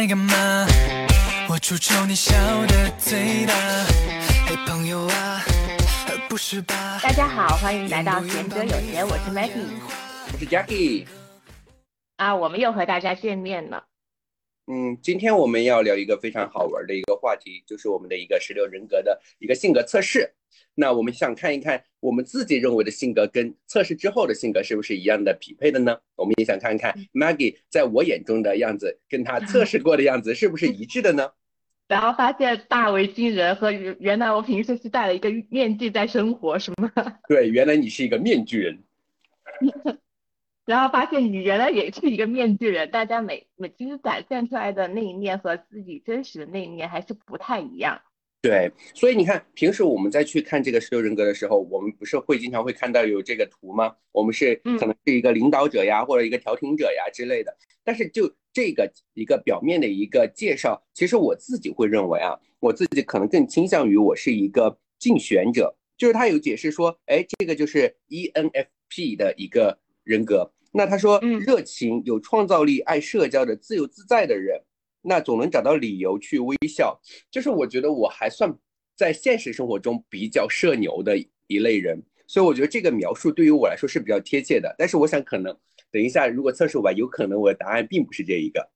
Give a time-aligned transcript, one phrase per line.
[0.00, 0.66] 在干嘛？
[1.46, 2.32] 我出丑你笑
[2.64, 3.52] 的最大。
[4.46, 5.44] 嘿，朋友啊，
[6.26, 6.98] 不是吧？
[7.02, 9.68] 大家好，欢迎来到贤者有闲，我是 Maggie
[10.32, 11.06] 我是 Jackie。
[12.16, 13.84] 啊，我们又和大家见面了。
[14.72, 20.32] 嗯，今天我们要聊一个非常好玩的一个话题，就是我们的一个十六人格的一个性格测试。
[20.74, 25.98] 那我们想看一看我们自己认为的性格跟测试之后的性格是不是一样的匹配的呢？
[26.16, 31.30] 我们也想看看 Maggie 在我眼中的样子跟她测试过的样子是不是一致的呢？
[31.88, 36.92] 然后发现大为惊人，和原原来我平时是戴了一个面具在生活，是吗？
[37.28, 38.78] 对，原来你是一个面具人。
[40.66, 48.00] 然后发现你原来也是一个面具人，大家每每其实展现出来的那一面和自己真实的那一面还是不太一样。
[48.42, 53.94] 对，所以你看，平时我们在去看这个十六人格的时候，我们不是会经常会看到有这个图吗？
[54.12, 57.54] 我们是可能是一个领导者呀，或者一个调停者呀之类的。
[57.84, 65.76] 但是就这个一个表面的一个介绍，其实我自己会认为啊，我自己可能更倾向于我是一个竞选者。
[65.98, 70.50] 就是他有解释说，哎，这个就是 ENFP 的一个人格。
[70.72, 74.58] 那他说，热情、有创造力、爱社交的、自由自在的人。
[75.02, 78.54] 那总能找到理由去微笑，就是我觉得我还算
[78.96, 84.74] 在现实生活中比较社牛的一类人，所以我觉得这个描述对于我来说是比较贴切的。
[84.78, 85.56] 但是我想，可能
[85.90, 88.70] 等一下如果测试完，有可能我的答案并不是这一个。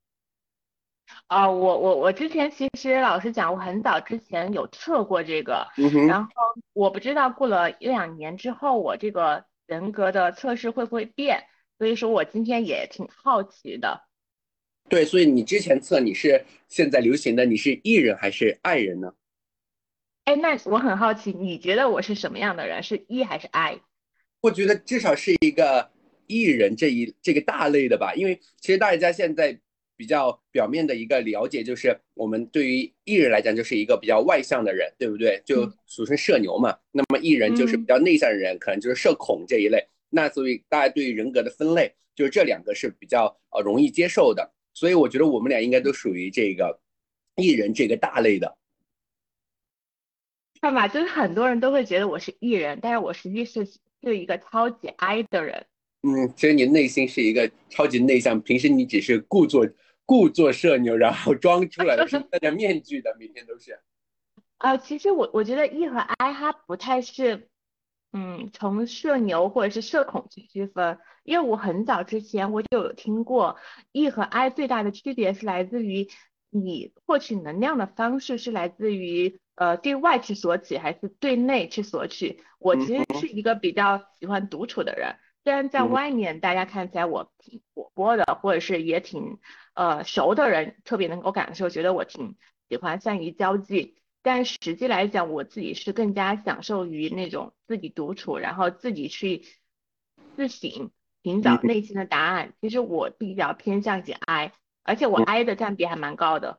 [1.26, 5.66] 啊，我我我之前其实老实讲，我很早之前有测过这个，
[6.08, 6.30] 然后
[6.72, 11.44] 我不知道过了一两年之后，我这个人格的测试会不会变，
[11.76, 14.00] 所以说我今天也挺好奇的。
[14.88, 19.14] 对，所以你之前测你是现在流行的，你是 E 人还是 I 人呢？
[20.24, 22.82] 哎，那我很好奇，你觉得我是什么样的人？
[22.82, 23.80] 是 E 还是 I？
[24.40, 25.90] 我觉得至少是一个
[26.26, 29.58] E 人这一这个大类的吧，因为其实大家现在
[29.96, 35.42] 比较表面的一个了解，就是我们对于 E 人来讲，就是一个比较外向的人，对不对？
[35.44, 36.78] 就俗称社牛嘛。
[36.92, 39.86] 那么 E 人就是比较内向的人，可能就是社恐这一类。
[40.10, 44.53] 那所以大家对于人格的分类，就是这两个是比较呃容易接受的。
[44.74, 46.80] 所以我觉得我们俩应该都属于这个
[47.36, 48.58] 艺人这个大类的，
[50.60, 53.64] 看吧，就是很多人都会觉得我是艺人，但是我实际是
[54.02, 55.66] 是一个超级 I 的人。
[56.02, 59.66] 嗯，其实你内心是一个超级内向，平时你只是故作
[60.04, 63.78] 故作社牛，然后装出来的是戴着面具的，每天都是。
[64.58, 67.48] 啊，其实我我觉得 E 和 I 它不太是。
[68.16, 73.56] 嗯，从社牛或者是社恐去区分，因为我很早之前我就有听过
[73.90, 76.08] ，E 和 I 最大的区别是来自于
[76.48, 82.40] 你获取能量的方式是来自于呃对外去索取还是对内去索取。
[82.60, 89.40] 我其实是一个比较喜欢独处的人，虽然在外面大家看起来我挺活泼的，或者是也挺
[89.74, 92.36] 呃熟的人特别能够感受，觉得我挺
[92.68, 93.96] 喜欢善于交际。
[94.24, 99.42] 但实际来讲，我自己是更加享受于那种自己独处，然后自己去
[100.34, 100.90] 自省、
[101.22, 102.54] 寻找内心的答案。
[102.62, 104.50] 其实我比较偏向于 I，
[104.82, 106.58] 而且我 I 的占比还蛮高的。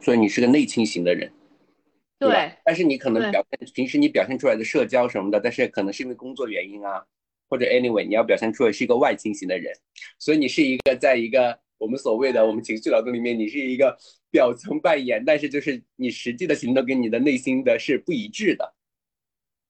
[0.00, 1.30] 所以你是个内倾型的人，
[2.18, 2.54] 对。
[2.64, 7.04] 但是你可能表现平时你表现出来的社交什么的，但是可能是因为工作原因啊，
[7.50, 9.74] 或者 anyway 你要表现出来是一个外倾型的人，
[10.18, 13.98] 所以你是一个在一个我们所谓的我们情绪劳动里面，你是一个。
[14.30, 18.74] 表层扮演，但是就是你实际的行动跟你的内心的是不一致的。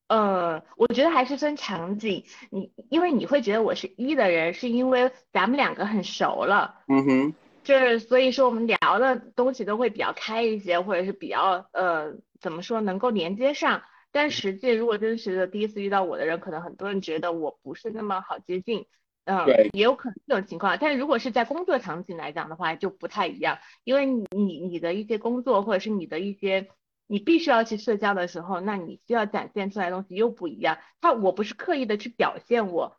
[0.08, 2.24] 呃，我觉得还是分场景。
[2.50, 6.80] 你因为你会觉得我是一的人，是因为咱们两个很熟了。
[6.88, 7.34] 嗯哼。
[7.62, 13.82] 就是所以说我们聊的东西都会比较开一些，或者是比较呃怎么说能够连接上。
[14.10, 18.86] 但实际如果真实的第一次遇到我的人，可能很多人觉得我不是那么好接近。
[19.30, 26.68] 嗯，对，也有可能这种情况，但是如果是在工作场景来讲的话，就不太一样，因为你你你的一些工作或者是你的一些
[27.06, 30.78] 你必须要去社交的时候，那你需要展现出来的东西又不一样。
[31.02, 32.96] 他我不是刻意的去表现我，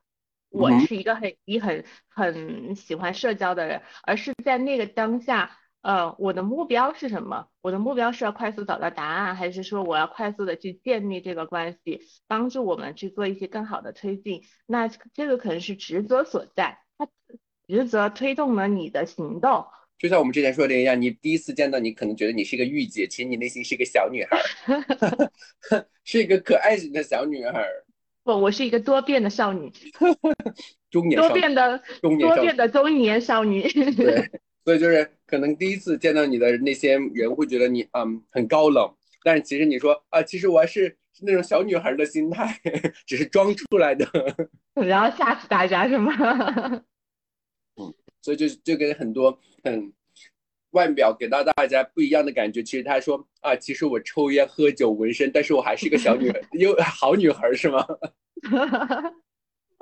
[0.51, 5.57] 我是一个很你很很喜欢社交的人，而是在那个当下。
[5.81, 7.47] 呃，我的目标是什么？
[7.61, 14.43] 我的目标是要快速找到答案，还是说我要快速的去建立这个关系，帮助我们去做一些更好的推进？
[14.65, 17.07] 那这个可能是职责所在，它
[17.67, 19.65] 职责推动了你的行动。
[19.97, 24.37] 就像我们之前说的一样，你第一次见到你，可能觉得你是一个御姐，其实你内心是一个小女孩
[26.03, 27.65] 是一个可爱型的小女孩。
[28.23, 29.71] 不，我是一个多变的少女，
[30.91, 33.61] 中年多变的多变的中年少女。
[33.93, 34.29] 对。
[34.65, 38.91] 所以就是可能第一次见到你的那些人会觉得你嗯很高冷，
[39.23, 42.59] 但是其实你说啊，其实我还是那种小女孩的心态，
[43.05, 44.05] 只是装出来的，
[44.73, 46.11] 然后吓死大家是吗？
[47.79, 49.93] 嗯，所以就就跟很多很
[50.71, 52.63] 外表给到大家不一样的感觉。
[52.63, 57.85] 其实他说啊，其实我抽烟喝酒纹身，但是我还是一个小女孩，又好女孩是吗？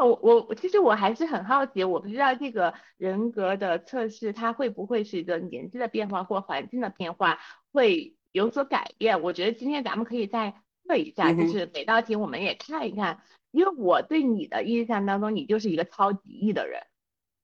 [0.06, 7.40] 我我其实我还是很好奇，我不知道这个人格的测试它会不会随着年纪的变化或环境的变化
[7.72, 9.20] 会有所改变。
[9.24, 10.54] 我觉得今天咱们可以再
[10.88, 16.80] 测一下，就是每道题我们也看一看，因为我对你的印象当中，你就是一个超级 E 的人。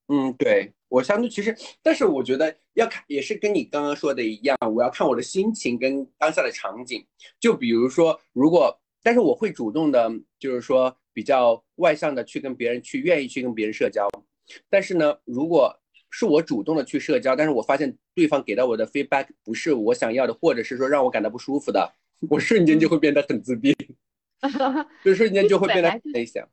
[0.10, 7.04] 嗯，对我相对其实，但是我觉得要看也是跟你刚刚说的一样，我要看我的心情跟当下的场景。
[7.40, 10.08] 就比如说，如果但是我会主动的，
[10.38, 10.96] 就是说。
[11.14, 14.08] 比较外向的去跟别人去愿意去跟别人社交，
[14.70, 15.74] 但是呢，如果
[16.10, 21.94] 是我主动的去社交，但是我发现对方给到我的 feedback 不是我想要的，或者是说让我感到不舒服的，
[22.30, 23.76] 我瞬间就会变得很自闭，
[25.04, 26.48] 就瞬间就会变得内向。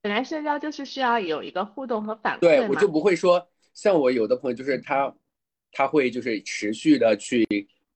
[0.00, 5.14] 本来社交就是需要有一个互动和反馈对我就不会说像我有的朋友就是他
[5.70, 7.46] 他会就是持续的去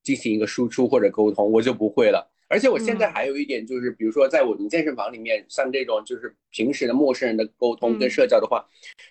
[0.05, 2.31] 进行一个输出或者沟通，我就不会了。
[2.49, 8.65] 而且我现在还有一点就是，比如说在我们健身房里面，像这种就是平时的陌生人的沟通跟社交的话，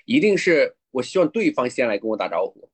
[0.05, 2.69] 一定是我希望对方先来跟我打招呼。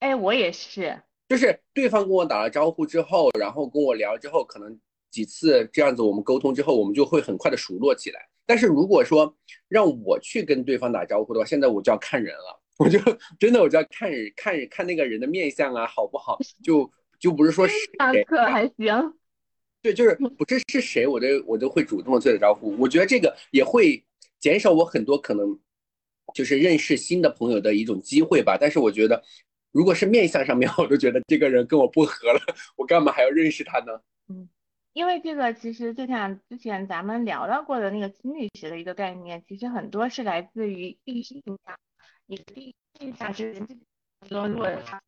[0.00, 4.78] 哎，我也是，就是对方跟我打了招呼之后，然后跟我聊之后，可能
[5.10, 8.28] 几次这样子我们沟通之后，我们就会很快的熟络起来。
[8.44, 9.34] 但是如果说
[9.68, 12.98] 让我去跟对方打招呼的话，现在我就要看人了， 我就
[13.38, 16.36] 真的我就要看人看看那个人的面相啊，好不好？
[16.62, 19.14] 就就不是说上课还行。
[19.82, 22.76] 对，就是不是是谁，我都我都会主动的做招呼。
[22.78, 24.04] 我觉得这个也会
[24.38, 25.58] 减少我很多可能
[26.32, 28.56] 就是认识新的朋友的一种机会吧。
[28.60, 29.20] 但是我觉得，
[29.72, 32.40] 如果是面相上面， 我都觉得这个人跟我不合了，
[32.76, 34.00] 我干嘛还要认识他呢？
[34.28, 34.48] 嗯，
[34.92, 41.76] 因为这个其实就像之前咱们聊到过的那个心理学的一个概念，其实很多是来自于第一印象。
[42.26, 43.66] 你的第一印象是人
[44.28, 45.02] 说，如果他。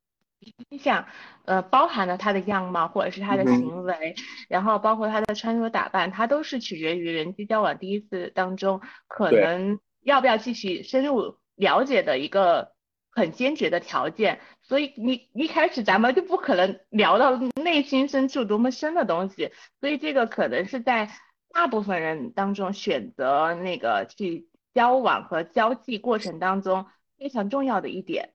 [0.71, 1.07] 印象，
[1.45, 4.15] 呃，包含了他的样貌或者是他的行为，
[4.49, 12.73] 然后包括他的穿着打扮，他都是取决于人际交往第一次当中可能要不要继续深入了解的一个
[13.11, 14.41] 很坚决的条件。
[14.63, 21.11] 所以你一开始咱们就不可能聊到内心深处多么深的东西，所以这个可能是在
[21.53, 26.87] 大部分人当中选择那个去交往和交际过程当中
[27.17, 28.34] 非常重要的一点。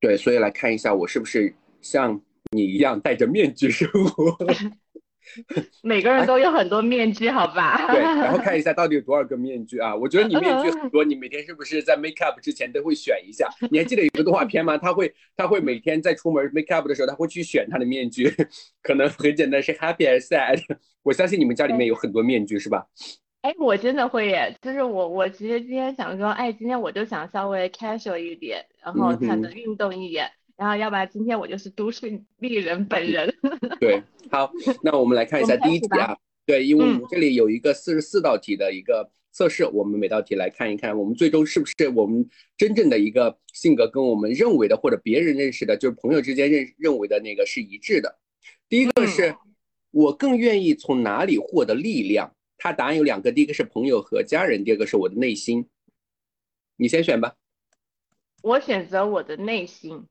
[0.00, 2.20] 对，所以来看一下我是不是像
[2.50, 4.36] 你一样戴着面具生活。
[5.82, 7.92] 每个人都有很多面具，好吧？
[7.92, 9.94] 对，然后看一下到底有多少个面具啊？
[9.94, 13.48] 我觉得你面具很多，你每天是不是在 make up 之前都会选一下？
[13.70, 14.76] 你还记得有个动画片吗？
[14.76, 18.34] 他会他会每天在出门 make up 的时候，他会去选他的面具，
[18.82, 20.58] 可能很简单，是 happy 还是 sad？
[21.02, 22.86] 我相信你们家里面有很多面具，是吧？
[23.42, 33.34] 哎，我真的会耶，就是我我其实今天想说，哎，今天我就想稍微 casual 一点，然后穿的运动一点，然后要不然今天我就是都市丽人本人。
[33.80, 34.52] 对，好，
[34.82, 36.14] 那我们来看一下第一题啊，
[36.44, 42.28] 对，因为我们这里有一个四十四道题的一个测试，我们每道题来看一看，我们最终是不是我们
[42.58, 48.18] 真正的一个性格跟我们认为的或者别人认识的，就是朋友之间认认为的那个是一致的。
[48.68, 49.34] 第一个是
[49.90, 52.34] 我更愿意从哪里获得力量。
[52.60, 55.66] 他答案有两个，第一个是朋友和家人，第二个是我的内心。
[56.76, 57.34] 你先选吧。
[58.42, 60.06] 我选择我的内心。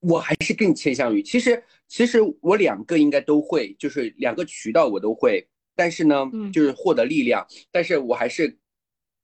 [0.00, 8.56] 我还是更倾向于，其实其实我两个应该都会，就是两个渠道我都会，但是呢，就是获得力量，但是我还是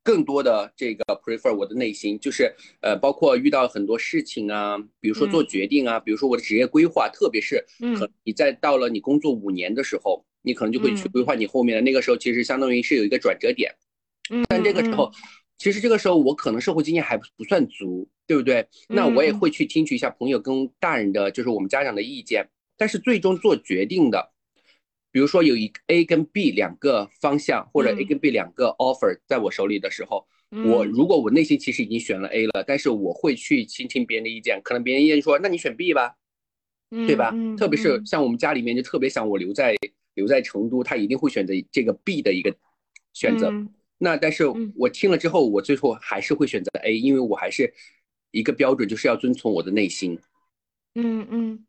[0.02, 7.64] 更多的这个 prefer 我的内心，就是呃，包括遇到很多事情啊，比如说做决定啊，比如说我的职业规划，特别是
[7.98, 10.24] 可你在到了你工作五年的时候。
[10.44, 13.72] 你可能就会去规划你后面的那个时候，其实相当于是有一个转折点，
[14.28, 15.08] 嗯，但这个时候，
[15.56, 18.66] 其实这个时候我可能社会经验还不算足，对不对？
[18.88, 22.48] 那我也会去听取一下朋友跟大人的，就是我们家长的意见。
[22.76, 24.31] 但是最终做决定的，
[25.12, 36.16] 比如说有一 A 跟 B 两个方向，或者 A 跟 B 两个 offer 在我手里的时候，我如果我内心其实已经选了 A 了，但是我会去倾听别人的意见，可能别人意见说，那你选 B 吧，
[36.90, 37.32] 对吧？
[37.56, 39.76] 特别是像我们家里面就特别想我留在。
[40.14, 42.54] 留在成都，他一定会选择这个 B 的一个
[43.14, 43.50] 选择。
[43.96, 44.44] 那但是
[44.76, 47.72] 我听了之后，我最后还是会选择 A，因为我还是
[48.30, 50.18] 一个标准，就是要遵从我的内心。
[50.96, 51.64] 嗯嗯，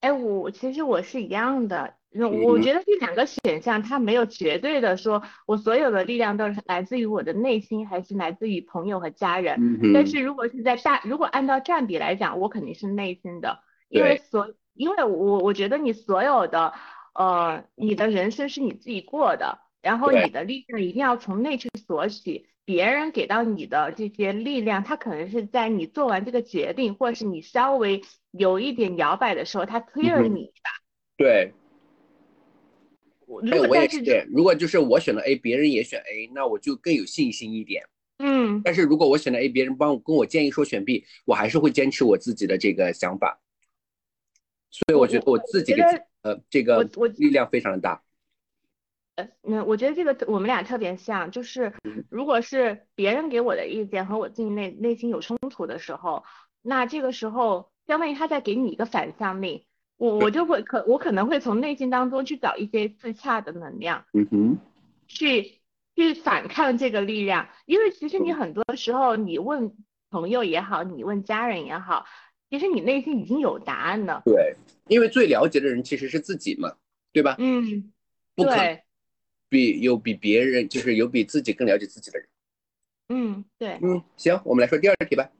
[0.00, 1.94] 哎，我其实我是一样的。
[2.24, 9.92] 我觉得这两个选项它没有绝对的说，我所有的力量都是来自于我的内心，还是来自于朋友和家人。
[9.92, 16.72] 但是如果是在大，如果按照占比来讲，我肯定是内心的，因为所，因为我我觉得你所有的。
[17.18, 30.70] 呃，你的人生是你自己过的，然后你的力量一定要从内去索取，别人给到你的这些力量，他可能是在你做完这个决定，或者是你稍微有一点摇摆的时候，他推了你一把。
[31.16, 31.54] 对。
[33.26, 37.84] 如果我也是，如果就是我选了 A，别人也选 A，那我就更有信心一点。
[38.18, 38.62] 嗯。
[38.64, 43.40] 但是如果我选了 A，别人帮我跟我建议说选 B，我还是会坚持我自己的这个想法。
[44.70, 45.84] 所以我觉得我自己的
[46.22, 46.82] 呃这个
[47.16, 48.02] 力量非常的大。
[49.16, 51.72] 呃，那我觉得这个我们俩特别像，就是
[52.10, 56.22] 如果是别人给我的意见和我自己内内心有冲突的时候，
[56.62, 59.66] 那这个时候相当于他在给你一个反向力。
[59.98, 64.58] 我我就会可我可能会从内心当中去找一些自洽的能量，嗯哼，
[65.08, 65.60] 去
[65.94, 69.74] 去反抗这个力量，因为其实你很多时候你问
[70.10, 72.04] 朋友也好，你问家人也好，
[72.50, 74.22] 其实你内心已经有答案了。
[74.26, 74.54] 对，
[74.88, 76.76] 因为最了解的人其实是自己嘛，
[77.10, 77.34] 对吧？
[77.38, 77.90] 嗯，
[78.34, 78.52] 不可
[79.48, 82.28] 比有比别人就是有比自己更了解自己的人。
[83.08, 83.78] 嗯，对。
[83.82, 85.30] 嗯，行，我们来说第二题吧。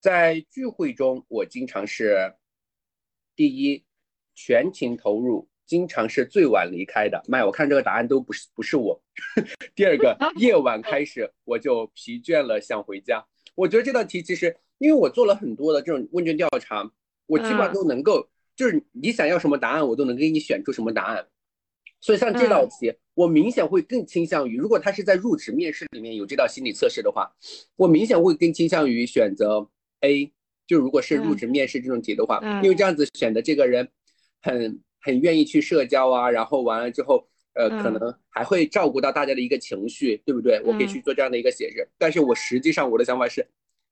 [0.00, 2.34] 在聚会中，我经常是。
[3.34, 3.82] 第一，
[4.34, 7.22] 全情投入，经常是最晚离开的。
[7.26, 9.00] 麦，我看这个答案都不是不是我。
[9.74, 13.24] 第二个， 夜晚开始我就疲倦了，想回家。
[13.54, 16.90] 我觉得这道题其实，因为我做了很多的这种问卷调查，
[17.26, 21.26] 我基本上都能够，就是你想要什么答案，我都能给你选出什么答案。
[22.00, 27.32] 所以像这道题，我明显会更倾向于，如果他是在入职面试里面有这道心理测试的话，
[27.76, 29.68] 我明显会更倾向于选择
[30.00, 30.32] A。
[30.72, 33.86] 就如果是入职面试这种题的话，因为这样子选的这个人，
[34.40, 38.00] 很很愿意去社交啊，然后完了之后，呃，可能
[38.30, 40.62] 还会照顾到大家的一个情绪，对不对？
[40.64, 43.46] 我可以去做这样的一个解释，但是我实际上我的想法是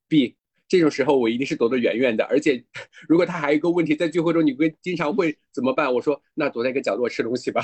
[0.08, 0.34] ，B，
[0.66, 2.64] 这种时候我一定是躲得远远的，而且
[3.06, 5.92] 如果他还有一个问题在聚会中，你会经常会怎么办？
[5.92, 7.62] 我说那躲在一个角落吃东西吧。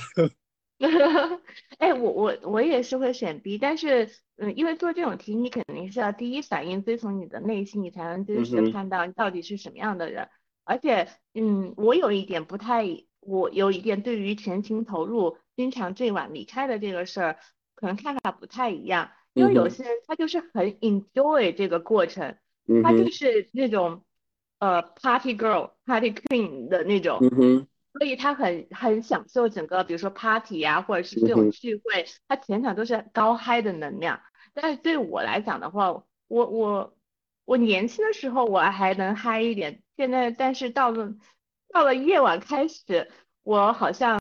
[1.79, 10.29] 哎，我我我也是会选 B，但是嗯，因为做这种题，你肯定是要第一反应遵从你的内心，你才能真实看到你到底是什么样的人。
[10.65, 12.85] 而且嗯，我有一点不太，
[13.21, 17.39] 我有一点对于全情投入、经常最晚离开的这个事儿，
[17.75, 19.11] 可能看法不太一样。
[19.33, 22.37] 因为有些人他就是很 enjoy 这个过程，
[22.83, 24.05] 他就是那种
[24.59, 27.19] 呃 party girl、party queen 的那种。
[27.99, 34.21] 所以他很很享受整个，比如说 party 呀，或者是这种聚会，他全场都是高嗨的能量。
[34.53, 35.91] 但是对我来讲的话，
[36.29, 36.97] 我我
[37.45, 41.15] 我年轻的时候我还能嗨一点，现在但是到了
[41.73, 43.11] 到了夜晚开始，
[43.43, 44.21] 我好像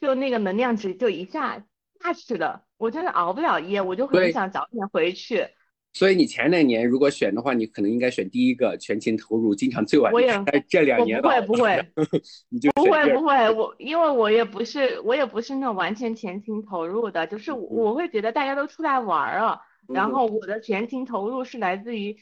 [0.00, 1.64] 就那个能量值就一下
[2.00, 5.48] 下去了，我真的熬不了夜，我就很想早点回去。
[5.92, 10.12] 所以你前两年如果选的话，你可能应该选第一个，全情投入，经常最晚。
[10.12, 10.32] 我也
[10.68, 11.84] 这两年不会不会，
[12.48, 22.16] 你就不会不会，我因为我也不是我也不是那种完全全情投入的，就是我会觉得大家都出来玩了，然后我的全情投入是来自于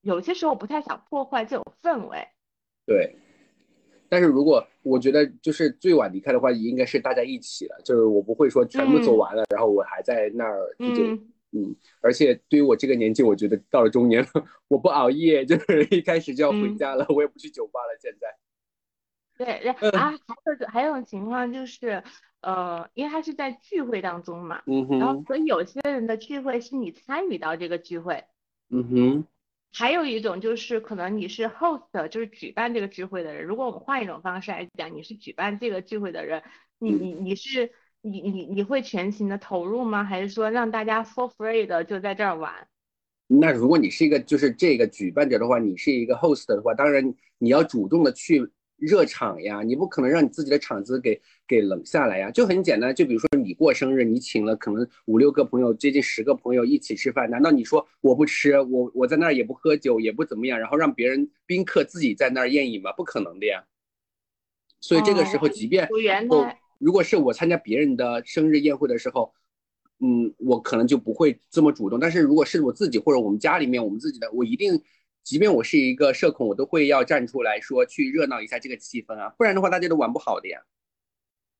[0.00, 2.26] 有些时候不太想破坏这种氛围。
[2.86, 3.14] 对，
[4.08, 11.04] 但是如果我觉得就是最晚离开的话，应该是大家一起的，就是我不会说全部走完了，然后我还在那儿就。
[11.04, 11.20] 嗯，
[12.00, 14.28] 而且对于我这个年纪，我觉得到了中年了，
[14.68, 17.98] 我不熬夜，就是一开始就要回家了，我也不去酒吧了。
[18.00, 18.36] 现在，
[19.36, 22.04] 对，啊，还有还有种情况就是，
[22.40, 28.24] 呃，因为他是在聚会当中嘛，嗯哼，然后所以有些人的聚会是你参与到这个聚会，
[28.68, 29.24] 嗯哼，
[29.72, 33.44] 还有一种就是可能你是 host，就是举办这个聚会的人。
[33.44, 36.44] 如果我们换一种方式来讲，你是举办这个聚会的人，
[36.78, 37.72] 你你你是。
[38.02, 40.02] 你你你会全情的投入吗？
[40.02, 42.52] 还是说让大家 for free 的就在这儿玩？
[43.26, 48.44] 那如果你是一个就是这个举办者的话，你是一个 host 的话，当然你要主动的去
[48.76, 52.30] 热场呀，你不可能让你自己的场子给给冷下来呀。
[52.30, 62.90] 就很简单，就比如说你过生日，你请了可能五六个朋友，接近十个朋友一起吃饭，难道你说我不吃，我我在那儿也不喝酒，也不怎么样，然后让别人宾客自己在那儿宴饮吗？
[62.92, 63.62] 不可能的呀。
[64.80, 65.86] 所以这个时候，即便
[66.80, 69.32] 如果是我参加别人的生日宴会的时候，
[70.00, 72.00] 嗯，我可能就不会这么主动。
[72.00, 74.82] 但是如果是我自己或者我们家里面我们自己的，我一定，
[75.22, 80.58] 即便我是一个社恐，我都会要站出来说去热闹一下这个气氛啊，不然的话大家都玩不好的呀。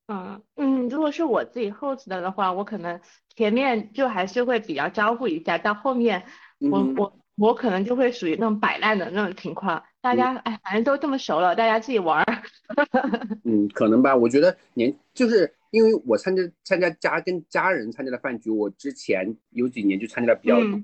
[0.07, 2.99] 嗯嗯，如果是我自己 host 的话，我可能
[3.35, 6.25] 前面就还是会比较招呼一下，到后面
[6.57, 9.81] 我我我可能就会属于那种摆烂的那种情况。
[10.01, 12.43] 大家哎，反正都这么熟了，大家自己玩儿。
[13.45, 14.15] 嗯，可能吧。
[14.15, 20.81] 我觉得年就是因为我参加参加家跟家人参加的饭局，我之前有几年就参加的比较多，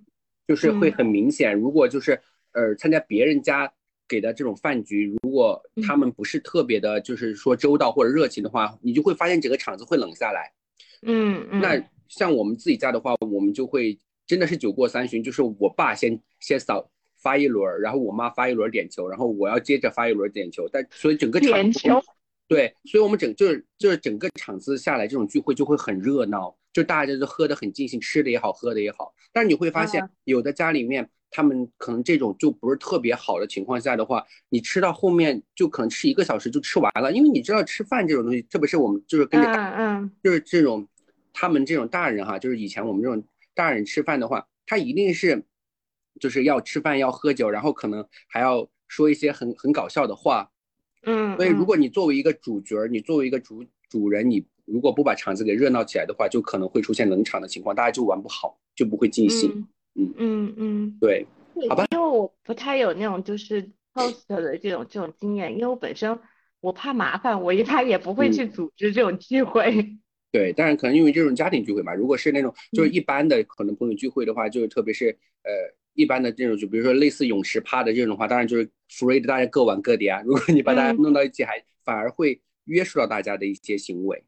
[0.48, 1.56] 就是会很明显。
[1.56, 2.20] 如果就是
[2.54, 3.72] 呃参加别人家
[4.08, 10.51] 给的这种饭局，如果他们不是特别的，就是说周到或者热情的话，你就会发现整个场子会冷下来。
[11.01, 11.60] 嗯嗯。
[11.60, 21.51] 那像我们自己家的话，我们就会真的是酒过三巡，就是我爸先先扫发一轮，然后我妈发一轮点球，然后我要接着发一轮点球，但所以整个场
[22.48, 29.13] 对，所以我们整就是就是整个场子下来，这种聚会就会很热闹，就大家都喝得很尽兴，吃的也好，喝的也好。
[29.31, 40.88] 但是你会发现，有的家里面他们可能这种就不是特别好的情况下的话，你吃到后面就可能吃一个小时就吃完了，因为你知道吃饭这种东西，特别是我们就是跟着嗯嗯，就是这种
[41.34, 43.24] 他们这种大人哈，就是以前我们这种。
[43.58, 45.44] 大人吃饭的话，他一定是
[46.20, 50.52] 就是要吃饭要喝酒，然后可能还要说一些很很搞笑的话，
[51.08, 51.36] 嗯。
[51.36, 59.68] 所以如果你作为一个主角，你作为一个主主人，你如果不把场子给热闹起来的话，就可能会出现冷场的情况，大家就玩不好，就不会尽兴。
[59.96, 61.26] 嗯嗯嗯，对，
[61.68, 61.84] 好吧。
[61.92, 66.20] 因为我不太有那种就是 host 的这种这种经验，因为我本身
[66.60, 69.98] 我怕麻烦，我一般也不会去组织这种聚会。
[70.38, 75.10] 对，当然可能因为这种家庭聚会嘛，如果是那种就是一般的可能朋友聚会的话，就是特别是
[75.44, 75.51] 呃
[75.96, 80.22] 一般的这种，就比如说类似泳池趴的这种话，当然就是 free 的，大家各玩各的啊。
[80.24, 84.24] 如果你把大家弄到一起，还反而会约束到大家的一些行为。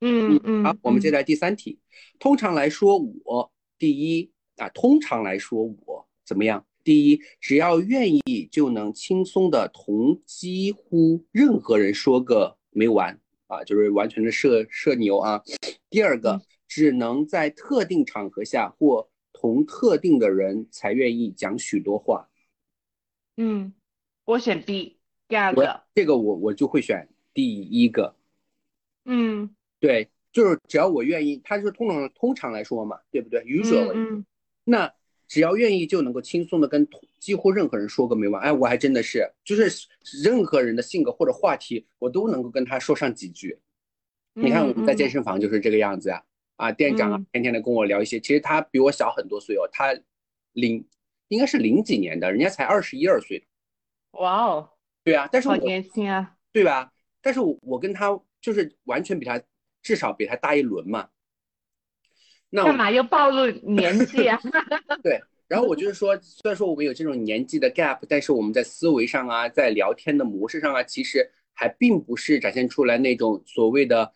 [0.00, 0.64] 嗯嗯。
[0.64, 1.78] 好，我们接下来第三题。
[2.18, 6.64] 通常来说，我第一啊，通常来说我怎么样？
[6.82, 13.20] 第一，只要愿意就能轻松的同几乎任何人说个没完。
[13.52, 15.42] 啊，就是完全的社社牛啊。
[15.90, 22.28] 第二个，只能在特定场合下或同特定的人才愿意讲许多话。
[23.36, 23.74] 嗯，
[24.24, 24.96] 我选 B，
[25.28, 25.82] 第二个。
[25.94, 28.16] 这个我我就会选第一个。
[29.04, 34.24] 嗯，对，就是只要我愿意，他是通常通常来说嘛，对不对？Usually，
[34.64, 34.92] 那。
[35.28, 36.86] 只要愿意就能够轻松的跟
[37.22, 39.86] 几乎任何人说个没完，哎，我还真的是，就是
[40.24, 43.60] 任何人的性格或者话题，我都能够跟他说上几句。
[44.32, 46.20] 你看我们在健身房就是这个样子呀，
[46.56, 49.96] 啊，店长啊，天天的跟我聊一些，其实他比我小很多岁哦，他
[50.54, 50.84] 零
[51.28, 53.46] 应该是零几年的，人家才二十一二岁。
[54.14, 54.70] 哇哦，
[55.04, 56.92] 对啊，但是好年轻啊，对吧？
[57.20, 59.40] 但是我我跟他就是完全比他
[59.80, 61.08] 至少比他大一轮嘛。
[62.50, 64.40] 那干嘛又暴露年纪啊？
[65.04, 74.10] 对，然后我就是说，虽然说我们有这种年纪的 gap，但是我们在思维上啊，在聊天的模式上啊，其实还并不是展现出来那种所谓的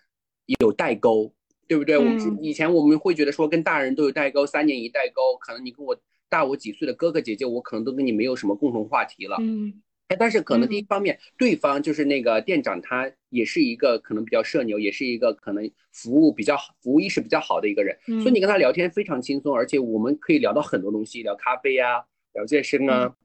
[0.61, 1.33] 有代沟，
[1.69, 1.99] 对不对？
[1.99, 9.37] 我们以前我们会觉得说跟大人都有代沟，三年一代沟，可能你跟我大我几岁的哥哥姐姐，我可能都跟你没有什么共同话题了。
[9.41, 9.83] 嗯。
[10.09, 23.17] 哎，但是可能第一方面，对方就是那个店长，他也是一个可能比较社牛，也是一个可能服务比较好、服务意识比较好的一个人，所以你跟他聊天非常轻松，而且我们可以聊到很多东西，聊咖啡啊，聊健身啊，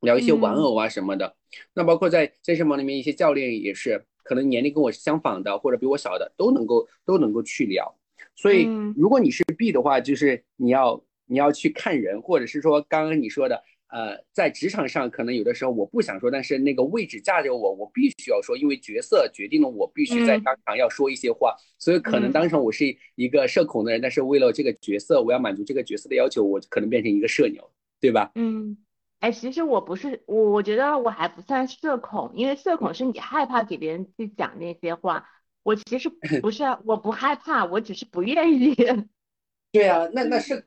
[0.00, 1.36] 聊一些玩偶啊什么的。
[1.74, 7.94] 那包括在健身房里面，一些教练也是可能年龄跟我相仿的，或者比我小的，都能够都能够去聊。
[8.34, 13.62] 所以如果你是 B 的话，就是你要你要去看人，或者是说刚刚你说的。
[13.90, 22.84] 呃，在职场上，可能有的时候我不想说，但是那个位置架着我，我必须要说，因为角色决定了我必须在当场要说一些话，所以可能当场我是
[23.16, 27.68] 一个社恐的人，但是为了这个角色，我要满足这个角色的要求，我可能变成一个社牛，
[28.00, 28.30] 对吧？
[28.36, 28.78] 嗯，
[29.18, 35.28] 哎，其实我不是，我我觉得我还不算社恐，因为社恐是你害怕给别人去讲那些话，
[35.64, 36.08] 我其实
[36.40, 38.76] 不是，我不害怕，我只是不愿意。
[39.72, 40.64] 对啊，那那是。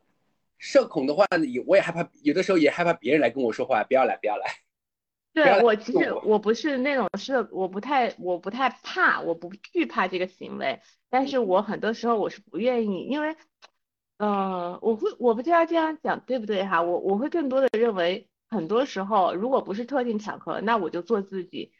[0.65, 4.45] 社恐的话，也我也害怕，有的时候也害怕别人来跟我说话，不要来，不要来。
[5.33, 13.35] 对我其实我不是那种社，我不太我不太怕，我不惧怕这个行为，但是我很多时候我是不愿意，因为，
[14.19, 21.73] 呃，我会我不知道这样讲对不对哈，我我会更多的认为，很多时候如果不是特定场合，那我就做自己，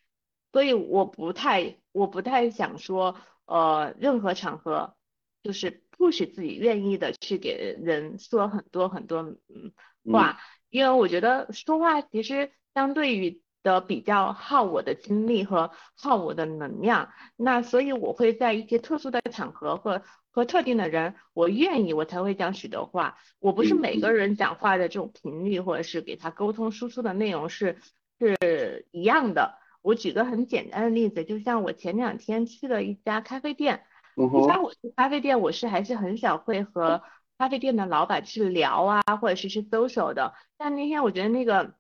[0.52, 3.16] 所以我不太我不太想说，
[3.46, 4.94] 呃，任何场合
[5.42, 5.83] 就是。
[5.98, 9.72] 不许自己愿意的去给人说很多很多嗯
[10.12, 20.02] 话，因为我觉得说话其实相对于的比较耗我的精力和耗我的能量，那所以我会在一些特殊的场合和
[20.32, 23.18] 和特定的人，我愿意我才会讲许多话。
[23.40, 27.78] 我不是每个人讲话的这种频率或者是给他沟通输出的内容是
[28.20, 29.60] 是一样的。
[29.82, 33.86] 我举个很简单的例子，就像我前两天去了一家咖啡店。
[34.16, 37.02] 一般我去咖啡店，我是还是很少会和
[37.38, 40.34] 咖啡店的老板去聊啊，或者是去搜手的。
[40.58, 41.74] 但那天我觉得那个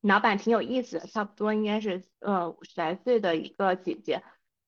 [0.00, 4.22] 老板挺有意思的，差不多应该是呃五十来岁的一个姐姐。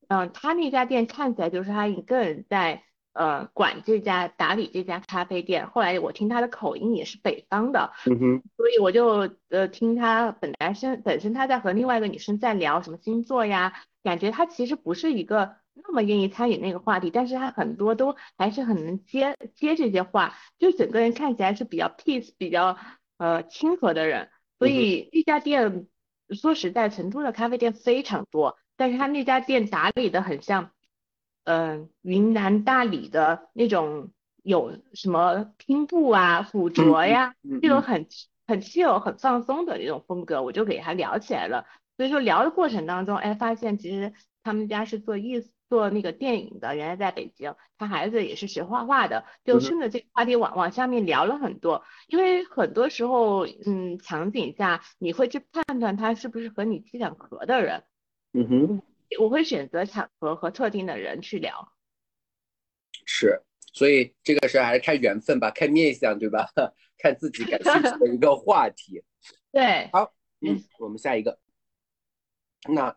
[0.08, 5.68] 嗯，他那家店看起来就是他一个人在呃管这家打理这家咖啡店。
[5.68, 15.56] 后来我听他的口音也是北方的，嗯哼，所以我就呃听他本来身本身他在和另外一个女生在聊什么星座呀，感觉他其实不是一个。
[15.82, 22.76] 那么愿意参与那个话题，但是他很多都还是很能接接这些话，就整个人看起来是比较 peace、比较
[23.18, 24.30] 呃亲和的人。
[24.58, 25.86] 所以那家店
[26.30, 30.70] 说实在，成都的咖啡店非常多，但是他那家店打理的很像，
[31.44, 34.10] 嗯，云南大理的那种
[34.42, 38.08] 有什么拼布啊、古着呀，这种很
[38.46, 41.66] 很 chill、很放松的那种风格，我就给他聊起来了。
[41.96, 51.84] 所以说聊的过程当中，哎，发现其实他们家是做艺做那个电影的，原来在北京，他孩子也是学画画的，就顺着这个话题往往下面聊了很多。
[52.08, 57.84] 因为很多时候，嗯，场景下你会去判断他是不是和你气场合的人。
[58.32, 58.82] 嗯哼，
[59.20, 61.72] 我会选择场合和特定的人去聊。
[63.04, 66.48] 是，所以这个事还是看缘分吧，看面相对吧？
[66.98, 69.02] 看自己感兴趣的一个话题。
[69.52, 71.38] 对，好，嗯，我们下一个。
[72.68, 72.96] 那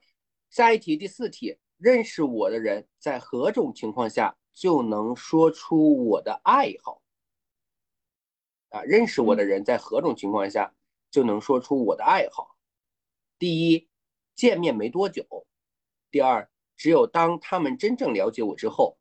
[0.49, 7.01] 下一题，第四题，认识我的人在何种情况下就能说出我的爱好？
[8.67, 10.75] 啊，认识我的人在何种情况下
[11.09, 12.57] 就能说出我的爱好？
[13.39, 13.87] 第一，
[14.35, 15.23] 见面没多久；
[16.11, 18.99] 第二，只有当他们真正了解我之后。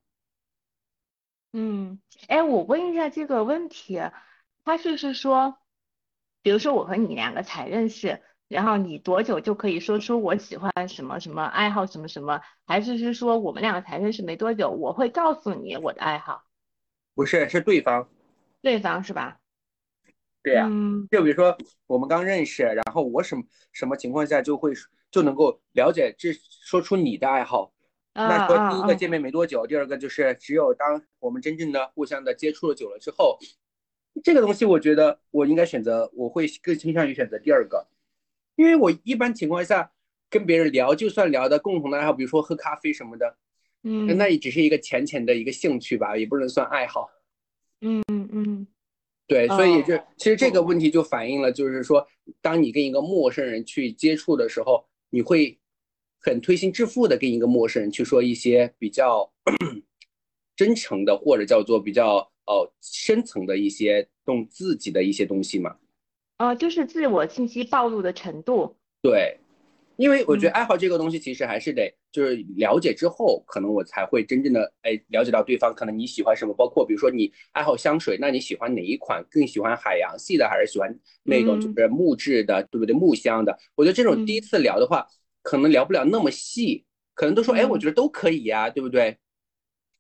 [1.53, 4.01] 嗯，哎，我问一下这个问题，
[4.65, 5.59] 他就是说，
[6.43, 8.23] 比如说我和你两个才认识。
[8.49, 12.41] 然后你多久就可以说出我喜欢什么什么爱好什么什么？
[12.67, 16.43] 还是是说我们两个才认识没多久，我会告诉你我的爱好？
[17.15, 18.09] 不是，是对方。
[18.63, 19.39] 对方是吧？
[20.43, 20.67] 对呀。
[20.69, 21.07] 嗯。
[21.11, 21.57] 就比如说
[21.87, 24.73] 我们刚认识，然后我什么什么情况下就会
[25.11, 27.73] 就能够了解这说出你的爱好？
[28.15, 33.39] 那说第一个见面没多久，第二个就是只有当我们真正的互相的接触了久了之后，
[34.25, 37.87] 这个东西我觉得我应该选择，我会更倾向于选择第二个。
[38.59, 39.89] 因为我一般情况下
[40.29, 43.37] 跟别人聊，就算聊的共同的爱好，比如说喝咖啡什么的，
[43.85, 47.09] 嗯，那也只是一个浅浅的一个兴趣吧，也不能算爱好。
[47.83, 48.67] 嗯嗯嗯，
[49.29, 52.05] 对，所以就其实这个问题就反映了，就是说，
[52.41, 55.57] 当你跟一个陌生人去接触的时候，你会
[56.19, 59.33] 很推心置腹的跟一个陌生人去说一些比较
[60.57, 62.17] 真诚的，或者叫做比较
[62.47, 65.77] 呃深层的一些动自己的一些东西嘛。
[66.39, 68.77] 啊，就是自我信息暴露的程度。
[69.03, 69.39] 对，
[69.97, 79.25] 因为我觉得爱好这个东西，其实还是得就是了解之后，可能我才会真正的哎了解到对方可能你喜欢什么，包括比如说你爱好香水，那你喜欢哪一款？
[79.29, 82.95] 更喜欢海洋系的，还是喜欢那种就是木质的，对不对？
[82.95, 83.59] 木香的。
[83.75, 85.05] 我觉得这种第一次聊的话，
[85.43, 89.19] 可能聊不了那么细，可能都说哎，我觉得都可以呀，对不对？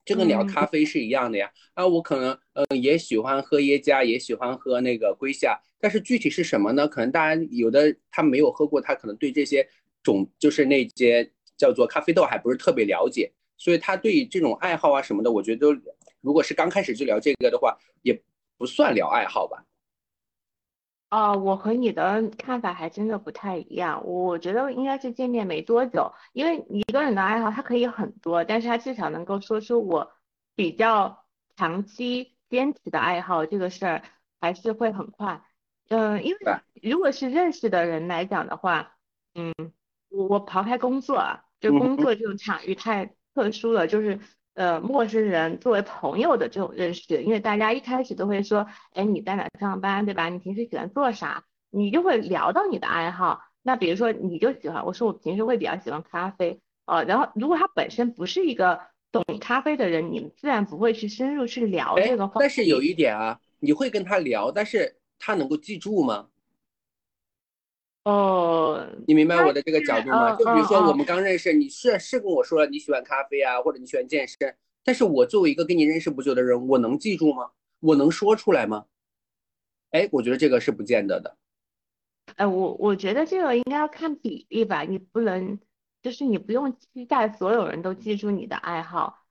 [0.04, 1.50] 就跟聊咖啡是一样的呀。
[1.74, 5.60] 啊，我可能嗯也喜欢喝耶加，也喜欢喝那个龟夏。
[5.80, 6.88] 但是具体是什么呢？
[6.88, 9.68] 可能大家有的他没有喝过，他可能对这些
[10.02, 15.68] 种就是那些叫做咖啡豆还不是特别了解，所以他对这种爱好啊什么的，我觉得
[16.20, 18.22] 如果是刚开始就聊这个的话，也
[18.56, 19.64] 不算聊爱好吧。
[21.10, 24.04] 哦，我和你的看法还真的不太一样。
[24.06, 30.12] 我觉得应该是见面没多久，因为一个人的爱好他可以很多，但是他至少能够说出我
[30.54, 31.24] 比较
[31.56, 34.02] 长期坚持的爱好这个事儿，
[34.38, 35.42] 还是会很快。
[35.88, 36.38] 嗯，因为
[36.82, 38.96] 如果是认识的人来讲的话，
[39.34, 39.54] 嗯，
[40.10, 44.20] 我我抛开工作啊，就工作这种场域太特殊了，就是
[44.52, 50.28] 呃陌生人作为朋友的这种认识，因为大家一开始都会说，哎你在哪上班，对吧？
[50.28, 51.44] 你平时喜欢做啥？
[51.70, 53.40] 你就会聊到你的爱好。
[53.62, 62.34] 那比如说你就喜欢，我说我平时会比较喜欢咖啡，哦，然后如果他本身不是一个懂咖啡的人，你们自然不会去深入去聊这个话。
[62.40, 64.97] 但是有一点啊，你会跟他聊，但是。
[65.18, 66.28] 他能够记住吗？
[68.04, 70.34] 哦，你明白我的这个角度吗？
[70.36, 77.50] 就比如说我们刚认识，你是是跟我说了你喜欢咖啡啊，或者你喜欢健身，但是我作为一个跟你认识不久的人，我能记住吗？
[77.80, 78.86] 我能说出来吗？
[79.90, 81.36] 哎，我觉得这个是不见得的。
[82.36, 85.58] 哎，我我觉得这个应该要看比例吧，你不能
[86.00, 89.26] 就是你不用期待所有人都记住你的爱好。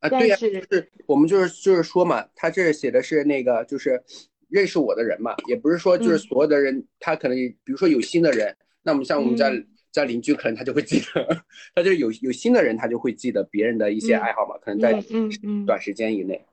[0.00, 4.04] 啊，对呀，是我们就是就是说嘛，他这写的是那个就是。
[4.50, 9.50] 认识我的人嘛，也不是说就是所有的人，他可能比如说有新的人，那我们像我们家
[9.92, 16.44] 家邻居，可能他就会记得， 他就是有有新的人，他就会记得别人的一些爱好嘛，可能在嗯嗯短时间以内。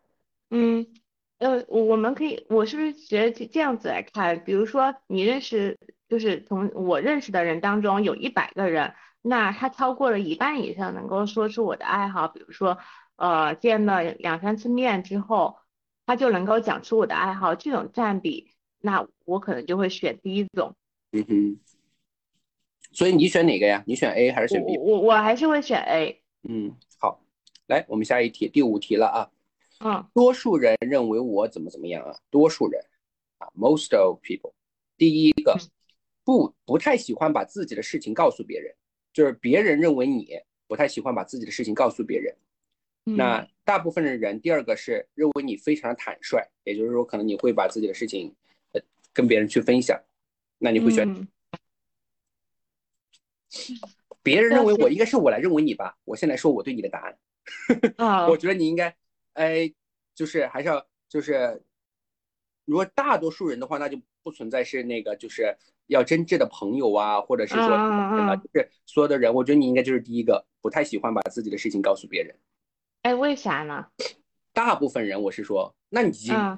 [0.51, 0.85] 嗯，
[1.39, 4.43] 呃，我我们可以，我是不是觉得这样子来看？
[4.43, 12.77] 比如说你认识，就是从我认识的人当中有一百个人，那他超过了一半以上能够说出我的爱好，比如说
[13.17, 15.55] 呃见了两三次面之后。
[16.07, 20.73] 他就能够讲出我的爱好，这种占比，那我可能就会选第一种。
[21.11, 21.59] 嗯哼，
[22.93, 23.83] 所以你选哪个呀？
[23.85, 24.77] 你选 A 还是选 B？
[24.77, 26.21] 我我还是会选 A。
[26.47, 27.21] 嗯，好，
[27.67, 29.29] 来，我们下一题，第五题了啊。
[29.81, 32.15] 嗯，多数人认为我怎么怎么样啊？
[32.31, 32.81] 多数人
[33.39, 34.53] 啊，most of people。
[34.97, 35.57] 第一个，
[36.23, 38.73] 不不太喜欢把自己的事情告诉别人，
[39.11, 42.33] 就是别人认为你不太喜欢把自己的事情告诉别人。
[43.15, 48.33] 那大部分的人，第二个是认为你非常的坦率，也就是说，可能你会把自己的事情
[48.73, 48.81] 呃
[49.13, 49.99] 跟别人去分享。
[50.57, 51.27] 那你会选？
[54.23, 55.97] 别人认为我应该是我来认为你吧？
[56.03, 57.17] 我现在说我对你的答案。
[57.95, 58.93] 啊， 我觉得你应该，
[59.33, 59.73] 哎，
[60.13, 61.61] 就是还是要就是，
[62.65, 65.55] 如果大多数人的话，那就不存在是那个就是
[65.87, 67.67] 要真挚的朋友啊，或者是说，
[68.43, 72.35] 就是所有的人，我觉得你应该就是第一个，不太喜欢把自己的事情告诉别人。
[73.07, 73.85] 哎，为啥呢？
[74.51, 76.11] 大部分人，我是说，那你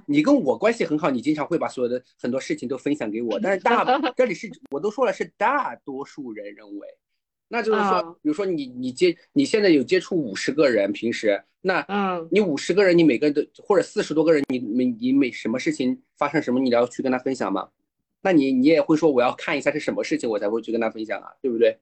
[0.07, 3.39] 你跟我关系很好，你经常会把所有的很多事情都分享给我。
[3.39, 3.85] 但是 大
[4.17, 6.87] 这里是我都说了，是大多数人认为，
[7.49, 17.69] 那就是说，比如说你你接你现在有接触五十个人，平时那嗯，你五十个人，你每个人都或者四十多个人，你每你每什么事情发生什么，你要去跟他分享吗？
[18.21, 21.77] 那你你也会说我要看一下是什么事情，我才会去跟他分享啊，对不对？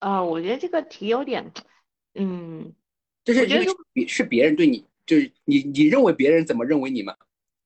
[0.00, 1.52] 啊，我觉得这个题有点。
[2.18, 2.74] 嗯，
[3.24, 7.16] 就是因为别是别人对你，就是你你认为别人怎么认为你吗？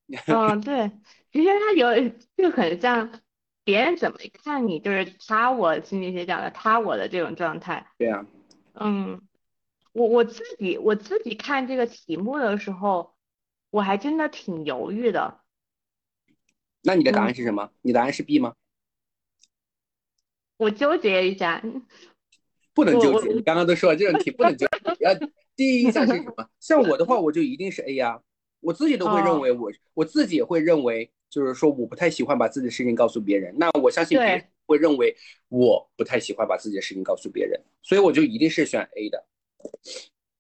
[0.27, 0.91] 嗯，对，
[1.33, 3.21] 其实他有就很像
[3.65, 7.87] 别人怎么看你，就是他我心理学讲的他我的这种状态。
[7.97, 8.27] 对啊，
[8.75, 9.23] 嗯，
[9.93, 13.15] 我我自己我自己看这个题目的时候，
[13.71, 15.41] 我还真的挺犹豫的。
[16.83, 17.71] 那你的答案是什么？
[17.81, 18.55] 你答案是 B 吗？
[20.57, 21.62] 我纠结一下。
[22.75, 24.67] 不能纠结，你刚刚都说了这种题不能纠
[24.99, 25.05] 结。
[25.07, 25.19] 呃，
[25.55, 26.49] 第一印象是什么？
[26.61, 28.21] 像我的话，我就一定是 A 呀。
[28.61, 33.53] 我自己都会认为，我我自己也会认为，就是说我不太喜欢把自己的事情告诉别人。
[33.59, 35.15] 那我相信别人会认为
[35.49, 39.25] 我不太喜欢把自己的事情告诉别人，所以我就一定是选 A 的。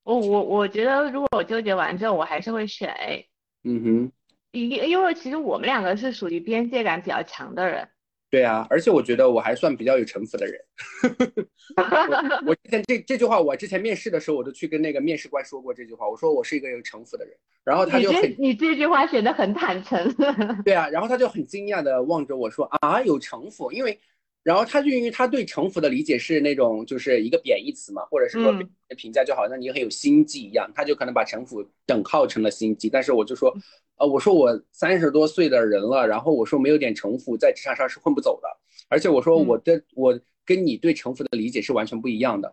[0.04, 3.28] 我我我觉得，如果我纠结完之后，我还是会选 A。
[3.64, 4.12] 嗯哼，
[4.52, 7.88] 因因为其实我们两个是属于边界感比较强的人。
[8.32, 10.58] 对啊，而且我觉得我还算比较有城府的人。
[12.46, 16.08] 我之前这这句话，我之前面试的时候，我都去跟那个面试官说过这句话。
[16.08, 20.10] 我说我是一个有城府的人，然后他就很你这句话显得很坦诚。
[20.64, 24.00] 对啊，然后他就很惊讶的望着我说啊，有城府，因为。
[24.42, 28.52] 然后他就因为他对城府的理解是那种就是一个贬义词嘛，或者是说
[28.96, 32.88] 评价就好像你很有心计一样，他就可能把城府等号成了心计。
[32.90, 33.54] 但是我就说，
[33.96, 38.48] 呃，我说我三十多岁的人了，然后我说没有点城府在职场上是混不走的。
[38.88, 42.52] 而且我说我的我跟你对城府的理解是完全不一样的。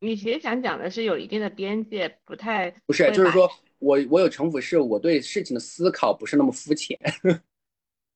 [0.00, 3.46] 你其实想讲的是有一定的边界，不太不是，就是说
[3.78, 6.98] 我我有城府，是我对事情的思考不是那么肤浅。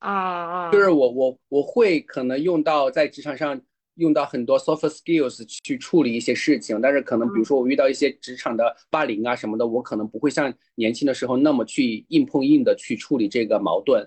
[0.04, 3.58] 啊啊，就是我我我会可能用到在职场上
[3.94, 14.06] 用到很多 soft skills 去处理一些事情，但是可能比如说我遇到一些职场的霸凌啊什么的，我可能不会像年轻的时候那么去硬碰硬的去处理这个矛盾。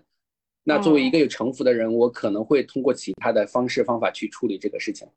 [0.63, 5.07] 那作为一个有城府的人，我可能会通过其他的方式方法去处理这个事情。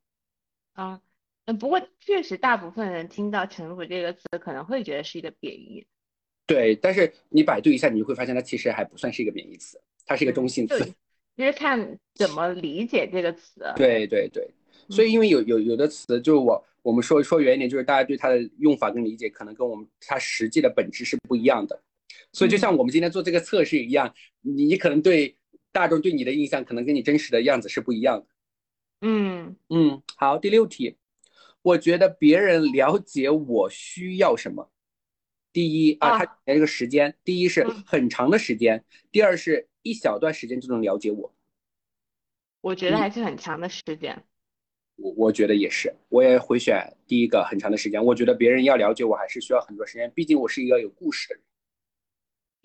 [0.73, 1.03] 啊，
[1.45, 5.85] 嗯，不过确实大部分人听到城府这个词可能会觉得是一个贬义。
[6.47, 9.81] 对，但是你百度一下，你就会发现它其实还不算是一个贬义词。
[10.11, 10.85] 它是一个中性词，
[11.37, 13.63] 其实看怎么理解这个词。
[13.77, 14.45] 对对对，
[14.89, 21.81] 所以因为有有有的词，就是我我们说说远一点，就是大家对它的用法跟理解，可能跟我们它实际的本质是不一样的。
[22.33, 25.37] 所以就像我们今天做这个测试一样，你可能对
[25.71, 28.27] 大众对你的印象，可能跟你真实的样子是不一样的。
[29.03, 30.97] 嗯嗯，好，第六题，
[31.63, 34.73] 我觉得别人了解我需要什么。
[35.53, 41.33] 第一啊，他这个时间，第一是很长的时间，第二是一小段时间就能了解我。
[42.61, 44.23] 我觉得还是很长的时间。
[44.97, 48.05] 我我觉得也是，我也会选第一个很长的时间。
[48.05, 51.45] 我觉得别人要了解我还是需要很多时间，毕竟我是一个有故事的人。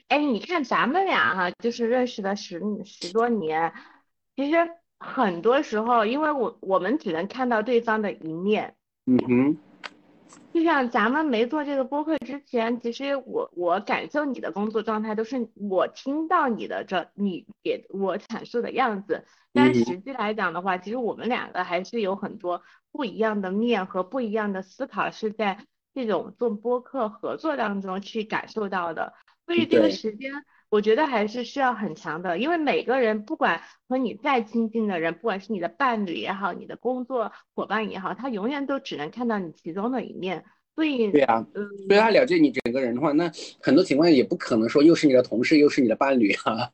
[0.09, 3.73] 哎，你看咱们俩哈，就是认识了十十多年，
[4.35, 4.57] 其实
[4.99, 8.75] 很多时候，因为我我们只能看到对方的一面。
[9.05, 9.57] 嗯哼。
[10.55, 22.63] 就像咱们没做这个播客之前，其实我我感受你的工作状态都是我听到你的这你给我阐述的样子，但实际来讲的话，其实我们两个还是有很多
[22.93, 29.13] 不一样的面和不一样的思考是在这种做播客合作当中去感受到的，
[29.45, 30.31] 所以这个时间
[30.75, 40.43] 我觉得还是需要很强的，因为每个人不管和你再亲近的人，不管是你的伴侣也好，你的工作伙伴也好，他永远都只能看到你其中的一面。
[40.75, 41.45] 所以对啊，
[41.87, 46.69] 所以他了解你整个人的话，那很多情况也不可能说又是你的同事又是你的伴侣啊，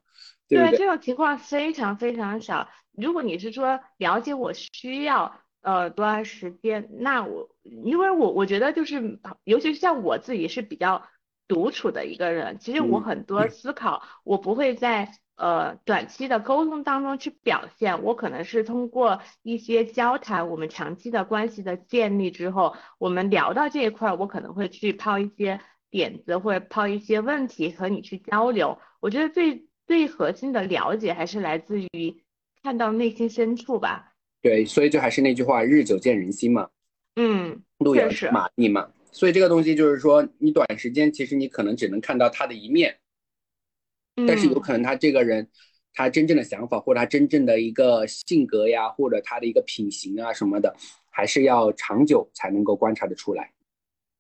[0.49, 0.79] 对对？
[0.79, 2.67] 这种情况非常非常少。
[2.97, 7.47] 如果你是说了解我需要呃多长时间，那我
[7.85, 11.03] 因为我我觉得就是，尤其是像我自己是比较
[11.51, 25.59] 独处的一个人，其实我很多思考，我不会在呃短期的沟通当中去表现，我可能是通过一些交谈，我们长期的关系的建立之后，我们聊到这一块，我可能会去抛一些
[25.89, 28.79] 点子或者抛一些问题和你去交流。
[29.01, 32.23] 我觉得最最核心的了解还是来自于
[32.63, 34.13] 看到内心深处吧。
[34.41, 36.69] 对，所以就还是那句话，日久见人心嘛。
[37.17, 38.87] 嗯，路遥知马力嘛。
[39.11, 42.97] 所以这个东西就是说，你短时间其实你可能只能看到他的一面，
[44.27, 45.49] 但是有可能他这个人，
[45.93, 50.75] 他真正的想法或者他真正的一个性格呀，或者他的一个品行啊什么的，
[51.09, 53.53] 还是要长久才能够观察得出来。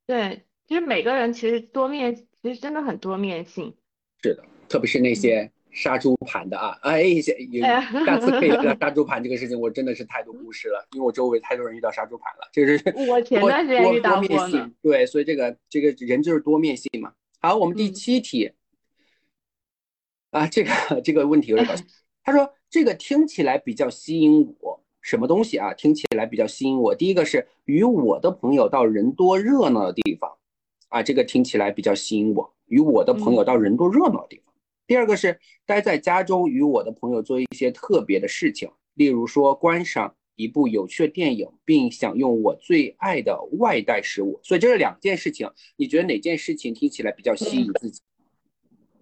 [0.05, 3.73] 对，其实每个人其实多面，其实真的很多面性。
[4.21, 5.51] 是的，特别是那些。
[5.71, 7.33] 杀猪盘的啊，哎，下
[8.05, 14.21] 下次可以聊杀猪盘这个事情，我真的是太多故事了，因为我周围太多人遇到杀猪盘了，就是我前段时间遇到。
[14.81, 17.13] 对，所以这个这个人就是多面性嘛。
[17.39, 18.51] 好，我们第七题
[20.31, 21.83] 啊，这个这个问题有点搞笑。
[22.23, 25.73] 他说这个听起来比较吸引我，什么东西啊？
[25.73, 26.93] 听起来比较吸引我。
[26.93, 30.31] 第一个是与我的朋友到人多热闹的地方
[30.89, 32.53] 啊，这个听起来比较吸引我。
[32.67, 34.50] 与我的朋友到人多热闹的地方。
[34.91, 44.37] 第二个是待在家中与我的朋友做一些特别的事情，例如说观赏一部有趣的电影，并享用我最爱的外带食物。
[44.43, 48.01] 所以这是两件事情，你觉得哪件事情听起来比较吸引自己？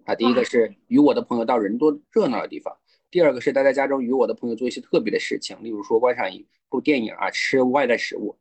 [0.04, 2.72] 啊，第一个是与我的朋友到人多热闹的地方，
[3.10, 8.38] 第二个是待在家中与我的朋友做一些特别的事情，例如说观赏一部电影啊，吃外带食物。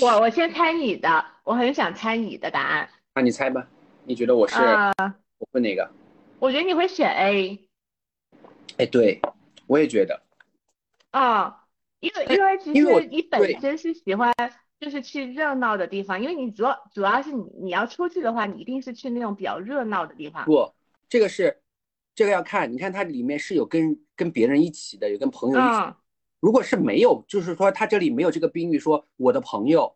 [0.00, 2.88] 我我先猜你的，我很想猜你的答案。
[3.14, 3.68] 那你猜吧，
[4.06, 5.86] 你觉得我是我会哪个？
[6.42, 7.68] 我觉得你会选 A，
[8.76, 9.20] 哎，对，
[9.68, 10.20] 我也觉得。
[11.12, 11.68] 啊，
[12.00, 14.34] 因为因为其实你本身是喜欢
[14.80, 20.44] 就是去热闹的地方，因为你主要主要是你你要出去的话，你一定是去那种比较热闹的地方。
[20.44, 20.68] 不，
[21.08, 21.62] 这个是
[22.12, 25.96] 这个要看，你看它里面是有跟跟别人一起的，有跟朋友一起。
[26.40, 29.94] 如果是没有，就是说他这里没有这个宾语说我的朋友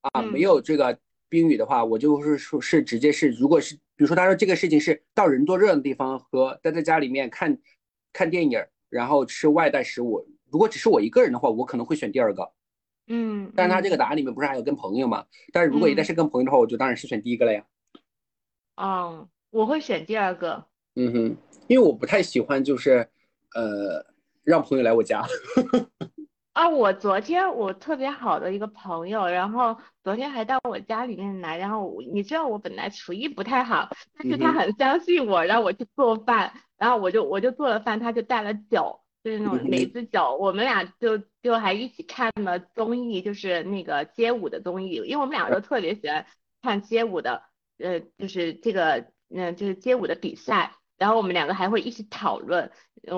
[0.00, 0.98] 啊，没有这个。
[1.32, 7.58] 宾语的话，我就是说，是直接是，如果是，比如说他说这个事情是到人多热闹的地方和待在家里面看，
[8.12, 10.28] 看电影，然后吃外带食物。
[10.50, 12.52] 如果只是我一个人的话，我可能会选第二个。
[13.06, 15.24] 嗯，但是他这个答案里面不是还有跟朋友吗？
[15.54, 17.64] 但是如果一旦是跟朋友的话，我就当然是选第一个了呀。
[18.76, 20.66] 哦，我会选第二个。
[20.96, 23.08] 嗯哼，因为我不太喜欢就是
[23.54, 24.04] 呃
[24.44, 25.24] 让朋友来我家。
[26.52, 33.88] 啊，我昨天我特别好的一个朋友，然后昨天还到我家里面来，然后你知道我本来厨艺不太好，
[34.18, 46.26] 但是他很相信我，让我去做饭，然后我就我就做了饭，他就带了酒，就是那种梅子酒，我们俩就就还一起看了综艺，就是那个街舞的综艺，因为我们两个都特别喜欢
[46.60, 47.44] 看街舞的，
[47.78, 52.70] 呃，就是这个嗯就是街舞的比赛，然后我们两个还会一起讨论，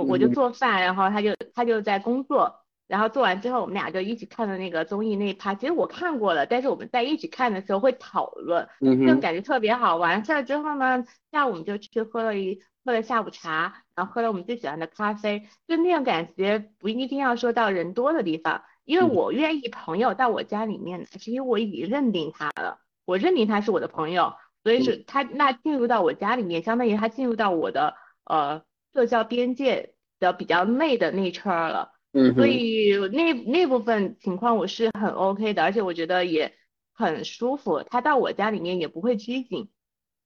[0.07, 2.61] 我就做饭，然后他就他就在工作。
[2.87, 5.55] 然后做完之后，我们俩就一起看了那个综艺那一趴。
[5.55, 8.69] 其实我看过了，但是我们在一起看的时候会讨论，
[9.07, 9.97] 就感觉特别好。
[9.97, 15.49] 完事儿之后呢，下午我们就去喝了一喝了下午茶，然后喝了我们最喜欢的咖啡。
[15.67, 27.95] 就那样感觉不一定要说到人多的地方，因为我愿意朋友到我家里面，是因为我已经认定他了，我认定他是我的朋友，所以是他那进入到我家里面，相当于他进入到我的
[28.25, 31.94] 呃社交边界的比较内的那圈了。
[32.17, 36.53] 嗯，所以那那部分情况我是很 OK 的，而且我觉得也
[36.93, 37.83] 很舒服。
[37.91, 39.69] 他到我家里面也不会拘谨。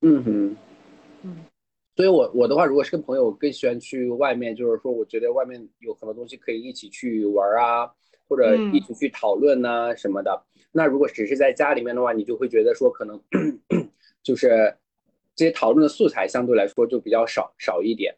[0.03, 0.57] 嗯哼，
[1.22, 1.37] 嗯，
[1.96, 7.90] 所以我我的话，如果是跟朋友，更喜欢去外面，就是说，我觉得外面有很多东西可以一起去玩啊，
[8.29, 10.44] 或者一起去讨论呐什么的。
[10.70, 13.18] 那如果只是在家里面的话，你就会觉得说，可能
[14.22, 14.77] 就是
[15.35, 18.14] 这些讨论的素材相对来说就比较少少一点。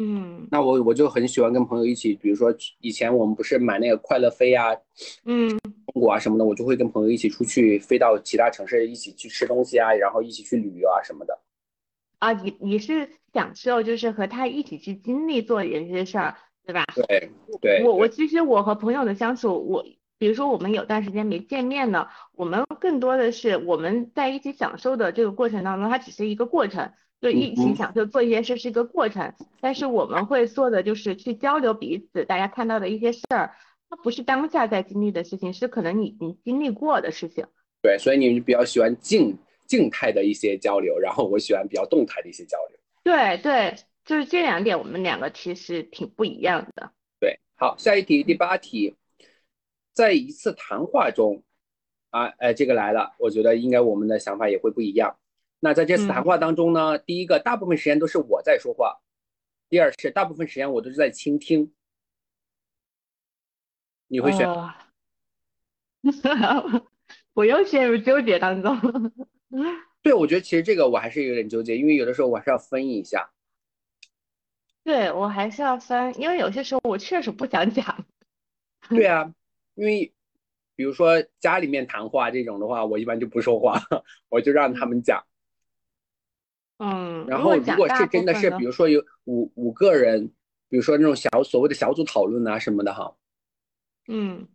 [0.00, 4.74] 嗯，那我我就很喜欢跟朋友一起，比如说以前我们不是买那个快乐飞啊，
[5.24, 11.38] 嗯，中国啊什么的，我就会跟朋友一起出去飞到其他城市，一起去吃东西啊，然后一起去旅游啊什么的。
[12.18, 16.34] 啊，你你是享受就是和他一起去经历做一些事儿，
[16.66, 16.84] 对吧？
[16.96, 17.30] 对
[17.60, 17.84] 对。
[17.84, 19.84] 我我其实我和朋友的相处，我
[20.18, 26.90] 比如说我们有段时间没见面呢，我们更多的是我们在一起享受的这个过程当中，它只是一个过程。
[27.20, 33.56] 就一起享受做一件事是一个过程，但是我们会做的就是去交流彼此大家看到的一些事儿，
[33.88, 37.46] 它不是当下在经历的事情，是可能你你经经历过的事情。
[37.80, 39.36] 对，所以你比较喜欢静
[39.66, 42.78] 静态的一些交流，然后我喜欢比较动态的一些交流。
[43.02, 46.92] 对对，就是这两点，我们两个其实挺不一样的。
[47.20, 48.94] 对，好，下一题，第八题，
[49.92, 51.42] 在一次谈话中，
[52.10, 55.16] 啊，哎，这个来了，我觉得应该我们的想法也会不一样。
[55.64, 59.00] 那在这次谈话当中呢，第一个，大部分时间都是我在说话；
[59.70, 61.72] 第二是大部分时间我都是在倾听。
[64.06, 64.46] 你会选？
[67.32, 68.78] 我又陷入纠结当中。
[70.02, 73.30] 对，我觉得其实这个我还是有点纠结，因为有的时候我还是要分一下。
[74.82, 78.04] 对我还是要分，因为有些时候我确实不想讲。
[78.90, 79.32] 对啊，
[79.76, 80.12] 因为
[80.76, 83.80] 比如说家里面谈话这种的话，我一般就不说话，
[84.28, 85.24] 我就让他们讲。
[86.78, 87.26] 嗯。
[87.26, 90.26] 然后如果是真的是，比如说有五五个人，
[90.68, 93.14] 比如说那种小所谓的小组讨论啊什么的哈。
[94.08, 94.46] 嗯。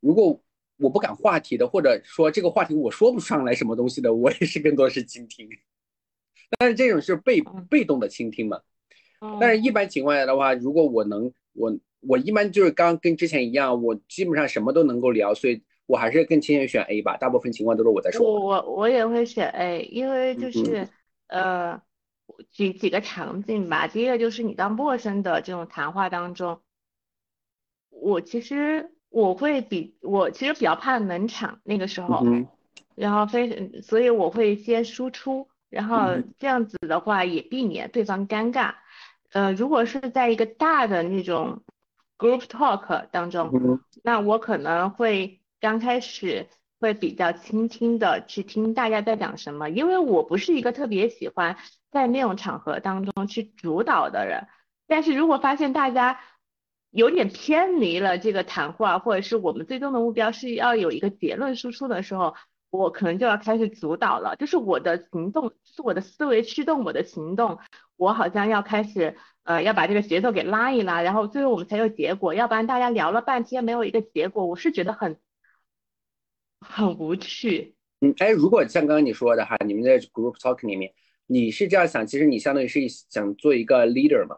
[0.00, 0.42] 如果
[0.78, 5.48] 我不敢话题的，或者说这个话题我说不上来什么东西的，我也是更多是倾听。
[6.58, 8.60] 但是这种是被被动的倾听嘛。
[9.40, 17.16] 但是，一般情况下的话，如果我能，我我一般就是刚跟之前一样，我基本上什么都能够聊，所以我还是更倾向于选 A 吧。
[17.16, 18.28] 大部分情况都是我在说。
[18.28, 20.86] 我我我也会选 A，因为就是
[21.32, 21.80] 呃，
[22.50, 23.88] 举几个场景吧。
[23.88, 26.60] 第一个就是你到陌生的这种谈话当中，
[27.88, 32.22] 我其实我会比我其实比较怕冷场那个时候，
[32.94, 38.74] 然后非所以我会先输出，然后这样子的话也避免对方尴尬。
[39.30, 41.62] 呃，如果是在一个大的那种
[42.18, 46.46] group talk 当中，那我可能会刚开始
[46.82, 51.56] 会比较倾听的去听大家在讲什么，因为我不是一个特别喜欢
[51.90, 54.48] 在那种场合当中去主导的人。
[54.86, 56.20] 但是如果发现大家
[56.90, 62.34] 有点偏离了这个谈话，或者是我们最终的目标是要有一个结论输出的时候，
[62.70, 67.58] 我可能就要开始主导了，就是我的行动，是我的思维驱动我的行动。
[67.96, 75.18] 我好像要开始，呃，要把这个节奏给拉一拉，然后最后我们才有结果，要不然大家聊了半天没有一个结果，我是觉得很
[76.62, 77.74] 很无趣。
[78.00, 80.92] 嗯，哎，如果像刚刚你说的哈，你们在 group talk 里面，
[81.26, 84.36] 你是这样想，其实你相当于是想做一个 leader 嘛？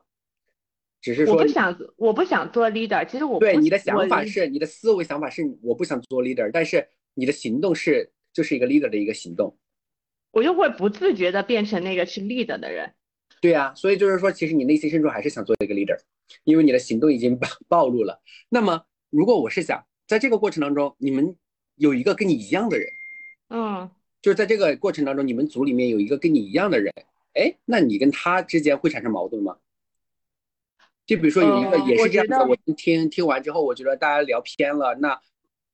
[1.01, 3.05] 只是说我不想，我不想做 leader。
[3.07, 9.57] 其实我对你的想法是，你的思维想法是我不想做 leader，但是你的行动是就是一个 leader 的一个行动。
[10.31, 12.95] 我就会不自觉的变成那个去 leader 的人。
[13.41, 15.99] 对呀，所以就是说，其实你内心深处还是想做一个 leader，
[16.45, 18.23] 因为你的行动已经暴暴露了。
[18.49, 21.37] 那么，如果我是想在这个过程当中，你们
[21.77, 22.89] 有一个跟你一样的人，
[23.51, 23.91] 嗯，
[24.23, 26.93] 就是在这个过程当中，你们组里面有一个跟你一样的人，
[27.35, 29.57] 哎，那你跟他之间会产生矛盾吗？
[31.07, 35.21] 就比如说有一个也是这样子，我听听完之后，我觉得大家聊偏了，那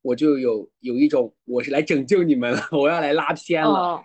[0.03, 4.03] 我就有有一种我是来拯救你们了，我要来拉偏了。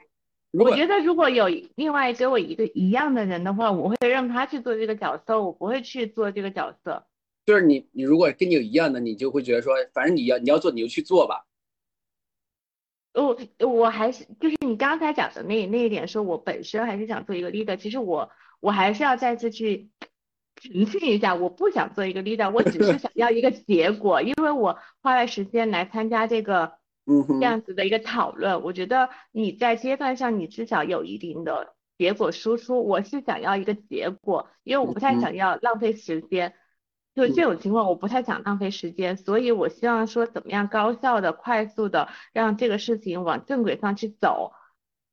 [0.52, 7.06] 我觉得如果有另外给我一个一样的人的话，我会让他去做这个角色，我不会去做这个角色。
[7.46, 11.46] 就是你，你如果跟你有一样的，你就会觉得说，反正你要你要做，你就去做吧。
[13.16, 13.38] 我
[13.68, 17.76] 我还是就是你刚才讲的那那一点，说我本身还是想做一个 leader。
[17.76, 19.90] 其实我我还是要再次去
[20.56, 26.74] 澄清一下，我不想做一个 leader，我只是想要一个结果，因为我花了时间来参加这个。
[27.08, 32.84] 嗯，这样子的一个讨论，我觉得你在阶段上你至少有一定的结果输出。
[32.84, 36.56] 我是想要一个结果，因为我不太想要浪费时间。
[37.16, 44.52] 就这种情况，我不太想浪费时间，所以我希望说怎么样高效的、快速的让这个事情往正轨上去走。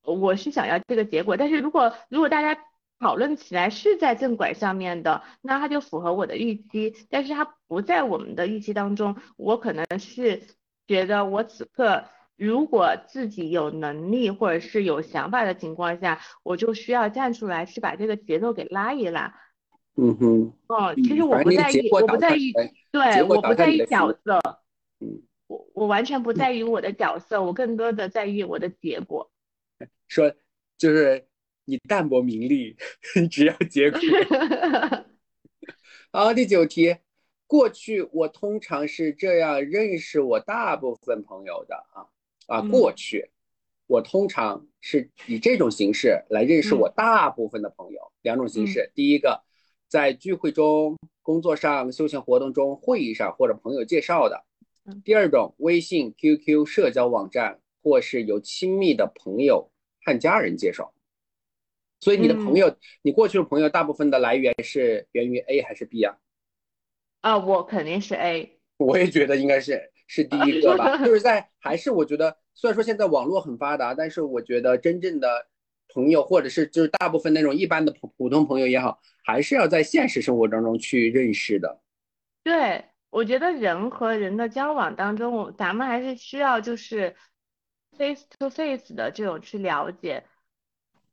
[0.03, 2.61] 我是想要这个结果，但是如果如果大家
[2.99, 6.95] 讨论起来是在正轨上面的，那它就符合我的预期。
[7.09, 10.43] 但是它不在我们的预期当中，我可能是。
[10.89, 12.05] 觉得我此刻
[12.37, 19.33] 如果自己有能力或者是有想法的情况下，我就需要站出来去把这个节奏给拉一拉。
[19.97, 20.53] 嗯哼。
[20.69, 22.53] 哦，其实我不在意，我不在意，
[22.91, 24.41] 对，我不在意角色。
[25.01, 25.23] 嗯。
[25.49, 29.31] 我我完全不在意我的角色，我更多的在意我的结果。
[30.09, 30.35] 说
[30.79, 31.27] 就是
[31.67, 32.77] 你淡泊名利，
[33.31, 34.01] 只要结果。
[36.11, 36.97] 好，第九题。
[37.47, 42.09] 过去我通常是这样认识我大部分朋友的啊
[42.47, 43.31] 啊，过去
[43.87, 48.01] 我通常是以这种形式来认识我大部分的朋友。
[48.23, 49.43] 两种形式，第一个
[49.93, 54.39] 在聚会中、工作上、休闲活动中、会议上或者朋友介绍的；
[55.05, 59.71] 第二种，微信、QQ 社交网站或是由亲密的朋友
[60.03, 60.95] 和家人介绍。
[62.01, 66.17] 所以你的朋友，你过去的朋友大部分的来源是源于 A 还是 B 啊？
[67.21, 75.49] 啊，我肯定是 A， 我也觉得应该是是第一个吧， 就是在还是我觉得虽然说现在网络很发达，但是我觉得真正的
[75.93, 81.81] 朋友或者是就是大部分那种一般的普普通朋友也好，还是要在现实生活当中去认识的。
[82.43, 87.15] 对，我觉得人和人的交往当中，咱们还是需要就是
[87.97, 90.25] face to face 的这种去了解。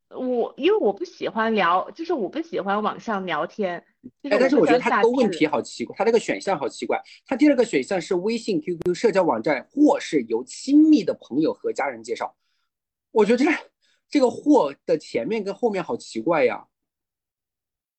[0.09, 3.77] 我因为我不喜欢聊，就是我不喜欢网上聊天。
[4.23, 6.99] 哎，但是我觉得他这个问题好奇怪，他这个选项好奇怪。
[7.27, 12.35] 他第二个选项是微信、QQ 社交网站，或是由亲密的朋友和家人介绍。
[13.11, 13.45] 我觉得这
[14.09, 16.65] 这个“或”的前面跟后面好奇怪呀。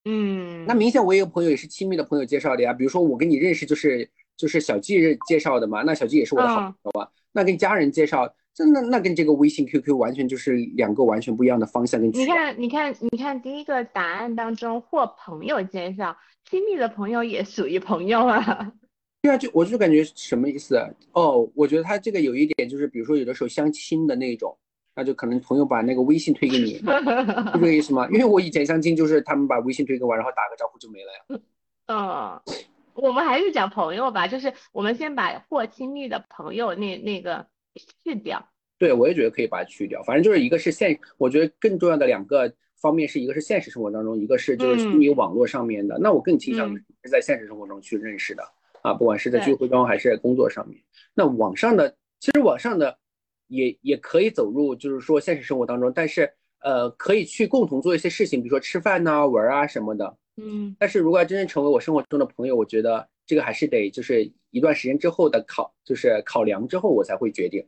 [0.05, 2.73] 嗯，那明显我有个朋友也是亲密的朋友介绍的呀。
[2.73, 7.09] 比如说我跟你认识就是就是小季介绍的嘛，那小季也是我的好朋友啊。
[7.33, 8.35] 那跟家人介绍。
[8.63, 16.15] 那那跟这个微信、QQ 完全就是两个完全不一样的方向跟你看，你看，你看，第一个答案当中或朋友介绍，
[16.51, 18.71] 亲密的朋友也属于朋友啊。
[19.23, 20.77] 对啊，就我就感觉什么意思
[21.13, 21.51] 哦？
[21.55, 24.55] 我觉得他这个有一点就是，比如说有的时候相亲的那种，
[25.01, 26.85] 那就可能朋友把那个微信推给你， 是
[27.55, 28.07] 这个意思吗？
[28.13, 31.41] 因为我以前相亲就是他们把微信推给我，然后打个招呼就没了呀。
[31.87, 32.55] 嗯，
[32.95, 37.47] 我们还是讲朋友吧，就是我们先把或亲密的朋友那那个。
[38.03, 38.45] 去掉，
[38.79, 40.03] 对我也觉得可以把它去掉。
[40.03, 45.97] 反正就是一个是现，我觉得更重要的两个方面是一个是现实生活当中，一个是就是虚拟网络上面的。
[46.01, 46.69] 那我更倾向
[47.05, 48.43] 是在现实生活中去认识的
[48.83, 50.83] 啊，不管是在聚会中还是在工作上面。
[51.15, 52.99] 那网上的其实网上的
[53.51, 60.17] 也也可以走入就是说现实生活当中，但是呃可以去共同做一些事情，比如说吃饭呐、玩啊什么的。
[60.39, 60.75] 嗯。
[60.79, 63.07] 但是如果要真正成为我生活中的朋友，我觉得。
[63.27, 67.65] 这个还是得就是一段时间之后的考，就是考量之后我才会决定。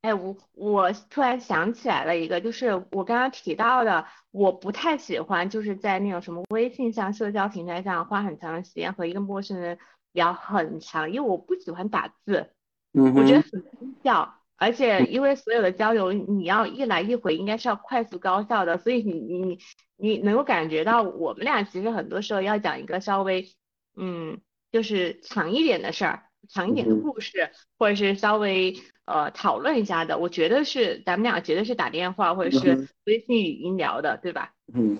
[0.00, 9.78] 哎，我我突然想起来了一个，就是我刚刚提到的，我不太喜欢就是在那种什么微信上、社交平台上花很长的时间和一个陌生人
[10.10, 12.50] 聊很长，因为我不喜欢打字，
[12.94, 19.58] 嗯，我觉得很低效，而且因为所有的交流你要一来一回，应该是要快速高效的，所以你你
[19.96, 23.48] 你能够感觉到我们俩其实很多时候要讲一个稍微
[23.96, 24.40] 嗯。
[24.70, 34.52] 就是长一点的事儿，长一点的故事，或者是稍微呃讨论一下的，我觉得是咱们俩绝对是打电话或者是微信语音聊的，对吧？
[34.74, 34.98] 嗯。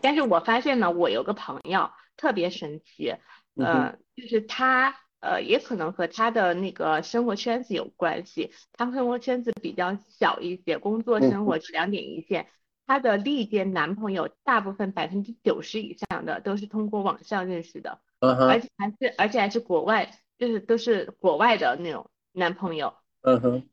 [0.00, 3.12] 但是我发现呢，我有个朋友特别神奇，
[3.56, 12.48] 呃，就是他呃也可能和他的那个生活圈子有关系，他生活圈子比较小一些，工作生活是两点一线。
[12.86, 18.00] 他的历届男朋友大部分百分之九十以上的都是通过网上认识的。
[18.20, 22.94] 而且还是，而且还是国外，就是都是国外的那种男朋友。
[23.20, 23.68] 嗯哼。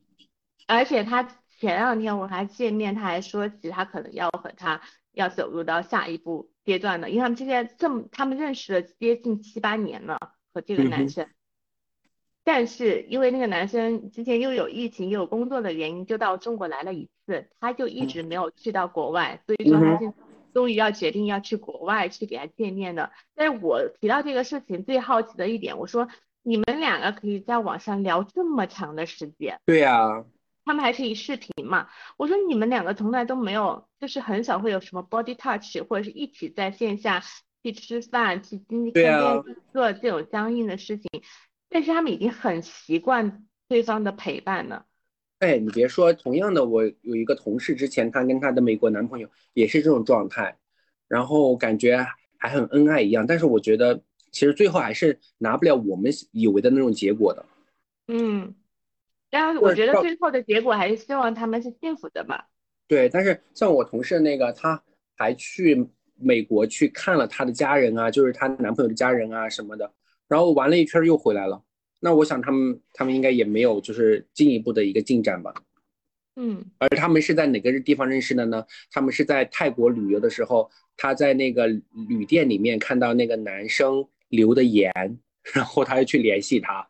[0.67, 1.23] 而且他
[1.57, 4.81] 前两天我还见面，他还说起他可能要和他
[5.13, 10.19] 要走入到下一步阶段的，因为他们现在这么，他们认识了接近七八年了，
[10.53, 11.27] 和这个男生。
[12.45, 20.13] 但是因为那个男生之前又有疫情又有工作的原因，就到中国来了一次，他就一直没有去到国外，所以说他现。
[20.53, 26.07] 终于要决定要去国外去给他见面的，但是我提到这个事情最好奇的一点，我说
[26.43, 30.23] 你们两个可以在网上聊这么长的时间，对呀，
[30.63, 31.89] 他们还可以视频嘛？
[32.15, 37.21] 我说你们两个从来都没有，就是很少会有什么 body touch，或者是一起在线下
[37.61, 41.09] 去吃饭、去经历看电视做这种相应的事情，
[41.75, 44.85] 但是他们已经很习惯对方的陪伴了。
[45.39, 50.57] 哎，你别说，同样的，我有一个同事，之前她跟她的美国男朋友也是这种状态，
[51.09, 52.07] 然后感觉
[52.37, 54.01] 还很恩爱一样，但是我觉得
[54.31, 57.45] 其实最后还是拿不了我们以为的那种结果的。
[58.07, 58.55] 嗯，
[59.29, 62.47] 但是我觉得最后的结果还是希望他们是幸福的吧。
[62.87, 64.81] 对，但是像我同事那个，她
[65.17, 65.85] 还去
[66.17, 69.91] 美国去看了她的家人啊，就是她男朋友的家人啊什么的，
[70.27, 71.61] 然后玩了一圈又回来了。
[72.01, 75.51] 那我想他们他们应该也没有就是进一步的一个进展吧，
[76.35, 78.63] 嗯，而他们是在哪个地方认识的呢？
[78.91, 84.91] 他们是在泰国旅游的时候，他在那个旅店里面看到那个男生留的言，
[85.55, 86.87] 然后他就去联系他。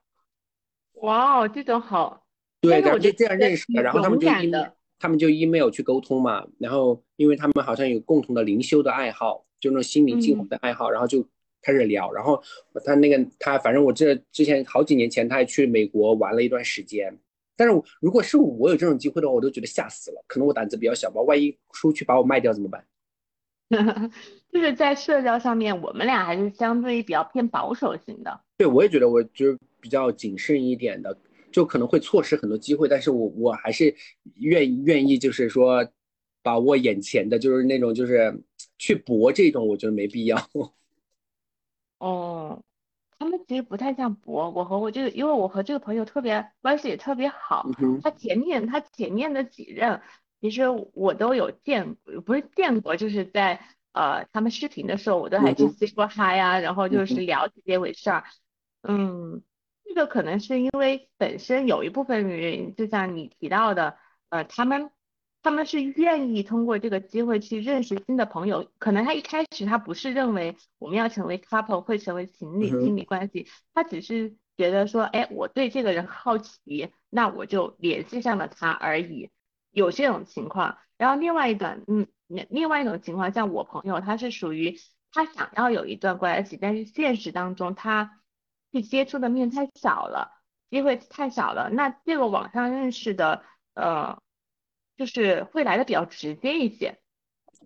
[0.96, 2.26] 哇哦，这种好，
[2.60, 4.68] 对，然后就这样认识的，然后他们就 email
[5.00, 11.26] 他们就 email 去沟通嘛，然后因为他们好像有共同的灵修的爱好，就那种心灵净化的爱好，然后就。
[11.66, 12.39] 开始聊，然后
[12.86, 17.18] 他那个他，反正我这之前好几年前他还去美国玩了一段时间，
[17.57, 20.24] 但是如果是我有这种机会的话，我都觉得吓死了。
[20.28, 22.86] 可能我胆子比较小吧，万一出去把我卖掉怎么办？
[24.53, 28.41] 就是在社交上面，我们俩还是相对于比较偏保守型的。
[28.57, 31.18] 对，我也觉得我就是比较谨慎一点的，
[31.51, 33.93] 就可能会错失很多机会，但是我我还是
[34.36, 35.84] 愿愿意就是说
[36.43, 38.39] 把握眼前的，就是那种就是
[38.78, 40.38] 去搏这种，我觉得没必要。
[42.06, 42.62] 哦，
[43.18, 47.66] 他们其实不太像博，我和我这个因为我和这个朋友特别关系也特别好，
[48.03, 50.01] 他前面他前面的几任，
[50.39, 53.60] 其实我都有见，不是见过，就是在
[53.93, 58.24] 呃他们视频的时候，我都还去 say 过 hi 啊，然后就是聊这些回事儿，
[58.84, 59.41] 嗯，
[59.95, 63.97] 个可能是因为本身有一部分原因，就像你提到的，
[64.30, 64.91] 呃，他们
[65.46, 79.30] 他们是愿意通过这个机会去认识新的朋友，可能他一开始他不是认为我们要成为 couple 会成为情侣亲密关系，他只是觉得说，哎，我对这个人好奇，那我就联系上了他而已，
[79.70, 80.80] 有这种情况。
[80.98, 82.08] 然后另外一段，嗯，
[82.50, 84.80] 另外一种情况，像我朋友，他是属于
[85.12, 88.20] 他想要有一段关系，但是现实当中他
[88.72, 90.32] 去接触的面太少了，
[90.72, 93.43] 机会太少了，那这个网上认识的，
[93.76, 94.18] 呃，
[94.98, 96.98] 就是会来的比较直接一些。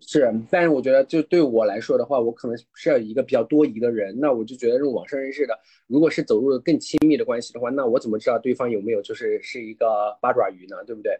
[0.01, 10.77] 是，但是我觉得就对我来说的话，我可能是要一个比较多疑的人，那我就觉得这种网上认识的，如果是走入更亲密的关系的话，那我怎么知道对方有没有就是是一个八爪鱼呢？
[10.85, 11.19] 对不对？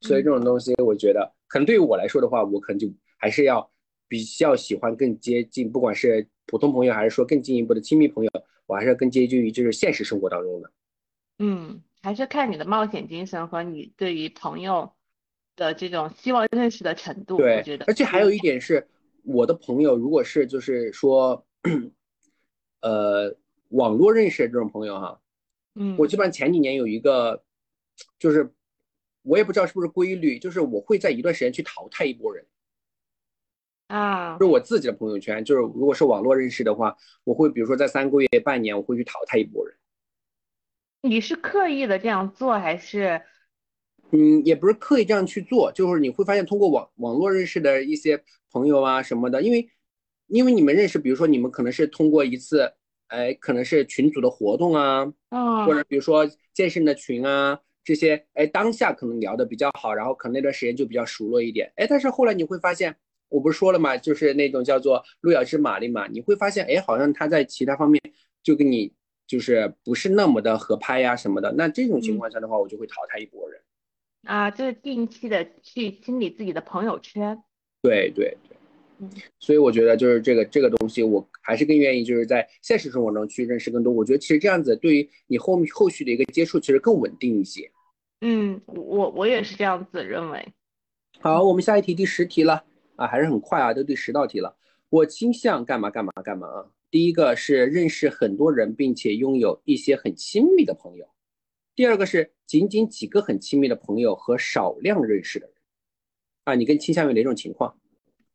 [0.00, 2.86] 所以这种东西，我觉得可能对于我来说的话，我可能就
[3.18, 3.68] 还是要
[4.06, 8.30] 比较喜欢更接近，不管是普通朋友还是说更进一步的亲密朋友，
[8.66, 10.70] 我还是要更接近于就是现实生活当中的。
[11.40, 14.92] 嗯，还是看你的冒险精神和你对于朋友。
[15.60, 18.88] 的这种希望认识的程度，对，我觉得，而且还有一点是，
[19.24, 21.44] 我的朋友如果是就是说，
[22.80, 23.36] 呃，
[23.68, 25.20] 网络认识的这种朋友哈，
[25.74, 27.42] 嗯，我基本上前几年有一个，
[28.18, 28.50] 就是
[29.20, 32.46] 我也不知道是不是规律，就是我会在一段时间去淘汰一波人，
[33.88, 39.76] 啊，就是我自己的朋友圈，就是如果是网络认识的话，我会比如说在三个月、半年，我会去淘汰一波人。
[41.02, 43.20] 你是刻意的这样做还是？
[44.12, 49.68] 嗯，也不是刻意这样去做，就是你会发现通过网网络认识的一些朋友啊什么的，因为
[50.26, 52.72] 因为你们认识，比如说你们可能是通过一次，
[53.08, 62.94] 哎，可能是群组的活动啊，嗯，或者比如说健身的群啊这些，哎，当下可能聊的比较好，然后可能那段时间就比较熟络一点，哎，但是后来你会发现，
[63.28, 68.00] 我不是说了嘛，就是那种叫做路遥知马力嘛，你会发现，哎，好像他在其他方面
[68.42, 68.92] 就跟你
[69.26, 73.60] 就是不是那么的合拍呀什么的，那这种情况下的话，我就会淘汰一波人。
[74.24, 77.36] 啊，就是定期的去清理自己的朋友圈。
[77.82, 78.56] 对对对，
[78.98, 83.92] 嗯，所以我觉得就是这个这个东西，我还是更愿意就是在现实生活中去认识更多。
[83.92, 87.70] 我觉得其实这样子对于你后后续的一个接触，其实更稳定一些。
[88.20, 90.46] 嗯，我我也是这样子认为。
[91.20, 92.64] 好，我们下一题第十题了
[92.96, 94.56] 啊，还是很快啊，都第十道题了。
[94.90, 96.66] 我倾向干嘛干嘛干嘛啊？
[96.90, 101.08] 第一个是认识很多人，并且拥有一些很亲密的朋友。
[101.74, 105.54] 第二个是仅仅几个很亲密的朋友和少量认识的人，
[106.44, 107.78] 啊，你更倾向于哪种情况？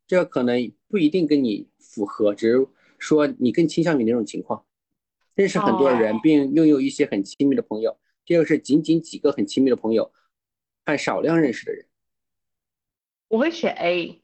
[0.07, 2.67] 这个可能不一定跟你符合，只是
[2.97, 4.65] 说你更倾向于哪种情况？
[5.35, 7.99] 认识很多人并拥有一些很亲密的朋友。
[8.25, 10.11] 第二个是仅仅几个很亲密的朋友
[10.85, 11.85] 和少量认识的人。
[13.27, 14.21] 我会选 A。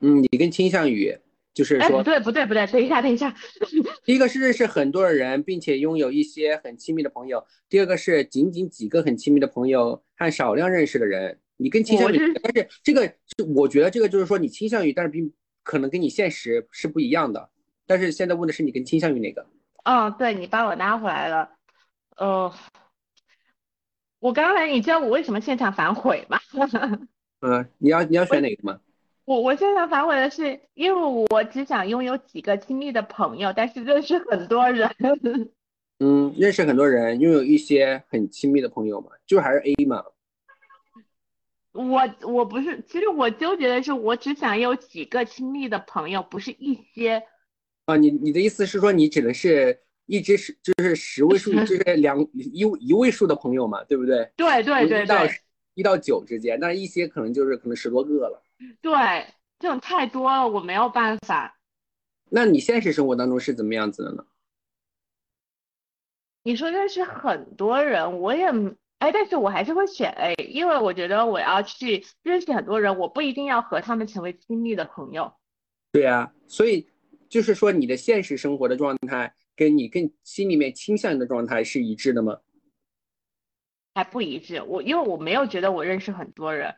[0.00, 1.18] 嗯，你更倾向于。
[1.58, 3.34] 就是说，不对不对不对，等一下等一下。
[4.06, 11.40] 第一个是认识很多的人，并且拥有一些很亲密的朋友；第二个是仅仅几个很亲密的朋友和少量认识的人。
[11.56, 13.12] 你更倾向于，但是这个
[13.56, 15.32] 我觉得这个就是说你倾向于，但是并
[15.64, 17.50] 可能跟你现实是不一样的。
[17.88, 19.44] 但是现在问的是你更倾向于哪个？
[19.84, 21.50] 哦，对你把我拉回来了。
[22.16, 22.54] 呃，
[24.20, 26.38] 我刚才你知道我为什么现场反悔吗？
[27.40, 28.78] 嗯， 你要你要选哪个吗？
[29.28, 34.90] 我我现在反悔的是，因为我只想拥有几个亲密的朋友，但是认识很多人。
[36.00, 40.02] 嗯，认识很多人，拥有一些很亲密的朋友嘛，就还是 A 嘛。
[41.72, 47.22] 我我不是，其实我纠结的是，我只想有几个亲密的朋友，不是一些。
[47.84, 54.32] 啊，你你的意思是说，你指的是一只是就是十位数， 就是两一一位数的朋友嘛，对不对？
[54.38, 55.30] 对对对对。
[55.74, 58.42] 一到九之间，但是一些可能就是可能十多个了。
[58.80, 58.92] 对，
[59.58, 61.58] 这种太多了，我没有办法。
[62.30, 64.24] 那你现实生活当中是怎么样子的呢？
[66.42, 68.46] 你说认识很多人，我也
[68.98, 75.32] 哎，但是我还是会选 A，因为我觉得我要去认识很多人，我不一定要和他们成为亲密的朋友。
[75.92, 76.90] 对啊，所以
[77.28, 82.38] 就是说你的现实生活的状态跟你更心里面倾向的状态是一致的吗？
[83.94, 86.74] 还不一致，我因为我没有觉得我认识很多人。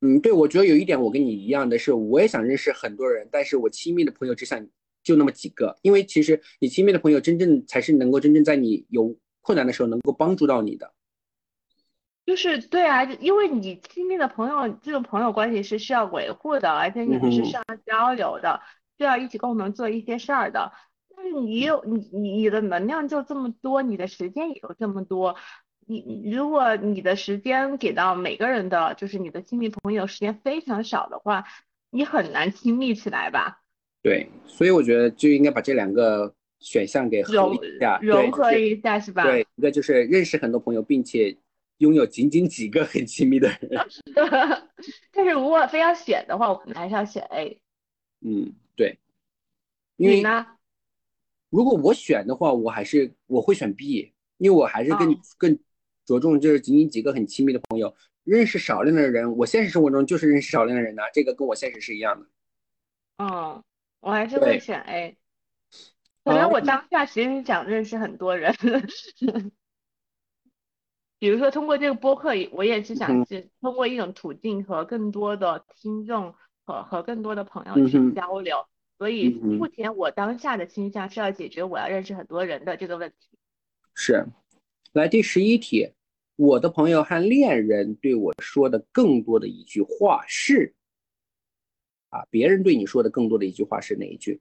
[0.00, 4.64] 嗯，对，我觉得有一点我跟你一样的是，我也想认识很多人，但是我亲密的朋友只想
[5.02, 10.92] 就那么几个，因为其实你亲密的朋友真正才是能够真正在你有困难的时候能够帮助到你的。
[12.24, 18.60] 就是对啊，因为你亲密的朋友这种朋友关系是需要维护的，而且你们是需要交流的，
[18.98, 20.70] 需要一起共同做一些事儿的。
[21.16, 25.34] 但是你有你你的能量就这么多，你的时间也有这么多。
[25.88, 31.44] 你如果你的时间给到每个人的，就是你的亲密朋友时间非常少的话，
[31.90, 33.62] 你很难亲密起来吧？
[34.02, 39.24] 对，所以我觉得就应该把这两个选项给合融一下，融合一下是吧？
[39.24, 41.34] 对，一个就是认识很多朋友，并且
[41.78, 43.70] 拥有仅仅几个很亲密的人。
[45.10, 47.60] 但是如果非要选的话，我可能还是要选 A。
[48.20, 48.98] 嗯，对，
[49.96, 50.46] 因为你呢？
[51.48, 55.58] 如果我选的话，我还是我会选 B，因为我还是更、哦更
[56.08, 57.94] 着重就是仅仅几个很亲密的朋友，
[58.24, 62.26] 认识少量的人，我现实生活中就是认识少量的人呐、这个跟我现实是一样的。
[63.18, 63.62] 嗯，
[64.00, 65.18] 我还是会选 A。
[66.24, 68.54] 可能我当下其实想认识很多人，
[71.18, 76.34] 比如说通过这个播客，我也是想嗯是通过一种途径和更多的听众
[76.64, 78.64] 和和更多的朋友去交流。
[78.96, 83.38] 所以目前我当下的倾向是要解决我要认识很多人的这个问题。
[83.94, 84.26] 是，
[84.92, 85.92] 来第十一题，
[86.38, 90.72] 我的朋友和恋人对我说的更多的一句话是，
[92.10, 94.40] 啊，别人对你说的更多的一句话是哪一句？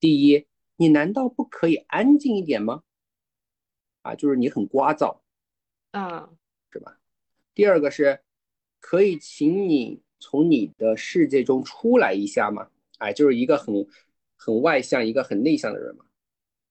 [0.00, 0.46] 第一，
[0.76, 2.82] 你难道不可以安静一点吗？
[4.00, 5.20] 啊，就是你很聒噪，
[5.90, 6.30] 啊
[6.72, 6.98] 是吧？
[7.54, 8.22] 第二个是，
[8.80, 12.70] 可以请你从你的世界中出来一下吗？
[12.96, 13.86] 哎，就是一个很
[14.36, 16.06] 很外向，一个很内向的人嘛。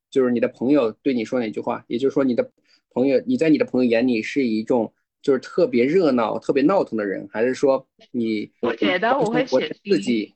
[0.09, 2.51] 就是你的朋友对你说哪句话，也就是说你的
[2.93, 10.35] 朋友，你在你的朋友眼里是一种就是特别热闹、特别闹腾的人，还是说你我觉得我会选自己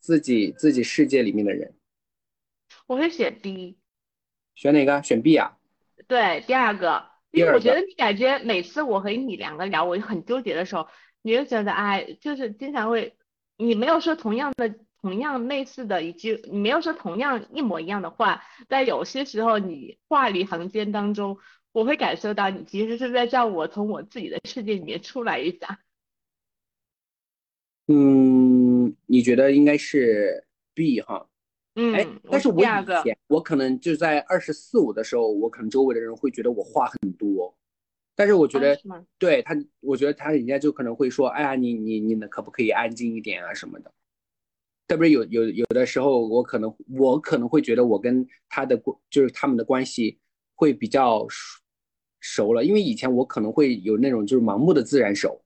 [0.00, 1.74] 自己自己世界里面的人？
[2.86, 3.78] 我会选 B。
[4.54, 5.02] 选哪个？
[5.02, 5.58] 选 B 啊？
[6.08, 10.86] 对，第二个，因为我觉得你感觉每次我和你两个聊，我很纠结的时候，
[11.22, 13.14] 你就觉得哎，就是经常会，
[13.58, 21.38] 你没有说同样的、同样类似的一句，你没有说同样一模一样的话，但有些时候你话里行间当中，
[21.76, 25.78] 我会感受到你其实是在叫我从我自己的世界里面出来一下。
[27.88, 31.28] 嗯，你觉得应该是 B 哈？
[31.74, 32.64] 哎嗯，，但是我
[33.26, 37.54] 我可能就在二十四五的时候，我可能周围的人会觉得我话很多，
[38.14, 39.04] 但是我觉得啊？
[39.18, 43.92] 对他，我觉得他人家就可能会说，哎呀，你你你呢，可不可以安静一点啊什么的。
[44.88, 50.18] 特别有有有的时候，我可能我可能会觉得我跟他的关就是他们的关系
[50.54, 51.26] 会比较
[52.26, 55.40] 熟熟了，因为以前我可能会有那种就是盲目的自然熟，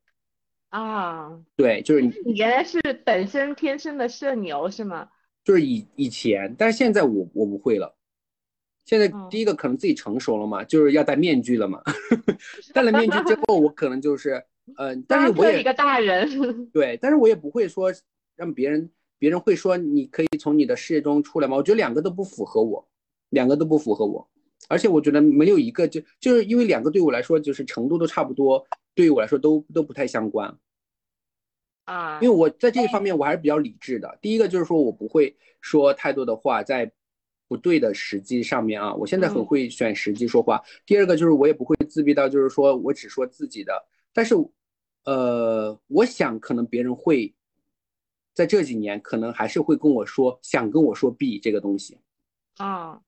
[0.71, 5.09] 啊，对，就是你你原来是本身天生的社牛是吗？
[5.45, 7.95] 就是以以前，但是现在我我不会了。
[8.87, 11.83] 现在嗯第一个可能自己成熟了嘛，就是要戴面具了嘛。
[12.75, 14.43] 戴了面具之后，我可能就是，
[14.77, 16.29] 呃， 但是我也一个大人。
[16.73, 17.93] 对，但是我也不会说
[18.37, 21.57] 让别人，别人会说你可以从你的事业中出来吗？
[21.57, 22.89] 我觉得两个都不符合我，
[23.29, 24.29] 两个都不符合我，
[24.69, 30.59] 而且我觉得没有一个就就是因为两个对我来说就是程度都差不多，对于我来说都都不太相关。
[31.85, 34.19] 啊，因为我在这一方面我还是比较理智的。
[34.23, 36.91] 第一个就是说我不会说太多的话在
[37.49, 40.63] 不对的时机上面啊，我现在很嗯会选时机说话。
[40.87, 43.73] 第二个就是我也不会自闭到就是说我只说自己的，
[44.13, 44.37] 但是
[45.05, 47.35] 呃，我想可能别人会
[48.35, 51.99] 在这几年可能还是会跟我说想跟我说 B 这个东西。
[52.59, 53.01] 啊，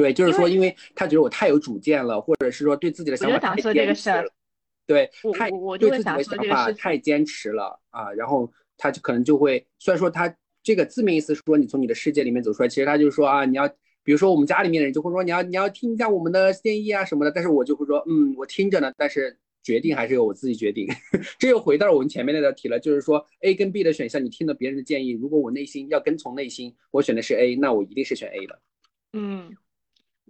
[0.00, 4.24] 对，就是说，因为他觉得我太有主见了，或者是说对自己的想法太坚持了，
[4.86, 13.68] 对，太我对自己的想法太坚持了啊，然后他就可能就会，虽然说他这个字面意思说你从你的世界里面走出来，其实他就是说啊，你要，
[14.02, 20.88] 比如说我们家里面的人就会说你要你要听一下我们的建议啊什么的，但是我就会说，嗯，我听着呢，但是决定还是由我自己决定。
[21.38, 28.58] 这又回到我们前面那道题了，就是说 A 跟 B 的选项，你听了别人的建议，如果我内心要跟从内心，我选的是 A，那我一定是选 A 的。
[29.12, 29.56] 嗯，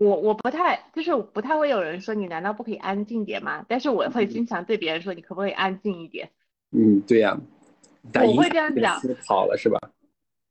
[0.01, 3.67] 我我不太就是不太会有人说你难道不可以安静点吗？
[3.69, 6.31] 但是我会经常对别人说你可不可以安静一点？
[6.73, 7.39] 嗯，对呀、
[8.11, 9.79] 打我会这样讲好了是吧？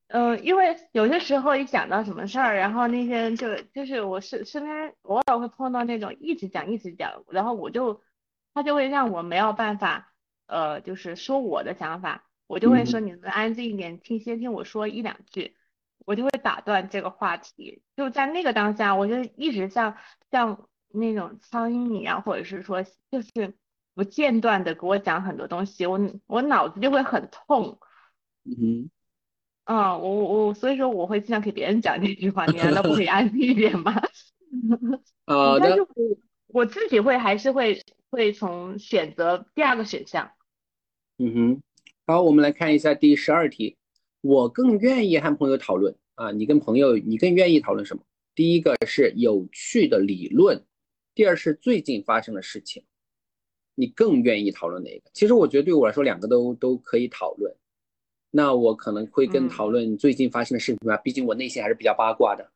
[0.10, 8.02] 嗯，因为有些时候一讲到什么事儿，然后那些人就就是我是身边偶尔会碰到那种一直讲一直讲，然后我就
[8.54, 10.14] 他就会让我没有办法
[10.46, 15.56] 呃就是说我的想法，我就会说嗯你能安静一点，听先听我说一两句，
[16.10, 17.84] 我就会打断这个话题。
[17.96, 19.96] 就在那个当下，我就一直像
[20.32, 22.82] 像那种苍蝇一样，或者是说
[23.12, 23.54] 就是
[23.94, 27.78] 不间断的给我讲很多东西，我我脑子就会很痛。
[28.46, 28.90] 嗯哼。
[29.66, 33.94] 嗯，我我我，所以说我会经常给别人讲这句话，你难道不可以 安静一点吗？
[35.28, 35.88] 好的但是，我
[36.48, 40.32] 我自己会还是会会从选择第二个选项。
[41.20, 41.62] 嗯哼，
[42.08, 43.78] 好，我们来看一下第十二题。
[44.22, 48.04] 我更愿意和朋友讨论啊，你跟朋友，你更愿意讨论什么？
[48.36, 50.62] 第一个是有趣的理论，
[51.16, 52.84] 第二是最近发生的事情。
[53.76, 55.10] 你更愿意讨论哪个？
[55.14, 57.56] 其实我觉得对我来说，两个都都可以讨论。
[58.32, 62.52] 那我可能会更嗯讨论最近发生的事情吧，毕竟我内心还是比较八卦的。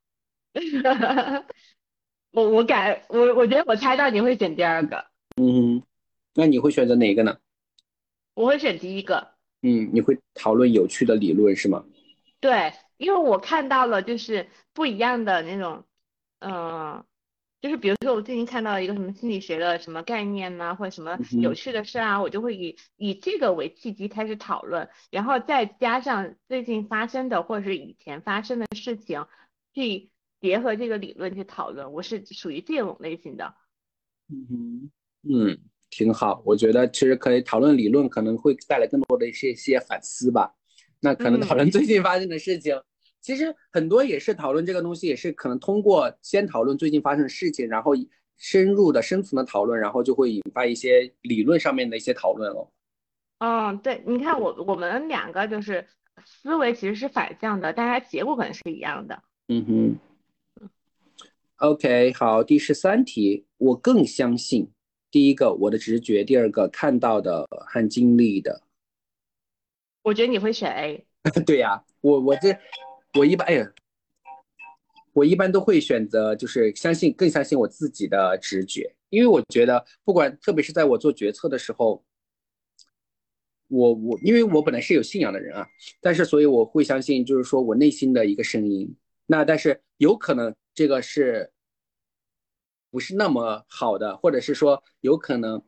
[2.32, 5.05] 我我感我我觉得我猜到你会选第二个。
[5.41, 5.82] 嗯，
[6.36, 7.38] 那你会选择哪个呢？
[8.34, 9.26] 我会选第一个。
[9.61, 11.86] 嗯，你会讨论有趣的理论是吗？
[12.41, 12.74] 对，
[13.04, 15.84] 因为我看到了就是不一样的那种，
[16.39, 17.04] 嗯，
[17.62, 29.28] 就是比如说我最近看到一个什么心理学的什么概念呐，或者什么有趣的事啊，我就会以以这个为契机开始讨论，然后再加上最近发生的或者是以前发生的事情，
[29.74, 31.91] 去结合这个理论去讨论。
[31.91, 33.54] 我是属于这种类型的。
[34.30, 34.91] 嗯哼，
[35.30, 35.60] 嗯。
[35.95, 40.51] 挺好，我觉得其实可以讨论理论，可能会带来更多的一些些反思吧。
[41.01, 42.76] 那可能讨论最近发生的事情，
[43.24, 47.93] 其实很多也是讨论这个东西，也是可能通过先讨论最近发生的事情，然后
[48.38, 52.69] 深入的深层的讨论，然后就会引发一些理论上面的一些讨论了。
[53.39, 55.88] 嗯，对，你看我我们两个就是
[56.26, 59.24] 思维其实是反向的，但是结果可能是一样的。
[59.47, 59.97] 嗯哼。
[61.57, 64.69] OK，好，第十三题，我更相信。
[65.09, 68.63] 第一个我的直觉，第二个看到的和经历的。
[70.01, 71.05] 我觉得你会选 A。
[71.45, 72.49] 对呀，我我这
[73.18, 73.74] 我一般哎呀，
[75.14, 82.03] 我一般都会选择就是相信更相信我自己的直觉，因为我觉得不管特别是在我做决策的时候，
[83.68, 85.68] 我我因为我本来是有信仰的人啊，
[86.01, 88.95] 但是所以我会相信就是说我内心的一个声音。
[89.26, 91.49] 那但是有可能这个是。
[92.91, 95.59] 不是那么好的，或者是说有可能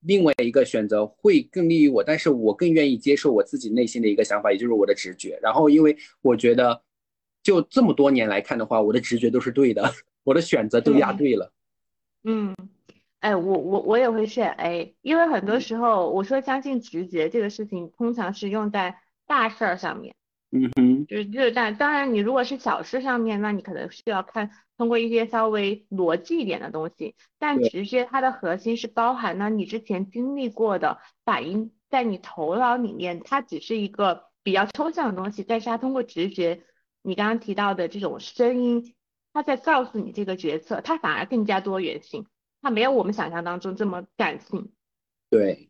[0.00, 5.38] 另外一个选择会更利于我，但是我更愿意接受我自己内心的一个想法，也就是我的直觉。
[5.42, 6.82] 然后，因为我觉得
[7.44, 9.84] 就这么多年来看的话，我的直觉都是对的，
[10.24, 11.52] 我的选择都压对了。
[12.24, 12.56] 嗯，
[13.20, 20.16] 哎，我我我也会选 A，因为很多时候我说相信直觉这个事情，通常是用在大事儿上面。
[20.56, 27.14] 嗯哼，就是就是，但当然，你如果是小事上面，那你可能需要看通过一些稍微逻辑一点的东西。
[27.38, 36.62] 但直觉它的核心是包含了你之前经历过的反应在你头脑里面，它只是一个比较抽象的东西，但是它通过直觉，
[37.06, 38.94] 你刚刚提到的这种声音，
[39.32, 42.26] 它在告诉你这个决策，它反而更加多元性，
[42.62, 44.72] 它没有我们想象当中这么感性。
[45.28, 45.68] 对，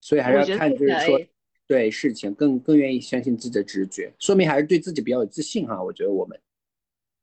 [0.00, 1.20] 所以还是要看就是说。
[1.68, 5.82] 对事情更更愿意相信自己的直觉，说明还是对自己比较有自信哈。
[5.82, 6.38] 我觉得我们，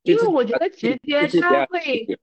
[0.02, 2.18] 因为我觉得直觉他会，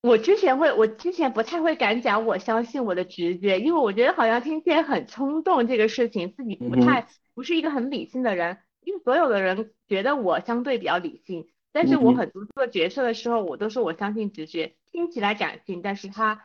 [0.00, 16.42] 我之前会，我之前不太会敢讲我相信我的直觉，因为我觉得好像听起来很冲动，这个事情自己不太不是一个很理性的人，因为所有的人觉得我相对比较理性，但是我很多做决策的时候，我都说我相信直觉，听起来感性，但是它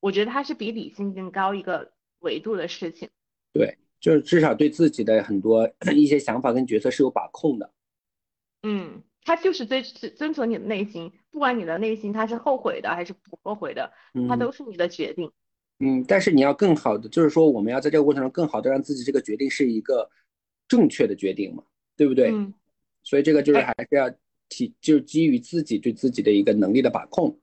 [0.00, 3.10] 我觉得它是比理性更高一个维度的事情。
[3.52, 3.78] 对。
[4.00, 7.70] 就是至少对自己的很多 一些想法跟决策是有把控的。
[8.62, 9.82] 嗯，他就是遵
[10.16, 13.92] 遵从你的内心，不管你的内心他是后悔的还是不后悔的，
[14.26, 15.30] 他都是你的决定。
[15.80, 20.08] 嗯，但是你要更好的，就是说我们要在这个过程中更好的让自己这个决定是一个
[20.66, 21.62] 正确的决定嘛，
[22.00, 22.30] 对不对？
[22.30, 22.54] 嗯。
[23.02, 24.10] 所以这个就是还是要
[24.48, 27.38] 体，就是基于自己对自己的一个能力的把控。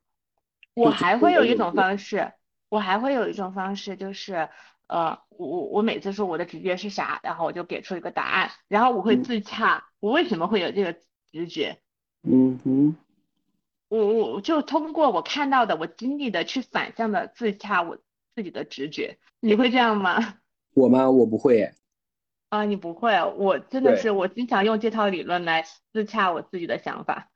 [0.74, 2.32] 我还会有一种方式，
[2.70, 4.50] 我还会有一种方式就是。
[4.88, 10.96] 呃，我我我每次说我的直觉是啥，然后我就给出一个答案，然后我会自洽，我为什么会有这个
[11.30, 11.78] 直觉？
[12.24, 12.96] 嗯哼，
[13.90, 17.98] 我我就通过我看到的、我经历的去反向的自洽我
[18.34, 19.18] 自己的直觉。
[19.42, 20.40] 你会这样吗？
[20.74, 21.12] 我吗？
[21.12, 21.70] 我不会。
[22.50, 23.14] 啊，你不会？
[23.38, 27.32] 我真的是，我经常用这套理论来自洽我自己的想法。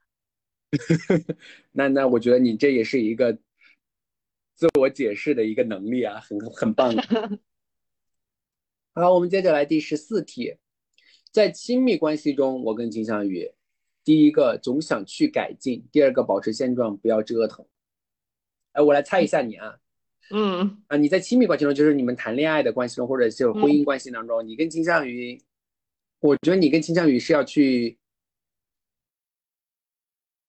[1.71, 3.37] 那那我觉得你这也是一个。
[4.53, 7.01] 自我解释的一个能力啊，很很棒的。
[8.93, 10.55] 好，我们接着来第十四题，
[11.31, 13.51] 在亲密关系中，我更倾向于
[14.03, 17.65] 第一个总想去改进，第二个保持现状，不要折腾。
[18.73, 19.79] 哎，我来猜一下你啊，
[20.31, 25.41] 嗯啊，你在亲密关系中，就是你们谈恋爱的关系中，或者是婚姻关系当中，你更倾向于，
[26.19, 27.97] 我觉得你更倾向于是要去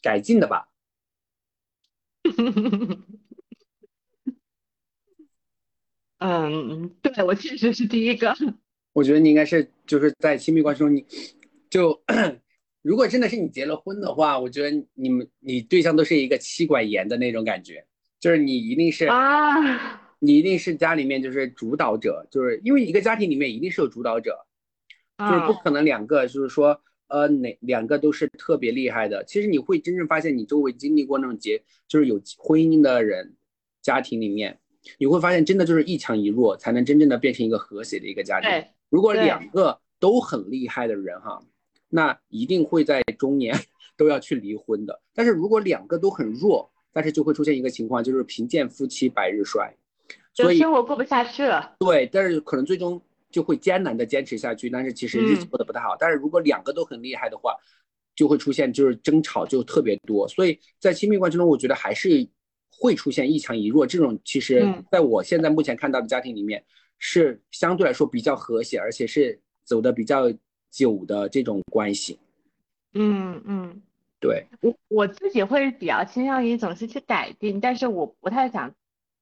[0.01, 0.69] 改进的吧。
[6.19, 8.33] 嗯，对我确实是第一个。
[8.93, 11.05] 我觉得你应该是就是在亲密关系中，你
[11.69, 12.01] 就
[12.83, 17.85] 如果真的是你结了婚的话，我觉得你们你对象都是一个妻管严的那种感觉，
[18.23, 24.47] 就是你一定是啊，你一定是家里面就是主导者，就是因为一个家庭里面一定是有主导者，
[25.19, 29.25] 就是不可能两个就是说呃哪两个都是特别厉害的。
[29.25, 33.35] 其实你会真正发现，你周围经历过那种结就是有婚姻的人，
[33.83, 34.61] 家庭里面。
[34.99, 38.49] 你会发现，真的就是一强一弱，才能真正的变成一个和谐的一个家庭。
[38.89, 41.41] 如果两个都很厉害的人哈，
[41.89, 43.57] 那一定会在中年
[43.97, 45.01] 都要去离婚的。
[45.13, 49.75] 但是如果两个都很弱，但是就会出现一个情况，就是贫贱夫妻百日衰，
[50.35, 51.75] 所以生活过不下去了。
[51.79, 55.97] 对，但是可能最终就会艰难的坚持下去，但是其实日子过得不太好。
[55.99, 57.57] 但是如果两个都很厉害的话，
[58.15, 60.29] 就会出现就是争吵就特别多。
[60.29, 62.29] 所以在亲密关系中，我觉得还是
[62.71, 64.19] 会出现一强一弱这种。
[64.25, 66.63] 其实在我现在目前看到的家庭里面，
[66.99, 70.31] 是相对来说比较和谐，而且是走的比较
[70.71, 72.19] 久的这种关系。
[72.93, 73.83] 嗯嗯。
[74.23, 78.73] 对我我自己会比较倾向于总是去改进，但是我不太想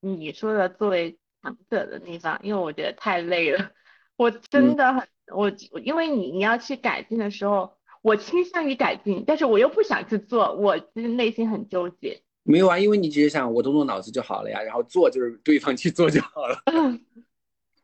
[0.01, 3.70] 你说的作为强者的地方，因为我觉得太累了。
[4.16, 5.51] 我真的很我
[5.82, 7.72] 因为你你要去改进的时候，
[8.03, 12.20] 我倾向于改进，但是我又不想去做，我其实内心很纠结。
[12.42, 16.62] 没有啊，因为你只是想我动动脑子就好了呀，然后做就是对方去做就好了。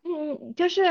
[0.05, 0.83] 嗯，就是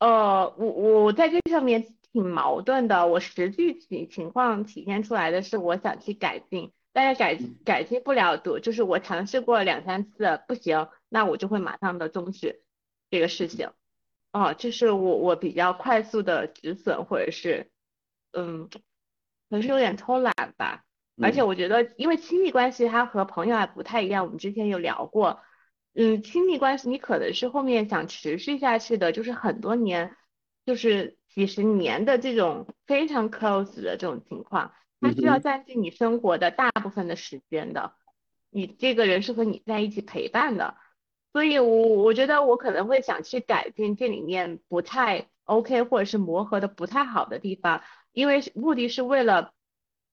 [0.00, 1.94] 呃，我我在这上面。
[2.16, 12.62] 挺矛盾的，我实际情情况体现出来的是，我想去改进，但是改改进不了多，就是我尝试过两三次不行，那我就会马上的终止
[13.10, 13.68] 这个事情。
[14.32, 17.70] 哦，这是我我比较快速的止损，或者是，
[18.32, 18.80] 嗯，可
[19.50, 20.84] 能是有点偷懒吧。
[21.20, 25.42] 而且我觉得，因为亲密关系它和朋友还不太一样，我们之前有聊过，
[25.94, 30.16] 嗯，亲密关系你可能是后面想持续下去的，就是很多年，
[30.64, 31.18] 就是。
[31.36, 34.72] 几十年的这种非常 close 的这种情况，
[35.02, 37.92] 它需要占据你生活的大部分的时间的。
[38.48, 40.78] 你这个人是和你在一起陪伴的，
[41.34, 47.82] 所以我我觉得我可能会想去改变这里面不太 OK 或者是磨合的不太好的地方，
[48.12, 49.52] 因为目的是为了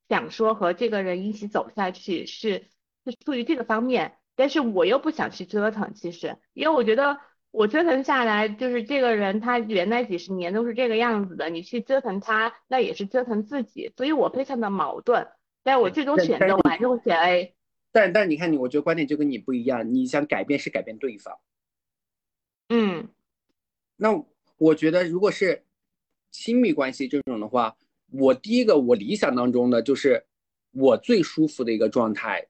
[0.10, 2.66] 想说和这个人一起走下去，是
[3.06, 7.18] 是出于这个方面，但是我又不想去折腾，其实因为我觉得。
[7.54, 15.28] 我折腾下来，就是这个人，他原来几十年都是这个样子的，你去折腾他，那也是折腾自己，所以我非常的矛盾。
[15.62, 17.56] 但我最终选择，我还是会选 A。
[17.91, 21.38] 但但你看你，我觉得观点就跟你不一样，你想改变是改变对方。
[22.70, 23.08] 嗯。
[23.97, 24.26] 那
[24.58, 25.64] 我觉得，如果是
[26.32, 27.78] 亲密关系这种的话，
[28.12, 30.26] 我第一个我理想当中的就是
[30.72, 32.47] 我最舒服的一个状态，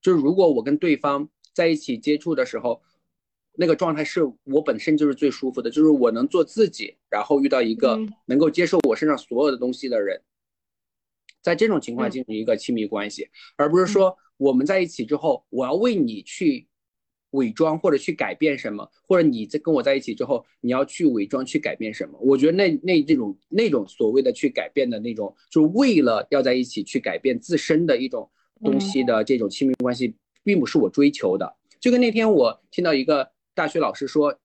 [0.00, 2.80] 就是如果我跟对方在一起接触的时候。
[3.60, 10.22] 那个状态是我本身就是最舒服的，就是我能做自己，然后遇到一个能够接受我身上所有的东西的人，
[11.42, 16.68] 在这种情况进行一个亲密关系，而不是说我们在一起之后，我要为你去
[17.30, 22.16] 伪装或者去改变什么，或者你在跟我在一起之后，你要去伪装去改变什么？
[22.20, 28.30] 我觉得那那这种那种所谓的去改变的那种，就是为了要在一起去改变自身的一种
[28.62, 31.56] 东西的这种亲密关系，并不是我追求的。
[31.80, 33.28] 就跟那天我听到一个。
[33.58, 34.38] 大学老师说，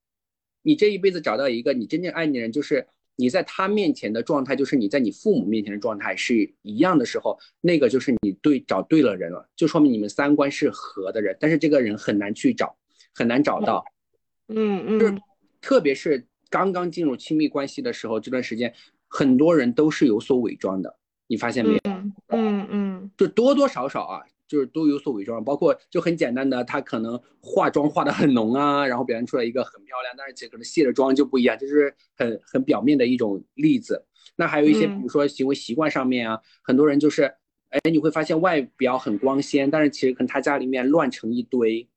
[0.64, 11.38] 你这一辈子找到一个你真正爱你的人，就是你在他面前的状态，就是你在你父母面前的状态是一样的时候，那个就是你对找对了人了，就说明你们三观是合的人。
[11.40, 12.76] 但是这个人很难去找，
[13.14, 13.86] 很难找到。
[14.48, 15.16] 嗯嗯，就是
[15.62, 18.74] 特别是刚刚进入亲密关系的时候，这段时间
[19.08, 20.98] 很多人都是有所伪装的，
[21.28, 21.82] 你发现没有？
[22.30, 24.24] 嗯嗯，就多多少少啊。
[24.48, 34.06] 就是都有所伪装，包括就很简单的，她可能化妆化的很浓啊，然后表现出来一个很漂亮，但是其实可能卸了妆就不一样，就是很很表面的一种例子。
[34.36, 37.24] 那还有一些，比如说行为习惯上面啊，很多人就是，
[37.70, 41.88] 哎，你会发现外表很光鲜，但是其实可能他家里面乱成一堆，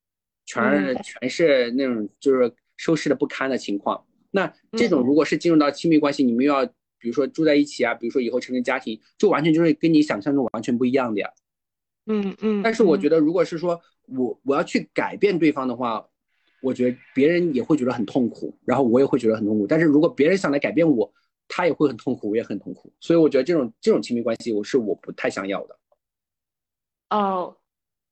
[0.44, 4.04] 全是全是那种就是收拾的不堪的情况。
[4.30, 6.66] 那这种如果是进入到亲密关系，你们又要
[6.98, 11.30] 比如说住在一起啊，比如说以后成立家庭，就完全就是跟你想象中完全不一样的呀。
[12.06, 16.06] 嗯嗯，但是我觉得，如果是说我我要去改变对方的话，
[16.62, 19.66] 我觉得别人也会觉得很痛苦，然后我也会觉得很痛苦。
[19.66, 21.12] 但是如果别人想来改变我，
[21.48, 22.92] 他也会很痛苦，我也很痛苦。
[23.00, 25.76] 所以我觉得这种这种亲密关系，我是我不太想要的。
[27.10, 27.56] 哦，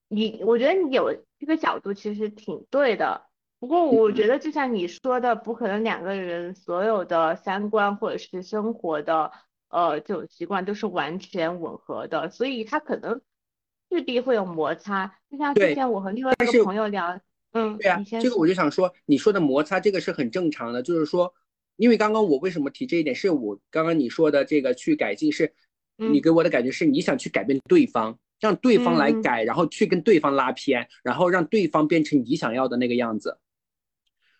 [0.08, 3.22] 你我觉得你有这个角度其实挺对的。
[3.60, 9.30] 不过我觉得就像你说的，不可能两个人所有的三观或者是生活的
[9.68, 13.20] 呃这种习惯都是完全吻合的，所以他可能。
[13.94, 17.16] 势必会有摩擦，就像之前我和另外一个朋友聊，
[17.52, 21.32] 嗯，对啊，这个我就想说，你说的摩擦这个是很正常的，就是说，
[21.76, 25.52] 因为刚刚我为什么提这一点，是我刚刚你说的这个去改进，是
[25.96, 33.38] 你给我的感觉是你想去改变对方，让对方来改，然后去跟对方拉偏，然后让对方变成你想要的那个样子。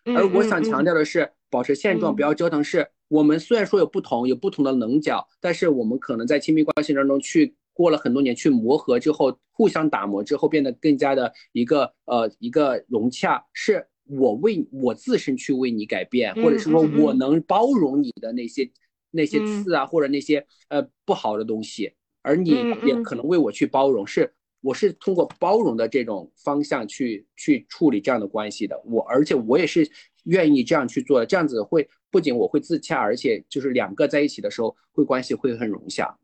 [0.03, 2.61] 而我想强调的是，保持现状，不要折腾。
[2.61, 7.55] 是我们虽然说有不同，有不同的棱角，但是我们可能在亲密关系当中去。
[7.75, 18.71] 过了很多年去磨合之后，互相打磨之后，变得更加的一个呃一个融洽，是我为我自身去为你改变，或者是说我能包容你的那些
[19.11, 22.51] 那些刺啊，或者那些呃不好的东西，而你
[22.85, 28.81] 也可能为我去包容，是我是通过包容的这种方向去去处理这样的关系的。
[28.85, 29.85] 我而且我也是
[30.23, 36.17] 愿意这样去做的，这样子会不仅我会自洽，而且就是两个在一起的时候会关系会很融洽。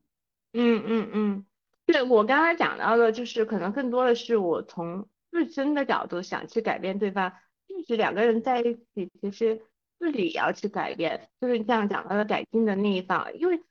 [0.53, 1.45] 嗯嗯嗯，
[1.85, 7.31] 对我刚才讲到的，就是可能更多的是我从自身的角度想去改变对方，
[7.67, 9.61] 就是两个人在一起，其实
[9.97, 13.61] 自己也要去改变，就是这样讲到的改进的那一方，因为，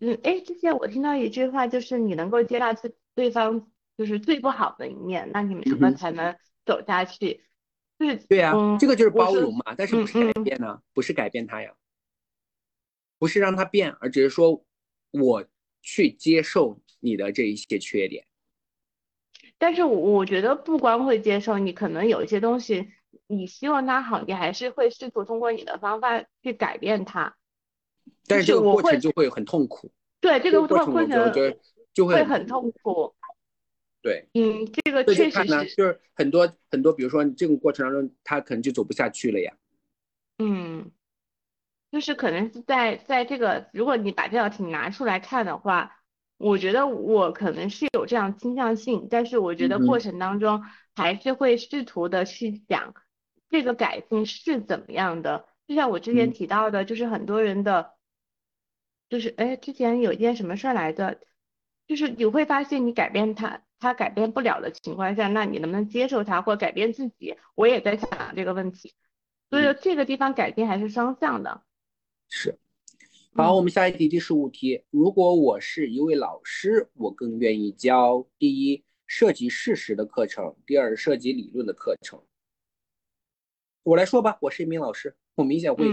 [0.00, 6.36] 嗯，哎，之前我听到一句话，就是你能够接纳自对方就是最不好的一面，那你们什么才能
[6.66, 7.42] 走下去？
[7.96, 10.82] 对对呀，这个就是包容嘛，但是不是改变呢？
[10.92, 11.72] 不是改变他呀，
[13.18, 14.62] 不是让他变，而只是说
[15.12, 15.42] 我。
[15.82, 18.24] 去接受你的这一些缺点，
[19.58, 22.88] 但是我我觉得不光会接受，你可能有一些东西，
[23.26, 27.36] 你希望他好，你还是会试图通过你的方法去改变他。
[28.26, 29.90] 但是这个过程就会很痛苦。
[30.20, 31.58] 对，这个过程我觉得
[31.92, 33.12] 就会很痛苦。
[34.00, 35.74] 对，嗯，这个确实是。
[35.76, 39.52] 就是很多很多，比如说这个过程当中，他可能就走不下去了呀。
[40.38, 40.90] 嗯。
[41.92, 45.98] 就是可能是在在这个，如果你把这道题拿出来看的话，
[46.38, 50.64] 我觉得我可能是有这样倾向性，但是我觉得过程当中
[50.96, 52.94] 还是会试图的去想
[53.50, 55.46] 这个改进是怎么样的。
[55.68, 57.92] 就像我之前提到的，就是很多人的，
[59.10, 61.20] 就是哎，之前有一件什么事儿来着，
[61.86, 67.36] 就是你会发现你改变他，他改变不了的情况下，那你能不能接受他或改变自己？
[67.54, 68.94] 我也在想这个问题，
[69.50, 71.62] 所以这个地方改变还是双向的。
[72.34, 72.58] 是，
[73.34, 74.82] 好，我们下一题，第十五题。
[74.88, 82.24] 如果我是一位老师，我更愿意教第一涉及事实的课程，第二涉及理论的课程。
[83.82, 85.86] 我来说吧，我是一名老师，我明显会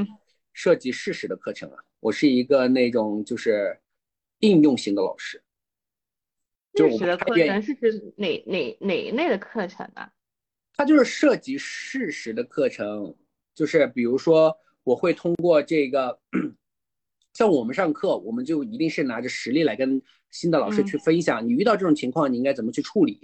[0.53, 1.83] 涉及事实的课程啊。
[1.99, 3.77] 我是一个那种就是
[4.39, 5.43] 应用型的老师。
[6.73, 10.09] 事实的课程是指哪哪哪一类的课程啊？
[10.77, 13.13] 它就是涉及事实的课程，
[13.53, 14.57] 就是比如说。
[14.84, 16.19] 我会通过这个，
[17.34, 20.01] 像我们上课，我们就一定是拿着实例来跟
[20.32, 21.45] 新的老师去分享。
[21.45, 23.19] 你遇到这种情况，你应该怎么去处理？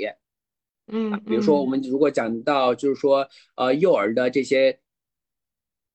[0.88, 4.80] 嗯，比如说我们如果讲到就是说，呃，幼儿的这些，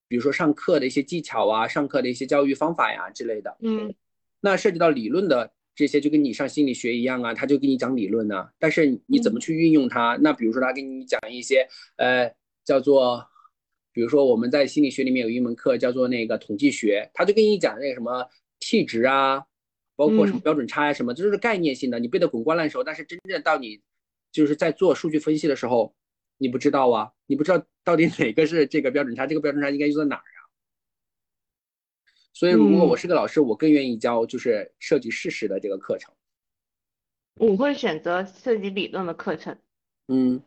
[0.09, 3.55] 比如说上课的一些技巧啊，上课的一些教育方法呀之类的。
[3.61, 3.93] 嗯，
[4.41, 8.49] 那涉及到理论的这些，就跟你上心理学一样啊，他就给你讲理论呢。
[8.59, 10.17] 但是你怎么去运用它？
[10.21, 12.35] 那比如说他给你讲一些，呃，
[12.65, 13.25] 叫做。
[13.93, 18.29] 比如说我们在心理学里面有一门课叫做那个统计学，他就跟你讲那个什么
[18.59, 19.45] T 值啊，
[19.95, 23.81] 包括什么标准差呀什么，这都是概念性的，你背的滚瓜烂熟，但是真正到你
[24.31, 25.93] 就是在做数据分析的时候，
[26.37, 30.39] 你不知道啊，你不知道到底哪个是这个标准差，这个标准差应该用在哪儿啊？
[32.33, 36.13] 所以如果我是个老师，我更愿意教就是涉及事实的这个课程。
[37.35, 39.57] 我会选择涉及理论的课程。
[40.07, 40.41] 嗯。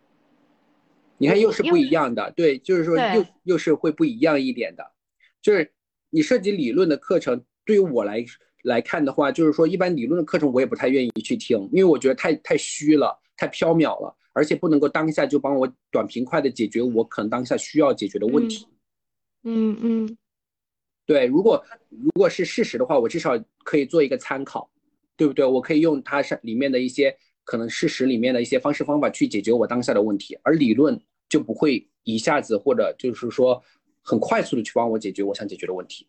[1.17, 4.85] 你看，又是不一样的，对，就是说又又是会不一样一点的，
[5.41, 5.73] 就是
[6.11, 8.25] 你涉及理论的课程，对于我来
[8.65, 18.67] 来看的话，就是说一般理论的课程我也不太愿意去听，因为我觉得太太虚了，太缥缈了，而且不能够当下就帮我短平快的解决我可能当下需要解决的问题。
[19.45, 20.17] 嗯嗯，
[21.07, 24.69] 对，如果如果是事实的话，我至少可以做一个参考，
[25.17, 25.45] 对不对？
[25.45, 27.17] 我可以用它上里面的一些。
[27.45, 33.63] 可能事实里面的一些方式方法去解决我当下的问题，而理论就不会一下子或者就是说
[34.03, 36.09] 很快速的去帮我解决我想解决的问题。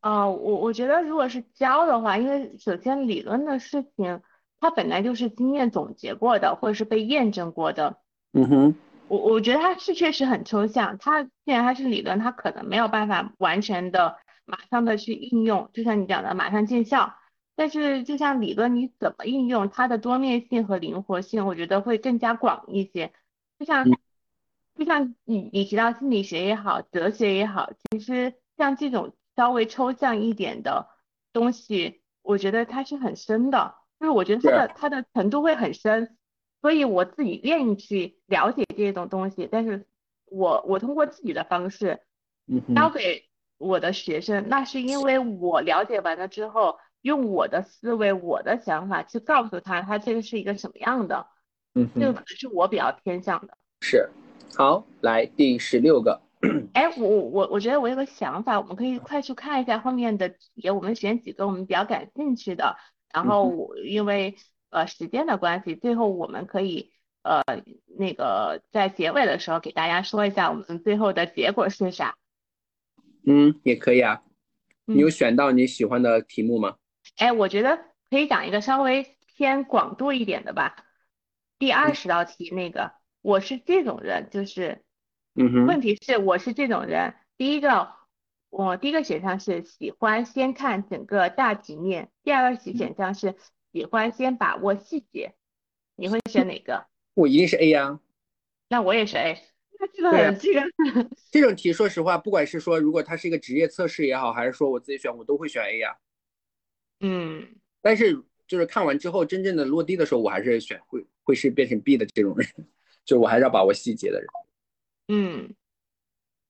[0.00, 4.20] 哦，我我觉得如果是教的话，因为首先理论的事情
[4.60, 7.98] 它本来就是经验总结过的，或者是被验证过的。
[8.32, 8.74] 嗯哼，
[9.08, 17.14] 我我觉得它是确实很抽象，它既然它是理论，它可能没有办法完全的马上的去应用，就像你讲的马上见效。
[17.62, 23.12] 但是，就像理论，你怎么应用它的多面性和灵活性，我觉得会更加广一些。
[23.56, 23.88] 就像，
[24.74, 30.88] 就像你你提到心理学也好，哲学也好，其实像这种稍微抽象一点的
[31.32, 36.16] 东西，我觉得它是很深的，就是我觉得它的它的程度会很深，
[36.62, 39.48] 所以我自己愿意去了解这种东西。
[39.48, 39.86] 但是
[40.24, 42.00] 我我通过自己的方式
[42.74, 46.76] 教给我的学生，那是因为我了解完了之后。
[47.02, 51.26] 用我的思维、我的想法去告诉他，他这个是一个什么样的，
[51.74, 53.58] 嗯，这个可能是我比较偏向的。
[53.80, 54.08] 是，
[54.56, 56.22] 好，来第十六个。
[56.74, 62.76] 哎，我我我觉得我有个想法，我们可以快速看一下后面的题，我们选几个我们比较感兴趣的，
[63.12, 64.36] 然后因为
[64.70, 66.92] 呃时间的关系，最后我们可以
[67.22, 67.42] 呃
[67.98, 72.16] 那个在结尾的时候给大家说一下我们最后的结果是啥。
[73.24, 74.22] 嗯，也可以啊。
[74.84, 76.74] 你有选到你喜欢的题目吗？
[77.16, 80.76] 哎，我觉得可以讲一个稍微偏广度一点的吧。
[81.58, 84.82] 第二十道题那个，我是这种人，就是，
[85.34, 87.14] 嗯哼，问题是我是这种人。
[87.36, 87.92] 第一个，
[88.50, 93.36] 我第一个选项是喜欢先看整个大局面，第二个选项是
[93.72, 95.34] 喜欢先把握细节。
[95.94, 96.86] 你会选哪个？
[97.14, 98.00] 我一定是 A 呀。
[98.68, 99.38] 那我也是 A。
[99.78, 100.62] 那这个这个
[101.30, 105.96] 这种题，说实话，不管是说如果它是一个职业测试也好，还是说我自己选，我都会选 A 呀。
[107.02, 107.46] 嗯。
[107.82, 108.18] 但是
[108.48, 112.48] 就是看完之后，真正的落地的时候，我还是选会会是变成 B 的这种人，
[113.04, 114.26] 就是我还是要把握细节的人。
[115.08, 115.54] 嗯。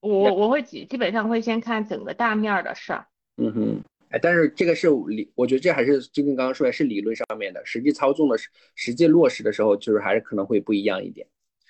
[0.00, 3.06] 我我会基基本上会先看整个大面的事儿。
[3.36, 3.84] 嗯哼。
[4.10, 11.26] 哎，但是这个是理，我觉得这还是就跟刚刚说的是理论上面的，实际操纵的实实际落实的时候，就是还是可能会不一样一点。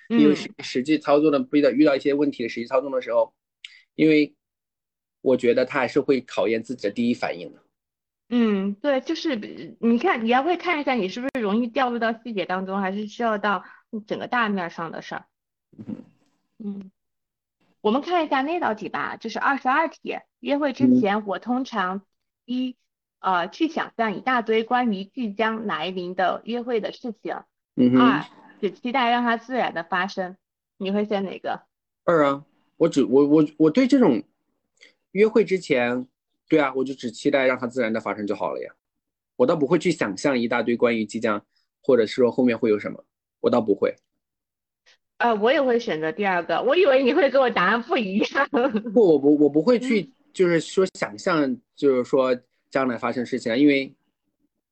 [0.09, 3.33] 因为实实际操作的遇到遇到一些问题的实际操纵的时候，
[3.95, 4.35] 因为
[5.21, 7.62] 我觉得他还是会考验自己的第一反应的。
[8.35, 9.35] 嗯，对，就是
[9.79, 13.63] 你看，你要会看一下你是不是容易掉入到细节当中，还是需要到
[14.07, 15.25] 整个大面上的事儿。
[15.77, 16.03] 嗯
[16.57, 16.91] 嗯。
[17.81, 20.17] 我们看一下那道题吧，就是二十二题。
[20.39, 22.01] 约会之前，我通常。
[22.45, 22.75] 一，
[23.19, 27.37] 呃，去想象一大堆关于即将来临的约会的事情。
[27.75, 28.25] 嗯二，
[28.59, 30.35] 只期待让它自然的发生。
[30.77, 31.61] 你会选哪个？
[32.03, 32.43] 二啊，
[32.77, 34.23] 我只我我我对这种
[35.11, 36.05] 约会之前，
[36.53, 38.71] 对啊，我就只期待让它自然的发生就好了呀。
[39.35, 41.43] 我倒不会去想象一大堆关于即将，
[41.81, 43.03] 或者是说后面会有什么，
[43.39, 43.95] 我倒不会。
[45.17, 46.61] 呃，我也会选择第二个。
[46.61, 48.47] 我以为你会跟我答案不一样。
[48.93, 50.07] 不，我不，我不会去。
[50.31, 52.39] 就是说想象，就是说
[52.69, 53.91] 将来发生事情啊，因为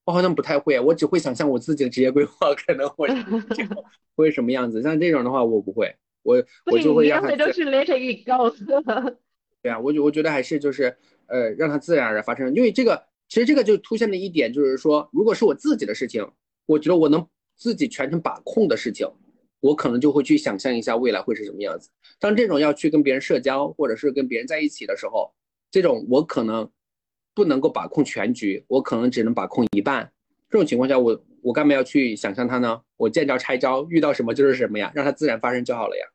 [0.06, 3.10] 我好像不太会，我只会想象我自己的职业规划可能会
[4.16, 4.84] 会什么样子。
[4.84, 5.92] 像这种的话，我不会，
[6.22, 7.36] 我我就会让他。
[7.36, 8.56] 都是 let it go。
[9.64, 10.98] 对啊，我我觉得还是就是
[11.32, 12.54] 呃，让它自然而然发生。
[12.54, 16.28] 因为这个其实这个就凸显了一点，就是说，如果是我自己的事情，
[16.66, 17.26] 我觉得我能
[17.56, 19.08] 自己全程把控的事情，
[19.60, 21.90] 我可能就会去想象一下未来会是什么样子。
[22.20, 25.34] 当这种要去跟别人社交，或者是跟别人在一起的时候。
[25.74, 26.70] 这种我可能
[27.34, 30.12] 不能够把控全局，我可能只能把控一半。
[30.50, 32.82] 这种情况下，我我干嘛要去想象它呢？
[32.98, 36.06] 我见招拆招，遇到什么就是什么呀，让它自然发生就好了呀。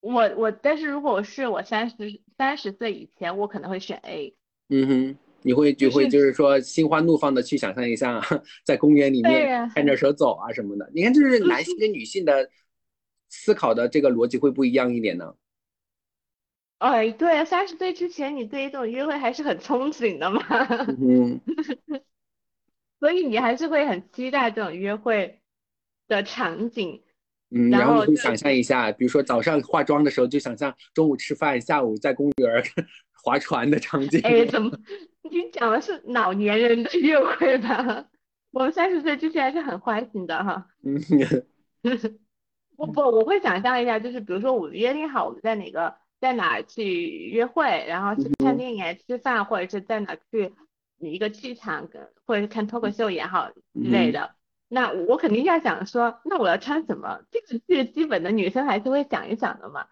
[0.00, 1.96] 我我，但是如果我是我三十
[2.36, 4.34] 三十岁以前，我可能会选 A。
[4.68, 8.20] 嗯哼，你会就会就是说心花怒放的去想象一下，
[8.64, 10.90] 在公园里面牵着手走啊什么的。
[10.94, 12.48] 你看，就是男性跟女性的
[13.28, 15.34] 思考的这个逻辑会不一样一点呢。
[16.78, 20.40] 哎，对，三十岁之前，你对于这种约会还是很憧憬的嘛。
[21.00, 21.40] 嗯。
[23.00, 25.40] 所以你还是会很期待这种约会
[26.08, 27.02] 的场景。
[27.50, 32.62] 嗯，然后你会想象一下，比如说早上化妆的时候就想象中午吃饭，下午在公园
[33.22, 34.20] 划船的场景。
[34.22, 34.70] 哎，怎么？
[35.30, 38.04] 你讲的是老年人的约会吧？
[38.52, 40.66] 我们三十岁之前还是很欢喜的哈。
[40.84, 41.00] 嗯。
[42.76, 45.94] 不不，我会想象一下，就是比如说我们约定好我们在哪个。
[46.20, 50.52] 在哪去约会，然后去看电影、吃饭，或者是在哪去
[50.98, 51.88] 一个剧场，
[52.26, 54.28] 或者是看脱口秀也好之类的。
[54.68, 57.20] 那我肯定要想说，那我要穿什么？
[57.30, 59.86] 这个是基本的，女生还是会想一想的嘛。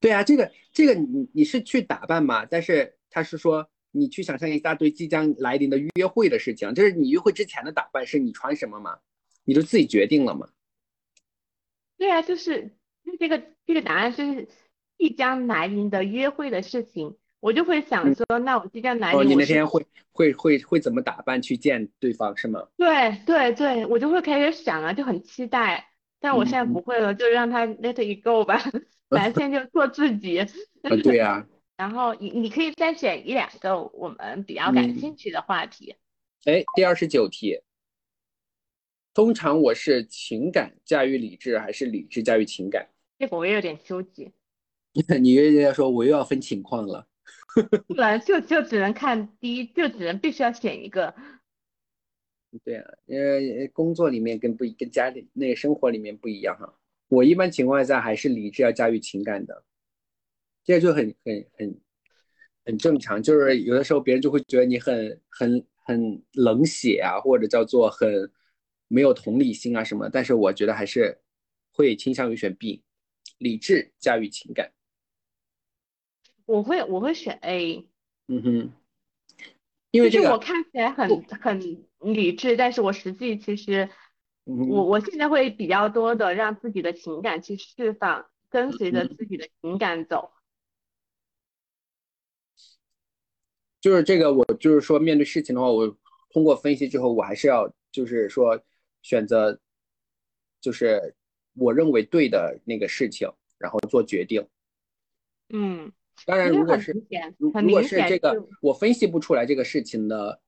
[0.00, 2.44] 对啊，这个这个你你是去打扮嘛？
[2.46, 8.98] 但是他是说你去想象一大堆即将来临的约会的事情，就是你约会之前的打扮是你穿什么嘛？
[9.44, 10.48] 你就自己决定了嘛？
[11.96, 12.76] 对啊，就是
[13.18, 14.48] 这个这个答案是。
[14.98, 22.66] 即将来临的约会的事情，我就会想说，那我今天来临，你那天会会会会怎么打扮去见对方是吗？
[22.76, 25.86] 对对对，我就会开始想啊，就很期待。
[26.18, 28.58] 但我现在不会了，就让他 let it go 吧，
[29.10, 30.40] 反正现在就做自己。
[30.40, 30.46] 啊，
[31.04, 31.46] 对呀。
[31.78, 35.94] 然后你你可以再选一两个我们比较感兴趣的话题。
[36.46, 37.60] 哎，第二十九题，
[39.14, 42.88] 通常我是情感驾驭理智，还是理智驾驭情感？
[43.20, 44.32] 这个我也有点纠结。
[45.20, 47.06] 你又要说我又要分情况了，
[47.88, 51.14] 不然就就只能看第一，就只能必须要选一个。
[52.64, 56.78] 对啊，因为工作里面跟不跟家里那个生活里面不一样哈。
[57.08, 59.64] 我一般情况下还是理智要驾驭情感的，
[60.64, 61.80] 这就很很很
[62.64, 63.22] 很正常。
[63.22, 68.30] 就是有的时候别人就会觉得你很很很冷血啊，或者叫做很
[68.88, 70.08] 没有同理心啊什么。
[70.08, 71.18] 但是我觉得还是
[71.72, 72.82] 会倾向于选 B，
[73.38, 74.72] 理智驾驭情感。
[76.46, 77.86] 我会我会选 A，
[78.28, 78.72] 嗯哼，
[79.90, 81.60] 因为这个我看起来很很
[82.00, 83.90] 理智，但是我实际其实，
[84.44, 90.30] 我我现在会比较多的让自己的情感去释放，跟随着自己的情感走。
[93.80, 95.96] 就是这个，我就是说面对事情的话，我
[96.30, 98.60] 通过分析之后，我还是要就是说
[99.02, 99.60] 选择，
[100.60, 101.14] 就是
[101.54, 103.28] 我认为对的那个事情，
[103.58, 104.46] 然后做决定。
[105.50, 105.92] 嗯，
[106.24, 106.92] 当然，如果是
[107.36, 110.40] 如如果是这个我分析不出来这个事情的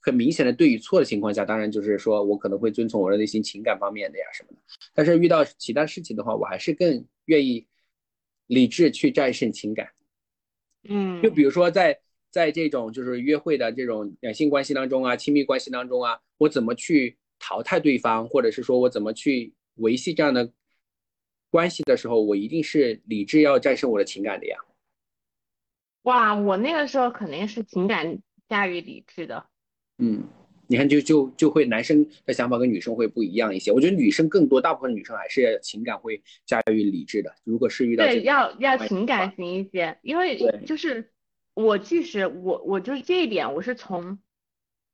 [0.00, 4.58] 很明显的对与错的情况下，当然就是说我可能会遵从我的内心情感方面的呀什么的。
[4.94, 7.66] 但是遇到其他事情的话，我还是更愿意
[8.46, 9.88] 理智去战胜情感。
[10.88, 11.98] 嗯，就比如说在
[12.30, 20.52] 在这种就是约会的这种两性关系当中啊，亲密关系当中啊，我怎么去淘汰对方，或者是说我怎么去维系这样的
[21.50, 24.56] 关系的时候，我一定是理智要战胜我的情感的呀。
[26.06, 28.18] 哇，我那个时候肯定是情感
[28.48, 29.44] 驾驭理智的。
[29.98, 30.22] 嗯，
[30.68, 33.72] 你看就就就会男生的想法跟女生会不一样一些。
[33.72, 37.34] 我觉得女生更多，大部分女生还是情感会驾驭理智的。
[37.42, 41.10] 如果是遇到对要要情感型一些，因为就是
[41.54, 44.20] 我即使我我就是这一点，我是从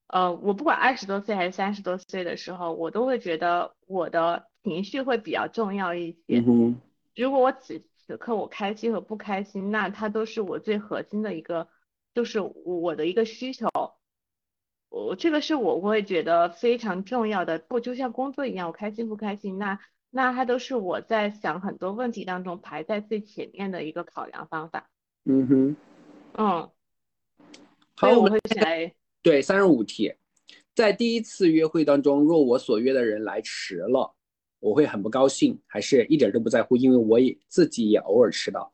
[0.07, 6.43] 呃我不管二十多岁还是三十多岁的时候，我都会觉得我的情绪会比较重要一些。
[6.47, 6.81] 嗯
[7.15, 11.69] 如果我此此刻我开心和不开心，那它都是我最核心的一个，
[12.15, 13.69] 就是我的一个需求。
[14.89, 19.79] 我这个是我会觉得非常重要的，不就像工作一样，我开心不开心，那
[20.11, 24.91] 那它都是我在想很多问题当中排在最前面的一个考量方法。
[25.25, 25.77] 嗯哼，
[26.35, 26.71] 嗯，
[27.97, 28.93] 好，我会选
[29.23, 30.13] 对三十五题，
[30.75, 34.15] 在第一次约会当中，若我所约的人来迟了。
[34.63, 38.73] 我会很不高兴，还是一点都不在乎，因为我也自己也偶尔迟到。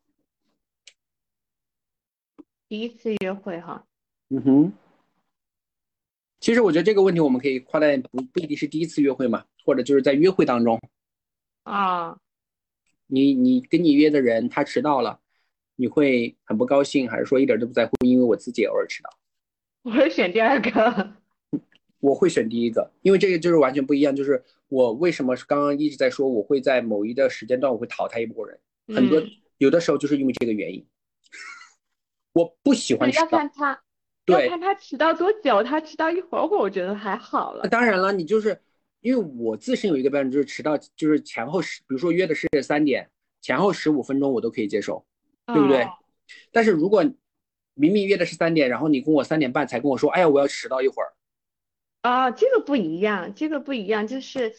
[2.68, 3.86] 第一次约会哈，
[4.28, 4.72] 嗯哼。
[6.40, 10.78] 其实我觉得这个问题我们可以夸在，不不一定是第一次约会嘛，或者就是在约会当中
[11.62, 12.20] 啊，
[13.06, 15.18] 你你跟你约的人他迟到了，
[15.76, 19.10] 你会很不高兴，还是说一点都不在乎，因为我自己偶尔迟到？
[19.84, 21.17] 我会选第二个。
[22.00, 24.14] 我会选第一个，因为这个就是完全不一样。
[24.14, 28.58] 就是我为什么刚刚一直在说，我会在某一个时间段我会淘汰一波人，
[28.94, 29.22] 很多
[29.58, 30.86] 有的时候就是因为这个原因。
[32.32, 33.24] 我不喜欢迟到。
[33.24, 33.82] 要看他，
[34.26, 35.62] 要看他迟到多久。
[35.62, 37.68] 他迟到一会儿会，我觉得还好了。
[37.68, 38.56] 当然了，你就是
[39.00, 43.10] 因为我自身有一个标准，就是迟到就是前后十，比如说约的是三点，
[43.40, 45.04] 前后十五分钟我都可以接受，
[45.46, 45.84] 对不对？
[46.52, 47.02] 但是如果
[47.74, 51.08] 明明约的是三点，然后你跟我三点半才跟我说，哎呀，我要迟到一会儿。
[52.00, 54.54] 啊，这个不一样，这个不一样，就是，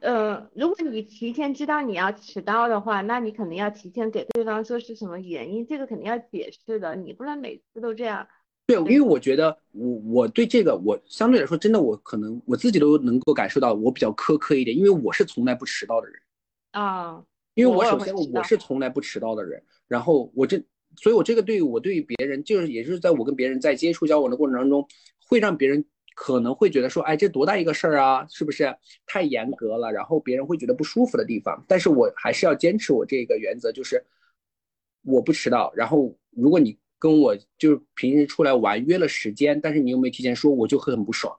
[0.00, 8.26] 呃，如果你提前知道你要迟到的话，那你肯定要提前给对方说是什么原因，这个肯定要解释的，你不能每次都这样。
[8.66, 16.20] 对，因为我觉得我我对这个我相对来说真的我可能我自己都能够感受到我比较苛刻一点，因为我是从来不迟到的人。
[16.72, 17.24] 啊，
[17.54, 20.60] 因为我首先我是从来不迟到的人，然后我这，
[20.96, 24.86] 所以我这个对于我对于别人就是也就是在我跟别人在接触交往的过程当中，
[25.28, 25.84] 会让别人。
[26.14, 28.76] 可能会觉得说，哎，这多大一个事儿啊，是不是
[29.06, 29.92] 太严格了？
[29.92, 31.64] 然后别人会觉得不舒服的地方。
[31.68, 34.04] 但是我还是要坚持我这个原则，就是
[35.02, 35.72] 我不迟到。
[35.74, 41.36] 然后如果你跟我就是平时出来玩约了时间，但是你又没提前说，我就会很不爽。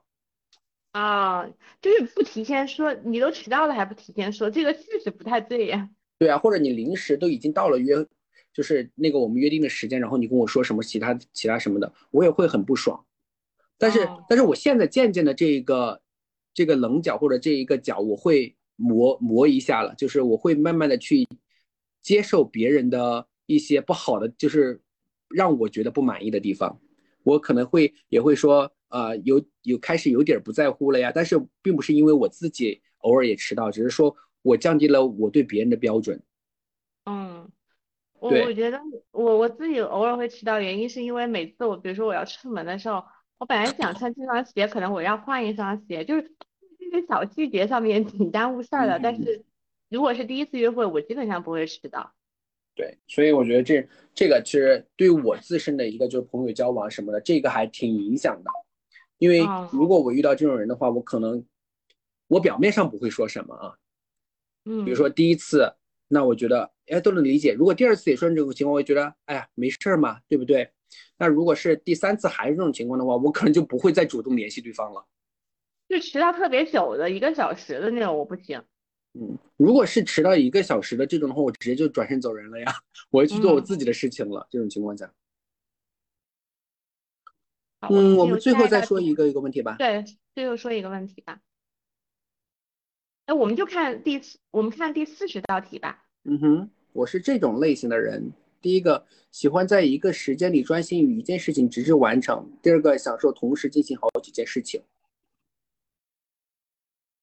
[0.92, 1.44] 啊，
[1.80, 5.88] 就是不提前说，你都迟到了还不提前说，这个确实不太对呀。
[6.18, 7.96] 对啊，或者你临时都已经到了约，
[8.52, 13.04] 就是那个我们约定的时间，然后你跟我说什么其他其他什么的，我也会很不爽。
[13.76, 16.00] 但是，但是我现在渐渐的这个，
[16.54, 21.26] 这个棱角或者这一个角，我会磨磨一下了，就是我会慢慢的去
[22.00, 24.80] 接受别人的一些不好的，就是
[25.28, 26.80] 让我觉得不满意的地方，
[27.24, 31.10] 我可能会也会说，呃，有有开始有点不在乎了呀。
[31.12, 36.22] 但是并不是因为我自己偶尔也迟到，只是说我降低了我对别人的标准。
[37.06, 37.50] 嗯，
[38.20, 38.80] 我我觉得
[39.10, 43.02] 我我自己偶尔会迟到，原因是因为每次我比如说我要出门的时候。
[43.44, 46.22] 我本来想穿这双鞋，可能我要换一双鞋，就是
[46.78, 48.98] 这些小细节上面挺耽误事儿的。
[48.98, 49.44] 但是
[49.90, 52.14] 如果是第一次约会，我基本上不会迟到。
[52.74, 58.50] 对，所以我觉得这这个其实对我自身的一个就是朋友交往什么的，这个还挺影响的。
[59.18, 59.40] 因为
[59.70, 61.44] 如果我遇到这种人的话，我可能
[62.28, 63.74] 我表面上不会说什么啊，
[64.64, 65.70] 嗯，比如说第一次，
[66.08, 67.52] 那我觉得哎都能理解。
[67.52, 70.70] 如果第二次也出现这种情况，我觉得哎呀没事儿嘛，对不对？
[71.16, 75.06] 那如果是第三次还是这种情况的话，我可能就不会再主动联系对方了。
[75.88, 78.62] 就迟到特别久的一个小时的那种，我不行。
[79.12, 82.72] 嗯，如果是迟到一个小时的这种的话，我直接就转身走人了呀，
[83.10, 84.46] 我要去做我自己的事情了。
[84.50, 85.12] 这种情况下，
[87.90, 89.76] 嗯，我们最后再说一个一个问题吧。
[89.78, 90.04] 对，
[90.34, 91.40] 最后说一个问题吧。
[93.26, 96.04] 哎，我们就看第四，我们看第四十道题吧。
[96.24, 98.32] 嗯哼，我是这种类型的人。
[98.64, 104.82] 第一个，喜欢在一个时间里专心于一件事情，直至完成；第二个，享受同时进行好几件事情。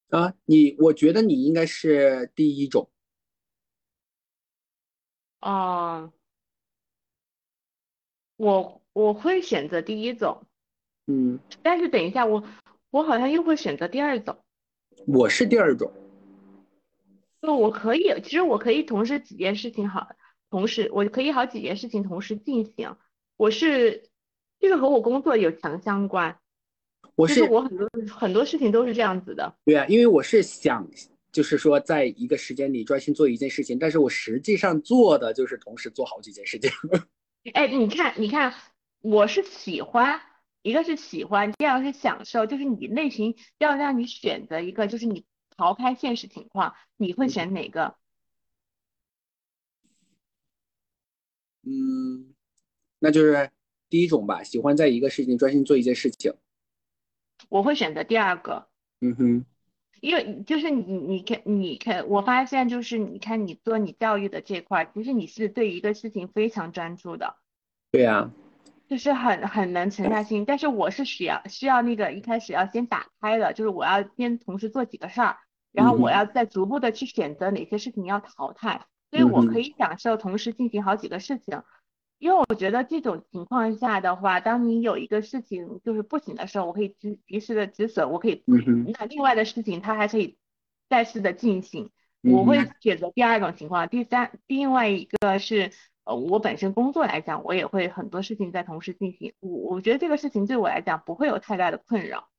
[0.10, 2.88] 啊，你，我觉得你应该是第一种。
[5.40, 6.14] 哦，
[8.36, 10.46] 我我会选择第一种，
[11.08, 12.44] 嗯，但是等一下，我
[12.92, 14.38] 我好像又会选择第二种。
[15.08, 15.92] 我是第二种。
[17.42, 20.08] 就我可以，其实我可以同时几件事情好，
[20.52, 22.96] 同时我可以好几件事情同时进行。
[23.38, 24.12] 我是
[24.60, 26.38] 这个和我工作有强相关。
[27.16, 29.56] 我是我很多很多事情都是这样子的。
[29.66, 30.88] 对啊，因为我是想，
[31.32, 36.70] 就是说在一个时间里专心做一件事情，但是我实际上做的就是同时做好几件事情。
[37.54, 38.54] 哎，你看，你看，
[39.02, 40.22] 我是喜欢，
[40.62, 45.26] 一个是喜欢，第二个是享受，就是你内心要让你选择一个，就是你。
[45.58, 47.96] 逃开现实情况，你会选哪个？
[51.64, 52.34] 嗯，
[53.00, 53.50] 那就是
[53.90, 56.34] 第一种吧，喜欢在一个事情专心做一件事情。
[57.50, 58.68] 我会选择第二个。
[59.02, 59.46] 嗯哼，
[60.00, 67.36] 因为就是你，你看，你看，我发现就是你看你做你教育的这块，其实你是对一个事情非常专注的。
[67.92, 68.32] 对呀。
[68.88, 75.38] 就是很很能沉下心，但是我是需要需要那个一开始要先打开的，就是我要先同时做几个事儿。
[75.72, 81.62] 然后我要再逐步的去选择哪些事情要淘汰，所以我可以享受同时进行好几个事情，
[82.18, 88.44] 因为我觉得这种情况下的话，当你有一个事情就是不行的时候，我可以及及时的止损，我可以，
[88.98, 90.38] 那另外的事情它还可以
[90.88, 91.90] 再次的进行，
[92.22, 93.90] 我会选择第二种情况。
[93.90, 95.72] 第三，另外一个是，
[96.04, 102.30] 呃，我本身工作来讲，我也会很多事情在同时进行，我我觉得这个事情对我来讲不会有太大的困扰。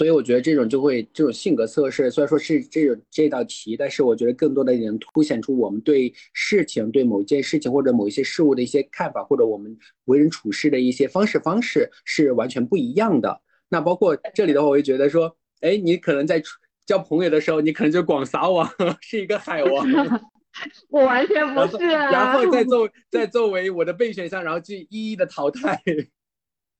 [0.00, 13.42] 所以我觉得这种就会这种性格测试，虽然说是这种这道题，但是我觉得更多的能凸显出我们对事情、对某件事情或者某一些事物的一些看法，或者我们为人处事的一些方式方式是完全不一样的。
[13.68, 16.42] 那包括这里的话，我就觉得说，哎，你可能在
[16.86, 18.66] 交朋友的时候，你可能就广撒网，
[19.02, 19.86] 是一个海王。
[20.88, 21.84] 我完全不是。
[21.84, 25.78] 然后再 作再作为我的备选项，然后去一一的淘汰。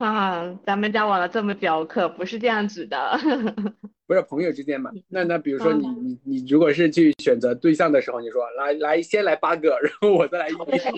[0.01, 3.21] 啊，咱们交往了这么久，可不是这样子的。
[4.09, 4.91] 不是朋友之间嘛？
[5.09, 10.65] 那那比如说你你你如果是去选择对象的时候，你说来来先来八个，然后我再来一个。
[10.65, 10.91] 不行，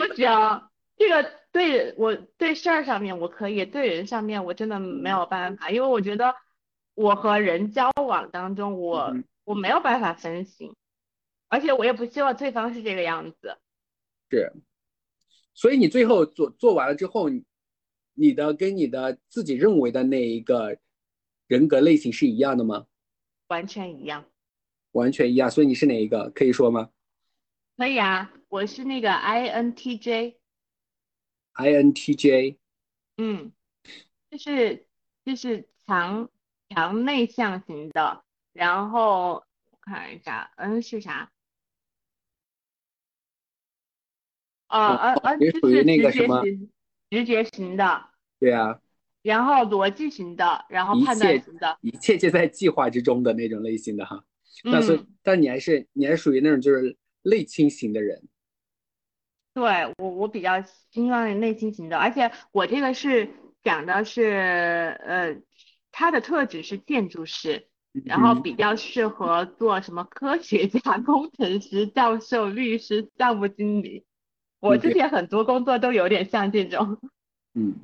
[0.97, 6.33] 这个对我对事儿上面我可以，对人上面我真的没有办法，因为我觉得
[6.95, 9.13] 我和人交往当中，我
[9.45, 10.73] 我没有办法分心，
[11.49, 13.57] 而且我也不希望对方是这个样子。
[14.31, 14.53] 是，
[15.55, 17.43] 所以你最后做做完了之后你。
[18.15, 20.79] 你的跟你的自己认为的那一个
[21.47, 22.87] 人格类型是一样的吗？
[23.49, 24.25] 完全一样，
[24.93, 25.51] 完全一样。
[25.51, 26.31] 所以你是哪一个？
[26.31, 26.91] 可以说吗？
[27.77, 30.37] 可以啊，我是那个 INTJ。
[31.55, 32.57] INTJ。
[33.19, 33.53] 嗯，
[34.31, 34.87] 就是
[35.25, 36.31] 就是强
[36.71, 38.25] 强内向型的。
[38.53, 39.35] 然后
[39.71, 41.31] 我看一下，N 是啥？
[44.69, 45.37] 啊啊啊！
[45.37, 46.43] 也属于那个什么？
[47.13, 48.07] 直觉型的，
[48.41, 48.81] 对啊，
[49.23, 54.25] 然后逻辑型的，然后判断型的，一切皆在计划之中的那种类型的哈。
[54.65, 58.23] 那所以，但你还是你还属于那种就是内倾型的人。
[59.53, 63.29] 对我，我比较倾向于内倾型的，而且我这个是
[63.63, 65.37] 讲的是，呃，
[65.91, 67.69] 他的特质是建筑师，
[68.07, 74.07] 然后比较适合做什么科学家、工程师、教授、律师、项目经理。
[74.63, 76.97] 我之前很多工作都有点像这种，
[77.55, 77.75] 嗯，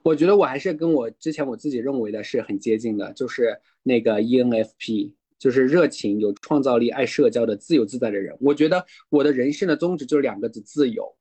[0.00, 8.36] 我觉得我还是跟我之前我自己认为的是很接近的，就是那个 ENFP，就是热情、有创造力、爱社交的自由自在的人。
[8.40, 11.12] 我觉得我的人生的宗旨就是两个字：自由。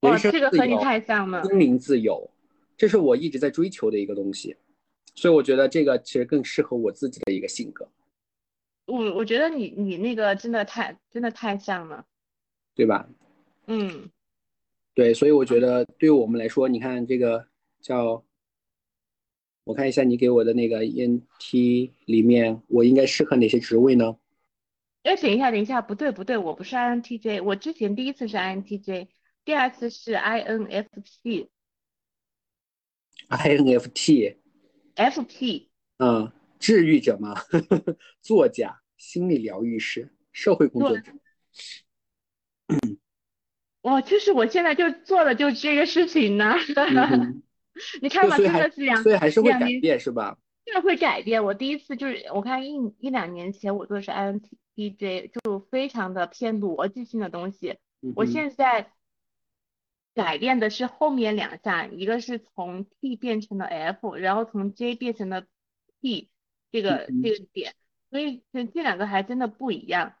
[0.00, 1.42] 哇，这个和你太像了。
[1.44, 2.30] 心灵自由，
[2.76, 4.54] 这是我一直在追求的一个东西，
[5.14, 7.88] 所以我觉得这个其实更适合我自己的一个性格。
[8.84, 12.04] 我我觉得你你那个真的太真的太像了，
[12.74, 13.08] 对吧？
[13.68, 14.10] 嗯。
[14.94, 17.48] 对，所以我觉得对于我们来说，你看这个
[17.80, 18.24] 叫，
[19.64, 24.16] 我看一下你给我的那个 ENT 里面，我应该适合哪些职位呢？
[25.02, 29.08] 哎，等一下，等一下，不对不对，我不是 INTJ，我之前第一次是 INTJ，
[29.44, 31.48] 第二次是 INFP。
[33.28, 34.36] INFT。
[34.94, 35.68] FP。
[35.98, 37.34] 嗯，治愈者吗？
[38.22, 41.12] 作家、心理疗愈师、社会工作者。
[43.84, 46.54] 哇，就是我现在就做的就这个事情呢，
[48.00, 50.38] 你看吧，真的是两，所以还是会改变是吧？
[50.64, 51.44] 真的会改变。
[51.44, 57.76] 我第一次就是我看一一两年前我做的是 INTJ，就非常的偏逻辑性的东西。
[58.16, 58.90] 我现在
[60.14, 65.44] 改变的是后面两项，一个是从 T 变成了 F，然后从 J 变成了
[66.00, 66.30] T
[66.72, 67.74] 这个这个点，
[68.10, 70.14] 所以这这两个还真的不一样。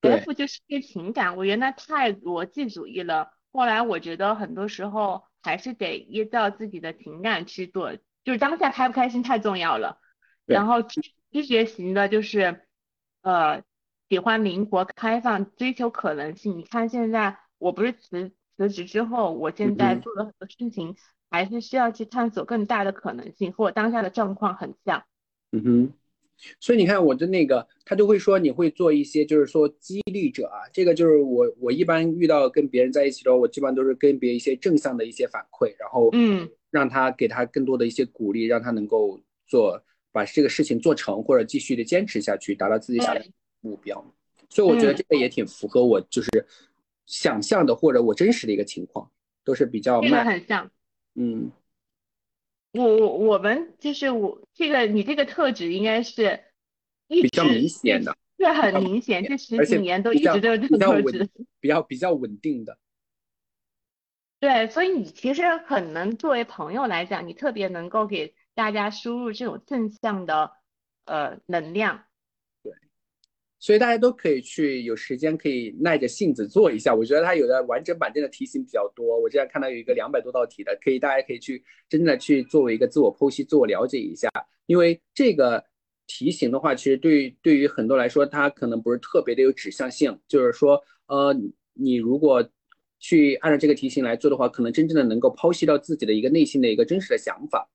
[0.00, 9.98] F 就是对情感，我原来太逻辑主义了，后来我觉得很多时候还是得依照自己的情感去做，就是当下开不开心太重要了。
[10.46, 11.00] 然后知
[11.32, 12.62] 知觉型的就是
[13.22, 13.62] 呃
[14.08, 16.58] 喜欢灵活开放，追求可能性。
[16.58, 20.96] 你看现在我不是辞辞职之后，我现在做的很多事情
[21.30, 25.04] 还是需要去探索更大的可能性，和我当下的状况很像。
[25.50, 25.92] 嗯哼。
[26.60, 39.82] 所以你看我的那个，他就会说你会做一些，就是说激励者啊，这个就是我我一般遇到跟别人在一起的时候，我基本上都是跟别人一些正向的一些反馈，然后嗯，让他给他更多的一些鼓励，让他能够做
[40.12, 43.26] 把这个事情做成，或者继续的坚持下去，达到自己想要的
[43.60, 44.14] 目标。
[44.48, 46.28] 所以我觉得这个也挺符合我就是
[47.04, 49.10] 想象的或者我真实的一个情况，
[49.44, 50.70] 都是比较慢，很像，
[51.14, 51.50] 嗯。
[52.72, 56.44] 我我我们就是我这个你这个特质应该是
[57.08, 61.28] 比较明显的，是很明显，这十几年都一直都有这个特质，
[61.60, 62.78] 比较比较稳定的。
[64.40, 70.52] 对，所以你其实很能作为朋友来讲，你特别能够给大家输入这种正向的
[71.06, 72.04] 呃能量。
[73.60, 76.94] 所以大家都可以去有时间可以耐着性子做一下。
[76.94, 79.20] 我觉得它有的完整版真的题型比较多。
[79.20, 84.30] 我这样看到有一个两百多道题的，可以大家可以去真正的去作为一个自我剖析、自我了解一下。
[84.66, 85.64] 因为这个
[86.06, 90.16] 题型的话，其实对于对于很多来说，它可能不是特别的有指向性。
[90.28, 91.34] 就是说，呃，
[91.74, 92.48] 你如果
[93.00, 97.68] 去按照这个题型来做的话，可能真正的能够剖析到自己的一个内心的一个真实的想法。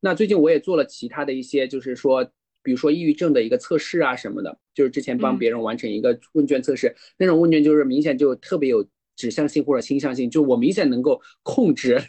[0.00, 2.28] 那最近我也做了其他的一些，就是说。
[2.62, 8.86] 比如说抑郁症的一个测试啊什么的，就是之前帮别人完成一个问卷测试，那种问卷就是明显就特别有
[9.16, 12.00] 指向性或者倾向性，就我明显能够控制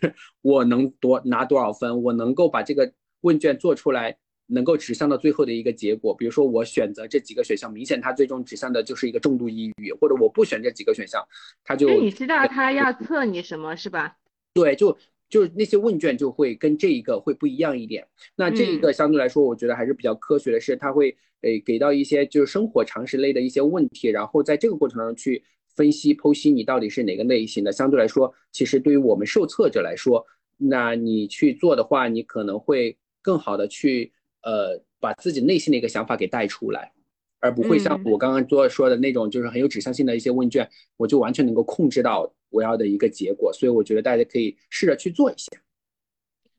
[0.41, 4.17] 我能多拿多少分，我能够把这个问卷做出来，
[4.47, 6.15] 能够指向到最后的一个结果。
[6.15, 11.23] 比如说我选择这几个选项，明显它最终指向的就是一个重度抑郁，或者我不选这几个选项，
[11.63, 14.17] 它就你知道他要测你什么是吧？
[14.53, 14.97] 对，就。
[15.29, 25.43] 就是那些问卷就会跟这一个会不一样一点，那这一个相对来说，我觉得还是比较科学的，是它会诶给到一些就是生活常识类的一些问题，然后在这个过程中去
[25.75, 27.71] 分析剖析你到底是哪个类型的。
[27.71, 30.25] 相对来说，其实对于我们受测者来说，
[30.57, 34.11] 那你去做的话，你可能会更好的去
[34.41, 36.91] 呃把自己内心的一个想法给带出来。
[37.39, 43.51] 而不会像我刚刚做说的那种，就是很有指向性的一些问卷，我就完全能够控制到我要的一个结果。
[43.53, 45.45] 所以我觉得大家可以试着去做一下。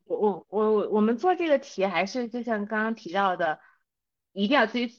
[0.04, 3.60] 我我我我们做这个题还是就像刚刚提到的，
[4.32, 4.90] 一定要追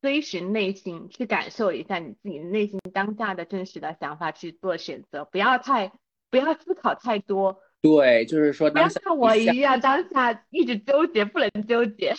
[0.00, 5.92] 追寻内心，去感受一下你自己内心当下的真实的想法去做选择，不要太
[6.30, 7.60] 不要思考太多。
[7.82, 12.14] 对，就是说，不要像我一样当下一直纠结，不能纠结。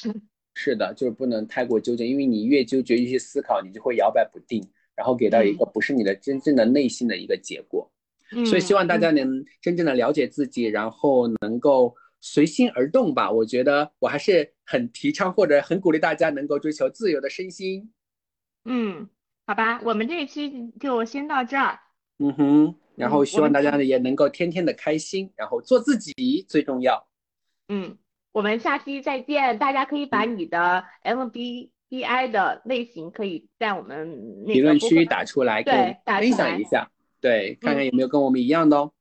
[0.64, 4.64] 是的，就是不能太过纠结，因为你越纠结一些思考，你就会摇摆不定，
[4.96, 7.92] 然后给到一个不是你的真正的内心的一个结果。
[8.46, 13.32] 所以希望大家能真正的了解自己，然后能够随心而动吧。
[13.32, 17.92] 我觉得我还是很提倡或者很鼓励大家能够追求自由的身心。
[18.66, 19.10] 嗯，
[19.48, 21.80] 好吧，我们这一期就先到这儿。
[22.20, 27.08] 嗯哼，然后希望大家呢也能够天天的开心，然后做自己最重要。
[27.68, 27.98] 嗯。
[28.32, 36.90] 我们下期再见，大家可以把你的 MBTI 的类型可以在我们评论区打出来，对，分享一下，
[37.20, 38.92] 对，看看有没有跟我们一样的哦，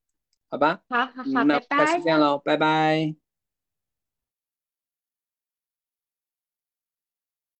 [0.50, 0.80] 好吧？
[0.88, 3.19] 好好好，拜拜，下期见喽，拜拜。